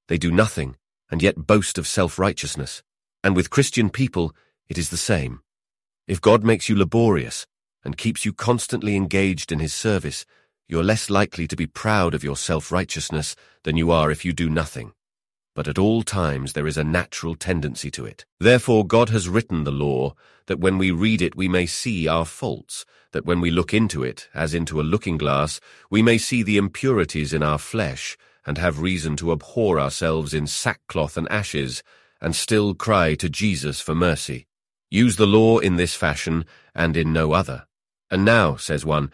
They 0.08 0.18
do 0.18 0.30
nothing, 0.30 0.76
and 1.10 1.22
yet 1.22 1.46
boast 1.46 1.78
of 1.78 1.86
self-righteousness. 1.86 2.82
And 3.24 3.34
with 3.34 3.50
Christian 3.50 3.90
people, 3.90 4.34
it 4.68 4.78
is 4.78 4.90
the 4.90 4.96
same. 4.96 5.40
If 6.06 6.20
God 6.20 6.44
makes 6.44 6.68
you 6.68 6.76
laborious, 6.76 7.46
and 7.84 7.96
keeps 7.96 8.24
you 8.24 8.32
constantly 8.32 8.96
engaged 8.96 9.52
in 9.52 9.60
his 9.60 9.72
service, 9.72 10.26
you 10.68 10.80
are 10.80 10.84
less 10.84 11.08
likely 11.08 11.46
to 11.46 11.56
be 11.56 11.66
proud 11.66 12.14
of 12.14 12.24
your 12.24 12.36
self-righteousness 12.36 13.36
than 13.62 13.76
you 13.76 13.90
are 13.90 14.10
if 14.10 14.24
you 14.24 14.32
do 14.32 14.50
nothing 14.50 14.92
but 15.56 15.66
at 15.66 15.78
all 15.78 16.02
times 16.02 16.52
there 16.52 16.66
is 16.66 16.76
a 16.76 16.84
natural 16.84 17.34
tendency 17.34 17.90
to 17.90 18.04
it. 18.04 18.26
Therefore 18.38 18.86
God 18.86 19.08
has 19.08 19.26
written 19.26 19.64
the 19.64 19.72
law, 19.72 20.14
that 20.48 20.60
when 20.60 20.76
we 20.76 20.90
read 20.90 21.22
it 21.22 21.34
we 21.34 21.48
may 21.48 21.64
see 21.64 22.06
our 22.06 22.26
faults, 22.26 22.84
that 23.12 23.24
when 23.24 23.40
we 23.40 23.50
look 23.50 23.72
into 23.72 24.04
it, 24.04 24.28
as 24.34 24.52
into 24.52 24.78
a 24.78 24.84
looking 24.84 25.16
glass, 25.16 25.58
we 25.90 26.02
may 26.02 26.18
see 26.18 26.42
the 26.42 26.58
impurities 26.58 27.32
in 27.32 27.42
our 27.42 27.56
flesh, 27.56 28.18
and 28.44 28.58
have 28.58 28.82
reason 28.82 29.16
to 29.16 29.32
abhor 29.32 29.80
ourselves 29.80 30.34
in 30.34 30.46
sackcloth 30.46 31.16
and 31.16 31.26
ashes, 31.30 31.82
and 32.20 32.36
still 32.36 32.74
cry 32.74 33.14
to 33.14 33.30
Jesus 33.30 33.80
for 33.80 33.94
mercy. 33.94 34.46
Use 34.90 35.16
the 35.16 35.26
law 35.26 35.58
in 35.58 35.76
this 35.76 35.94
fashion, 35.94 36.44
and 36.74 36.98
in 36.98 37.14
no 37.14 37.32
other. 37.32 37.66
And 38.10 38.26
now, 38.26 38.56
says 38.56 38.84
one, 38.84 39.10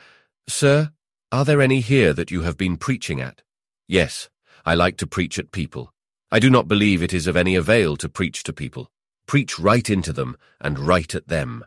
Sir, 0.48 0.90
are 1.30 1.44
there 1.44 1.62
any 1.62 1.80
here 1.80 2.12
that 2.12 2.32
you 2.32 2.42
have 2.42 2.56
been 2.56 2.76
preaching 2.76 3.20
at? 3.20 3.42
Yes, 3.86 4.28
I 4.66 4.74
like 4.74 4.96
to 4.96 5.06
preach 5.06 5.38
at 5.38 5.52
people. 5.52 5.92
I 6.34 6.38
do 6.38 6.48
not 6.48 6.66
believe 6.66 7.02
it 7.02 7.12
is 7.12 7.26
of 7.26 7.36
any 7.36 7.56
avail 7.56 7.94
to 7.98 8.08
preach 8.08 8.42
to 8.44 8.54
people. 8.54 8.90
Preach 9.26 9.58
right 9.58 9.90
into 9.90 10.14
them 10.14 10.38
and 10.62 10.78
right 10.78 11.14
at 11.14 11.28
them. 11.28 11.62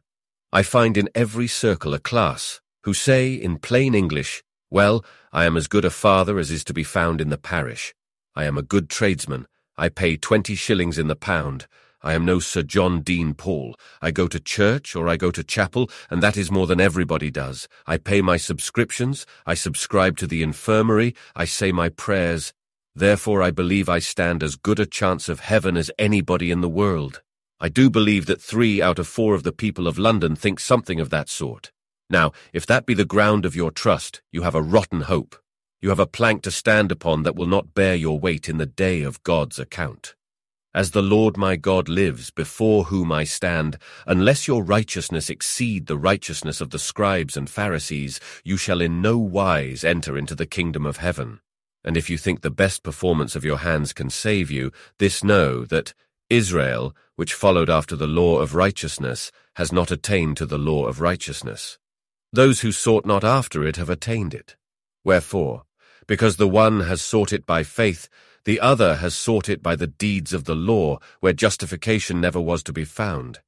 I 0.52 0.64
find 0.64 0.98
in 0.98 1.08
every 1.14 1.46
circle 1.46 1.94
a 1.94 2.00
class 2.00 2.62
who 2.82 2.92
say 2.96 3.36
in 3.36 3.60
plain 3.60 3.94
English, 3.94 4.44
Well, 4.72 5.06
I 5.32 5.46
am 5.46 5.56
as 5.56 5.68
good 5.68 5.86
a 5.86 5.92
father 5.92 6.40
as 6.40 6.50
is 6.50 6.64
to 6.64 6.74
be 6.74 6.84
found 6.84 7.22
in 7.22 7.30
the 7.30 7.38
parish. 7.38 7.94
I 8.36 8.46
am 8.46 8.58
a 8.58 8.64
good 8.64 8.90
tradesman. 8.90 9.46
I 9.78 9.90
pay 9.90 10.18
twenty 10.18 10.56
shillings 10.56 10.98
in 10.98 11.10
the 11.10 11.16
pound. 11.16 11.68
I 12.02 12.16
am 12.16 12.26
no 12.26 12.40
Sir 12.40 12.64
John 12.64 13.02
Dean 13.02 13.36
Paul. 13.36 13.76
I 14.02 14.10
go 14.10 14.28
to 14.28 14.40
church 14.40 14.96
or 14.96 15.08
I 15.08 15.16
go 15.16 15.30
to 15.30 15.44
chapel, 15.44 15.92
and 16.10 16.24
that 16.24 16.38
is 16.38 16.50
more 16.50 16.66
than 16.66 16.82
everybody 16.82 17.30
does. 17.30 17.68
I 17.86 17.98
pay 17.98 18.20
my 18.24 18.38
subscriptions. 18.38 19.28
I 19.46 19.54
subscribe 19.54 20.18
to 20.18 20.26
the 20.26 20.42
infirmary. 20.42 21.14
I 21.36 21.46
say 21.46 21.72
my 21.72 21.90
prayers. 21.90 22.52
Therefore 22.96 23.44
I 23.44 23.52
believe 23.52 23.90
I 23.90 24.00
stand 24.00 24.42
as 24.42 24.56
good 24.56 24.80
a 24.80 24.86
chance 24.86 25.28
of 25.28 25.42
heaven 25.42 25.76
as 25.76 25.92
anybody 26.00 26.50
in 26.50 26.62
the 26.62 26.70
world. 26.70 27.22
I 27.60 27.68
do 27.68 27.90
believe 27.90 28.26
that 28.28 28.42
three 28.42 28.82
out 28.82 29.00
of 29.00 29.08
four 29.08 29.36
of 29.36 29.44
the 29.44 29.52
people 29.52 29.88
of 29.88 30.00
London 30.00 30.36
think 30.36 30.60
something 30.60 31.00
of 31.02 31.10
that 31.10 31.28
sort. 31.28 31.72
Now, 32.10 32.32
if 32.54 32.66
that 32.68 32.86
be 32.86 32.94
the 32.94 33.04
ground 33.04 33.46
of 33.46 33.56
your 33.56 33.72
trust, 33.72 34.22
you 34.32 34.44
have 34.44 34.56
a 34.56 34.62
rotten 34.62 35.02
hope. 35.02 35.36
You 35.82 35.90
have 35.90 36.00
a 36.00 36.08
plank 36.08 36.42
to 36.44 36.52
stand 36.52 36.92
upon 36.92 37.24
that 37.24 37.36
will 37.36 37.48
not 37.48 37.74
bear 37.74 37.96
your 37.96 38.20
weight 38.20 38.48
in 38.48 38.58
the 38.58 38.66
day 38.66 39.02
of 39.02 39.24
God's 39.24 39.60
account. 39.60 40.16
As 40.74 40.92
the 40.92 41.02
Lord 41.02 41.38
my 41.38 41.56
God 41.56 41.88
lives, 41.88 42.32
before 42.32 42.86
whom 42.86 43.12
I 43.12 43.24
stand, 43.24 43.78
unless 44.06 44.48
your 44.48 44.64
righteousness 44.64 45.30
exceed 45.30 45.88
the 45.88 45.98
righteousness 45.98 46.60
of 46.60 46.70
the 46.70 46.80
scribes 46.80 47.38
and 47.38 47.50
Pharisees, 47.50 48.20
you 48.44 48.58
shall 48.58 48.82
in 48.82 49.02
no 49.02 49.18
wise 49.18 49.84
enter 49.84 50.18
into 50.18 50.36
the 50.36 50.46
kingdom 50.46 50.86
of 50.86 50.98
heaven. 50.98 51.40
And 51.86 51.96
if 51.96 52.10
you 52.10 52.18
think 52.18 52.42
the 52.42 52.50
best 52.50 52.82
performance 52.82 53.36
of 53.36 53.46
your 53.46 53.60
hands 53.60 53.94
can 53.94 54.10
save 54.10 54.50
you, 54.50 54.72
this 54.98 55.24
know 55.24 55.66
that 55.66 55.94
Israel, 56.32 56.96
which 57.16 57.36
followed 57.36 57.70
after 57.70 57.96
the 57.96 58.08
law 58.08 58.40
of 58.40 58.56
righteousness, 58.56 59.32
has 59.54 59.72
not 59.72 59.92
attained 59.92 60.36
to 60.38 60.48
the 60.48 60.58
law 60.58 60.88
of 60.88 61.00
righteousness. 61.00 61.78
Those 62.34 62.62
who 62.62 62.72
sought 62.72 63.06
not 63.06 63.24
after 63.24 63.64
it 63.64 63.76
have 63.76 63.90
attained 63.90 64.34
it. 64.34 64.56
Wherefore? 65.04 65.64
Because 66.08 66.38
the 66.38 66.48
one 66.48 66.82
has 66.82 67.04
sought 67.04 67.32
it 67.32 67.46
by 67.46 67.62
faith, 67.62 68.10
the 68.46 68.60
other 68.60 68.96
has 68.96 69.14
sought 69.16 69.48
it 69.48 69.62
by 69.62 69.76
the 69.76 69.88
deeds 69.88 70.34
of 70.34 70.46
the 70.46 70.56
law, 70.56 70.98
where 71.20 71.34
justification 71.34 72.20
never 72.20 72.42
was 72.42 72.64
to 72.64 72.74
be 72.74 72.84
found. 72.84 73.42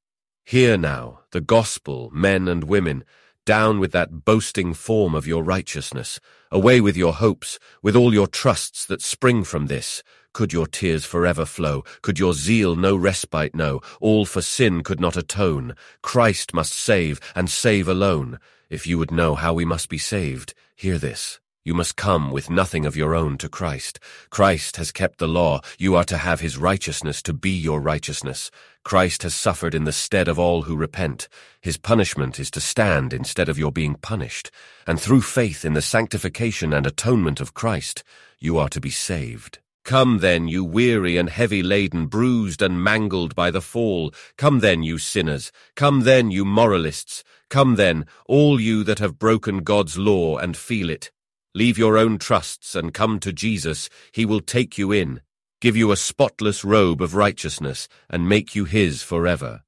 Hear 0.46 0.78
now, 0.78 1.22
the 1.32 1.42
gospel, 1.42 2.12
men 2.14 2.48
and 2.48 2.64
women, 2.64 3.04
down 3.48 3.80
with 3.80 3.94
that 3.94 4.26
boasting 4.26 4.74
form 4.74 5.16
of 5.16 5.26
your 5.26 5.42
righteousness. 5.42 6.20
Away 6.52 6.82
with 6.82 6.98
your 6.98 7.14
hopes, 7.14 7.58
with 7.82 7.96
all 7.96 8.14
your 8.14 8.28
trusts 8.28 8.86
that 8.86 9.02
spring 9.02 9.46
from 9.46 9.68
this. 9.68 10.04
Could 10.34 10.52
your 10.52 10.68
tears 10.68 11.06
forever 11.06 11.46
flow? 11.46 11.84
Could 12.02 12.20
your 12.20 12.34
zeal 12.34 12.76
no 12.76 12.98
respite 12.98 13.56
know? 13.56 13.80
All 14.02 14.26
for 14.26 14.42
sin 14.42 14.84
could 14.84 15.00
not 15.00 15.16
atone. 15.16 15.76
Christ 16.04 16.54
must 16.54 16.74
save, 16.74 17.22
and 17.36 17.50
save 17.50 17.88
alone. 17.88 18.38
If 18.70 18.86
you 18.86 18.98
would 18.98 19.12
know 19.12 19.36
how 19.36 19.54
we 19.54 19.64
must 19.64 19.88
be 19.88 19.98
saved, 19.98 20.54
hear 20.76 20.98
this. 20.98 21.40
You 21.68 21.74
must 21.74 21.98
come 21.98 22.32
with 22.32 22.50
nothing 22.50 22.86
of 22.86 22.96
your 22.96 23.14
own 23.14 23.38
to 23.40 23.50
Christ. 23.50 24.00
Christ 24.30 24.78
has 24.78 24.94
kept 24.94 25.20
the 25.20 25.28
law. 25.28 25.60
You 25.78 25.96
are 25.96 26.06
to 26.06 26.16
have 26.16 26.40
his 26.40 26.58
righteousness 26.58 27.22
to 27.24 27.34
be 27.34 27.50
your 27.50 27.82
righteousness. 27.82 28.50
Christ 28.86 29.24
has 29.24 29.36
suffered 29.36 29.76
in 29.76 29.84
the 29.84 29.92
stead 29.92 30.30
of 30.30 30.40
all 30.40 30.62
who 30.62 30.78
repent. 30.78 31.28
His 31.60 31.76
punishment 31.76 32.40
is 32.40 32.50
to 32.52 32.62
stand 32.62 33.14
instead 33.14 33.50
of 33.50 33.60
your 33.60 33.74
being 33.74 33.96
punished. 33.96 34.50
And 34.88 34.98
through 34.98 35.24
faith 35.24 35.66
in 35.66 35.74
the 35.74 35.82
sanctification 35.82 36.72
and 36.72 36.88
atonement 36.88 37.42
of 37.42 37.54
Christ, 37.54 38.02
you 38.40 38.58
are 38.58 38.70
to 38.70 38.80
be 38.80 38.90
saved. 38.90 39.60
Come 39.84 40.20
then, 40.20 40.48
you 40.48 40.64
weary 40.64 41.18
and 41.18 41.30
heavy 41.30 41.64
laden, 41.64 42.06
bruised 42.06 42.62
and 42.62 42.82
mangled 42.82 43.36
by 43.36 43.52
the 43.52 43.60
fall. 43.60 44.14
Come 44.38 44.62
then, 44.62 44.84
you 44.84 45.00
sinners. 45.00 45.52
Come 45.76 46.04
then, 46.06 46.32
you 46.32 46.46
moralists. 46.46 47.26
Come 47.50 47.76
then, 47.76 48.06
all 48.26 48.58
you 48.58 48.86
that 48.86 49.00
have 49.00 49.20
broken 49.20 49.66
God's 49.66 49.98
law 49.98 50.38
and 50.38 50.56
feel 50.56 50.90
it. 50.90 51.12
Leave 51.58 51.80
your 51.80 51.98
own 51.98 52.20
trusts 52.20 52.76
and 52.76 52.94
come 52.94 53.20
to 53.20 53.34
Jesus. 53.34 53.90
He 54.12 54.28
will 54.28 54.42
take 54.42 54.78
you 54.78 54.92
in, 54.92 55.22
give 55.60 55.76
you 55.76 55.92
a 55.92 55.98
spotless 55.98 56.64
robe 56.64 57.02
of 57.02 57.16
righteousness, 57.16 57.88
and 58.12 58.30
make 58.30 58.54
you 58.54 58.66
his 58.66 59.02
forever. 59.02 59.64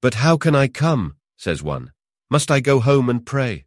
But 0.00 0.14
how 0.14 0.38
can 0.38 0.54
I 0.54 0.68
come? 0.68 1.16
says 1.36 1.62
one. 1.62 1.92
Must 2.30 2.50
I 2.50 2.60
go 2.60 2.80
home 2.80 3.10
and 3.10 3.26
pray? 3.26 3.66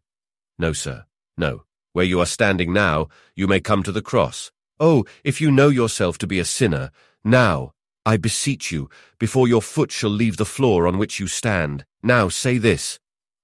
No, 0.58 0.72
sir, 0.72 1.04
no. 1.36 1.62
Where 1.92 2.04
you 2.04 2.18
are 2.18 2.26
standing 2.26 2.72
now, 2.72 3.06
you 3.36 3.46
may 3.46 3.60
come 3.60 3.84
to 3.84 3.92
the 3.92 4.02
cross. 4.02 4.50
Oh, 4.80 5.04
if 5.22 5.40
you 5.40 5.52
know 5.52 5.68
yourself 5.68 6.18
to 6.18 6.26
be 6.26 6.40
a 6.40 6.44
sinner, 6.44 6.90
now, 7.22 7.74
I 8.04 8.16
beseech 8.16 8.72
you, 8.72 8.90
before 9.20 9.46
your 9.46 9.62
foot 9.62 9.92
shall 9.92 10.10
leave 10.10 10.36
the 10.36 10.44
floor 10.44 10.88
on 10.88 10.98
which 10.98 11.20
you 11.20 11.28
stand, 11.28 11.84
now 12.02 12.28
say 12.28 12.58
this, 12.58 12.98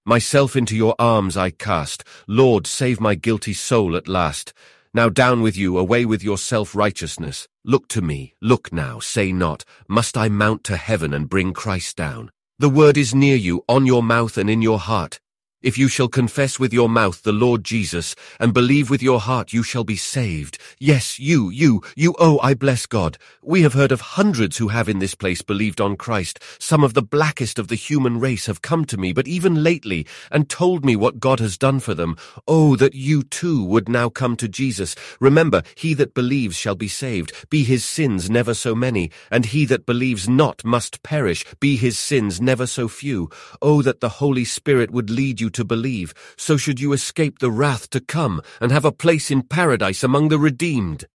Myself 0.08 0.56
into 0.56 0.74
your 0.74 0.94
arms 0.98 1.36
I 1.36 1.50
cast. 1.50 2.02
Lord, 2.26 2.66
save 2.66 2.98
my 2.98 3.14
guilty 3.14 3.52
soul 3.52 3.94
at 3.94 4.08
last. 4.08 4.54
Now 4.94 5.10
down 5.10 5.42
with 5.42 5.54
you, 5.54 5.76
away 5.76 6.06
with 6.06 6.24
your 6.24 6.38
self-righteousness. 6.38 7.46
Look 7.62 7.88
to 7.88 8.00
me, 8.00 8.32
look 8.40 8.72
now, 8.72 9.00
say 9.00 9.32
not, 9.32 9.66
Must 9.86 10.16
I 10.16 10.30
mount 10.30 10.64
to 10.64 10.78
heaven 10.78 11.12
and 11.12 11.28
bring 11.28 11.52
Christ 11.52 11.98
down? 11.98 12.30
The 12.58 12.70
word 12.70 12.96
is 12.96 13.14
near 13.14 13.36
you, 13.36 13.64
on 13.68 13.84
your 13.84 14.02
mouth 14.02 14.38
and 14.38 14.48
in 14.48 14.62
your 14.62 14.78
heart. 14.78 15.20
If 15.60 15.76
you 15.76 15.88
shall 15.88 16.06
confess 16.06 16.60
with 16.60 16.72
your 16.72 16.88
mouth 16.88 17.24
the 17.24 17.32
Lord 17.32 17.64
Jesus, 17.64 18.14
and 18.38 18.54
believe 18.54 18.90
with 18.90 19.02
your 19.02 19.18
heart, 19.18 19.52
you 19.52 19.64
shall 19.64 19.82
be 19.82 19.96
saved. 19.96 20.56
Yes, 20.78 21.18
you, 21.18 21.50
you, 21.50 21.82
you, 21.96 22.14
oh, 22.20 22.38
I 22.44 22.54
bless 22.54 22.86
God. 22.86 23.18
We 23.42 23.62
have 23.62 23.72
heard 23.72 23.90
of 23.90 24.00
hundreds 24.00 24.58
who 24.58 24.68
have 24.68 24.88
in 24.88 25.00
this 25.00 25.16
place 25.16 25.42
believed 25.42 25.80
on 25.80 25.96
Christ. 25.96 26.38
Some 26.60 26.84
of 26.84 26.94
the 26.94 27.02
blackest 27.02 27.58
of 27.58 27.66
the 27.66 27.74
human 27.74 28.20
race 28.20 28.46
have 28.46 28.62
come 28.62 28.84
to 28.84 28.96
me, 28.96 29.12
but 29.12 29.26
even 29.26 29.64
lately, 29.64 30.06
and 30.30 30.48
told 30.48 30.84
me 30.84 30.94
what 30.94 31.18
God 31.18 31.40
has 31.40 31.58
done 31.58 31.80
for 31.80 31.92
them. 31.92 32.16
Oh, 32.46 32.76
that 32.76 32.94
you 32.94 33.24
too 33.24 33.64
would 33.64 33.88
now 33.88 34.08
come 34.08 34.36
to 34.36 34.46
Jesus. 34.46 34.94
Remember, 35.18 35.64
he 35.74 35.92
that 35.94 36.14
believes 36.14 36.56
shall 36.56 36.76
be 36.76 36.86
saved, 36.86 37.32
be 37.50 37.64
his 37.64 37.84
sins 37.84 38.30
never 38.30 38.54
so 38.54 38.76
many, 38.76 39.10
and 39.28 39.46
he 39.46 39.64
that 39.64 39.86
believes 39.86 40.28
not 40.28 40.64
must 40.64 41.02
perish, 41.02 41.44
be 41.58 41.74
his 41.74 41.98
sins 41.98 42.40
never 42.40 42.66
so 42.68 42.86
few. 42.86 43.28
Oh, 43.60 43.82
that 43.82 43.98
the 43.98 44.08
Holy 44.08 44.44
Spirit 44.44 44.92
would 44.92 45.10
lead 45.10 45.40
you 45.40 45.47
to 45.50 45.64
believe, 45.64 46.14
so 46.36 46.56
should 46.56 46.80
you 46.80 46.92
escape 46.92 47.38
the 47.38 47.50
wrath 47.50 47.90
to 47.90 48.00
come 48.00 48.42
and 48.60 48.72
have 48.72 48.84
a 48.84 48.92
place 48.92 49.30
in 49.30 49.42
paradise 49.42 50.02
among 50.02 50.28
the 50.28 50.38
redeemed. 50.38 51.06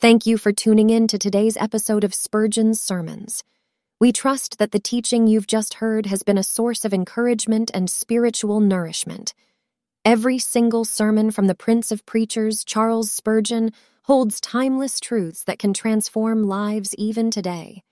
Thank 0.00 0.24
you 0.24 0.38
for 0.38 0.52
tuning 0.52 0.88
in 0.88 1.06
to 1.08 1.18
today's 1.18 1.56
episode 1.58 2.04
of 2.04 2.14
Spurgeon's 2.14 2.80
Sermons. 2.80 3.44
We 4.00 4.12
trust 4.12 4.58
that 4.58 4.72
the 4.72 4.78
teaching 4.78 5.26
you've 5.26 5.46
just 5.46 5.74
heard 5.74 6.06
has 6.06 6.22
been 6.22 6.38
a 6.38 6.42
source 6.42 6.86
of 6.86 6.94
encouragement 6.94 7.70
and 7.74 7.90
spiritual 7.90 8.60
nourishment. 8.60 9.34
Every 10.02 10.38
single 10.38 10.86
sermon 10.86 11.30
from 11.30 11.48
the 11.48 11.54
Prince 11.54 11.92
of 11.92 12.06
Preachers, 12.06 12.64
Charles 12.64 13.12
Spurgeon, 13.12 13.72
holds 14.04 14.40
timeless 14.40 15.00
truths 15.00 15.44
that 15.44 15.58
can 15.58 15.74
transform 15.74 16.44
lives 16.44 16.94
even 16.94 17.30
today. 17.30 17.82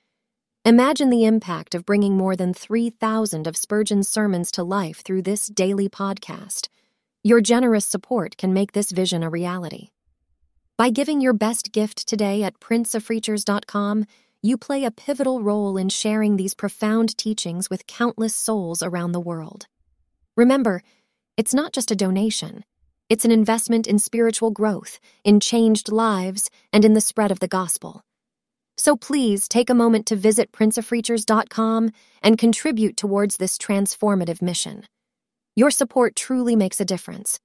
Imagine 0.68 1.08
the 1.08 1.24
impact 1.24 1.74
of 1.74 1.86
bringing 1.86 2.14
more 2.14 2.36
than 2.36 2.52
3,000 2.52 3.46
of 3.46 3.56
Spurgeon's 3.56 4.06
sermons 4.06 4.50
to 4.50 4.62
life 4.62 5.00
through 5.00 5.22
this 5.22 5.46
daily 5.46 5.88
podcast. 5.88 6.68
Your 7.24 7.40
generous 7.40 7.86
support 7.86 8.36
can 8.36 8.52
make 8.52 8.72
this 8.72 8.90
vision 8.90 9.22
a 9.22 9.30
reality. 9.30 9.88
By 10.76 10.90
giving 10.90 11.22
your 11.22 11.32
best 11.32 11.72
gift 11.72 12.06
today 12.06 12.42
at 12.42 12.60
princeofpreachers.com, 12.60 14.04
you 14.42 14.58
play 14.58 14.84
a 14.84 14.90
pivotal 14.90 15.42
role 15.42 15.78
in 15.78 15.88
sharing 15.88 16.36
these 16.36 16.52
profound 16.52 17.16
teachings 17.16 17.70
with 17.70 17.86
countless 17.86 18.36
souls 18.36 18.82
around 18.82 19.12
the 19.12 19.20
world. 19.20 19.68
Remember, 20.36 20.82
it's 21.38 21.54
not 21.54 21.72
just 21.72 21.90
a 21.90 21.96
donation, 21.96 22.62
it's 23.08 23.24
an 23.24 23.30
investment 23.30 23.86
in 23.86 23.98
spiritual 23.98 24.50
growth, 24.50 25.00
in 25.24 25.40
changed 25.40 25.90
lives, 25.90 26.50
and 26.74 26.84
in 26.84 26.92
the 26.92 27.00
spread 27.00 27.30
of 27.30 27.40
the 27.40 27.48
gospel. 27.48 28.02
So 28.78 28.96
please 28.96 29.48
take 29.48 29.68
a 29.68 29.74
moment 29.74 30.06
to 30.06 30.16
visit 30.16 30.52
princeofpreachers.com 30.52 31.90
and 32.22 32.38
contribute 32.38 32.96
towards 32.96 33.36
this 33.36 33.58
transformative 33.58 34.40
mission. 34.40 34.84
Your 35.56 35.72
support 35.72 36.14
truly 36.14 36.54
makes 36.54 36.80
a 36.80 36.84
difference, 36.84 37.40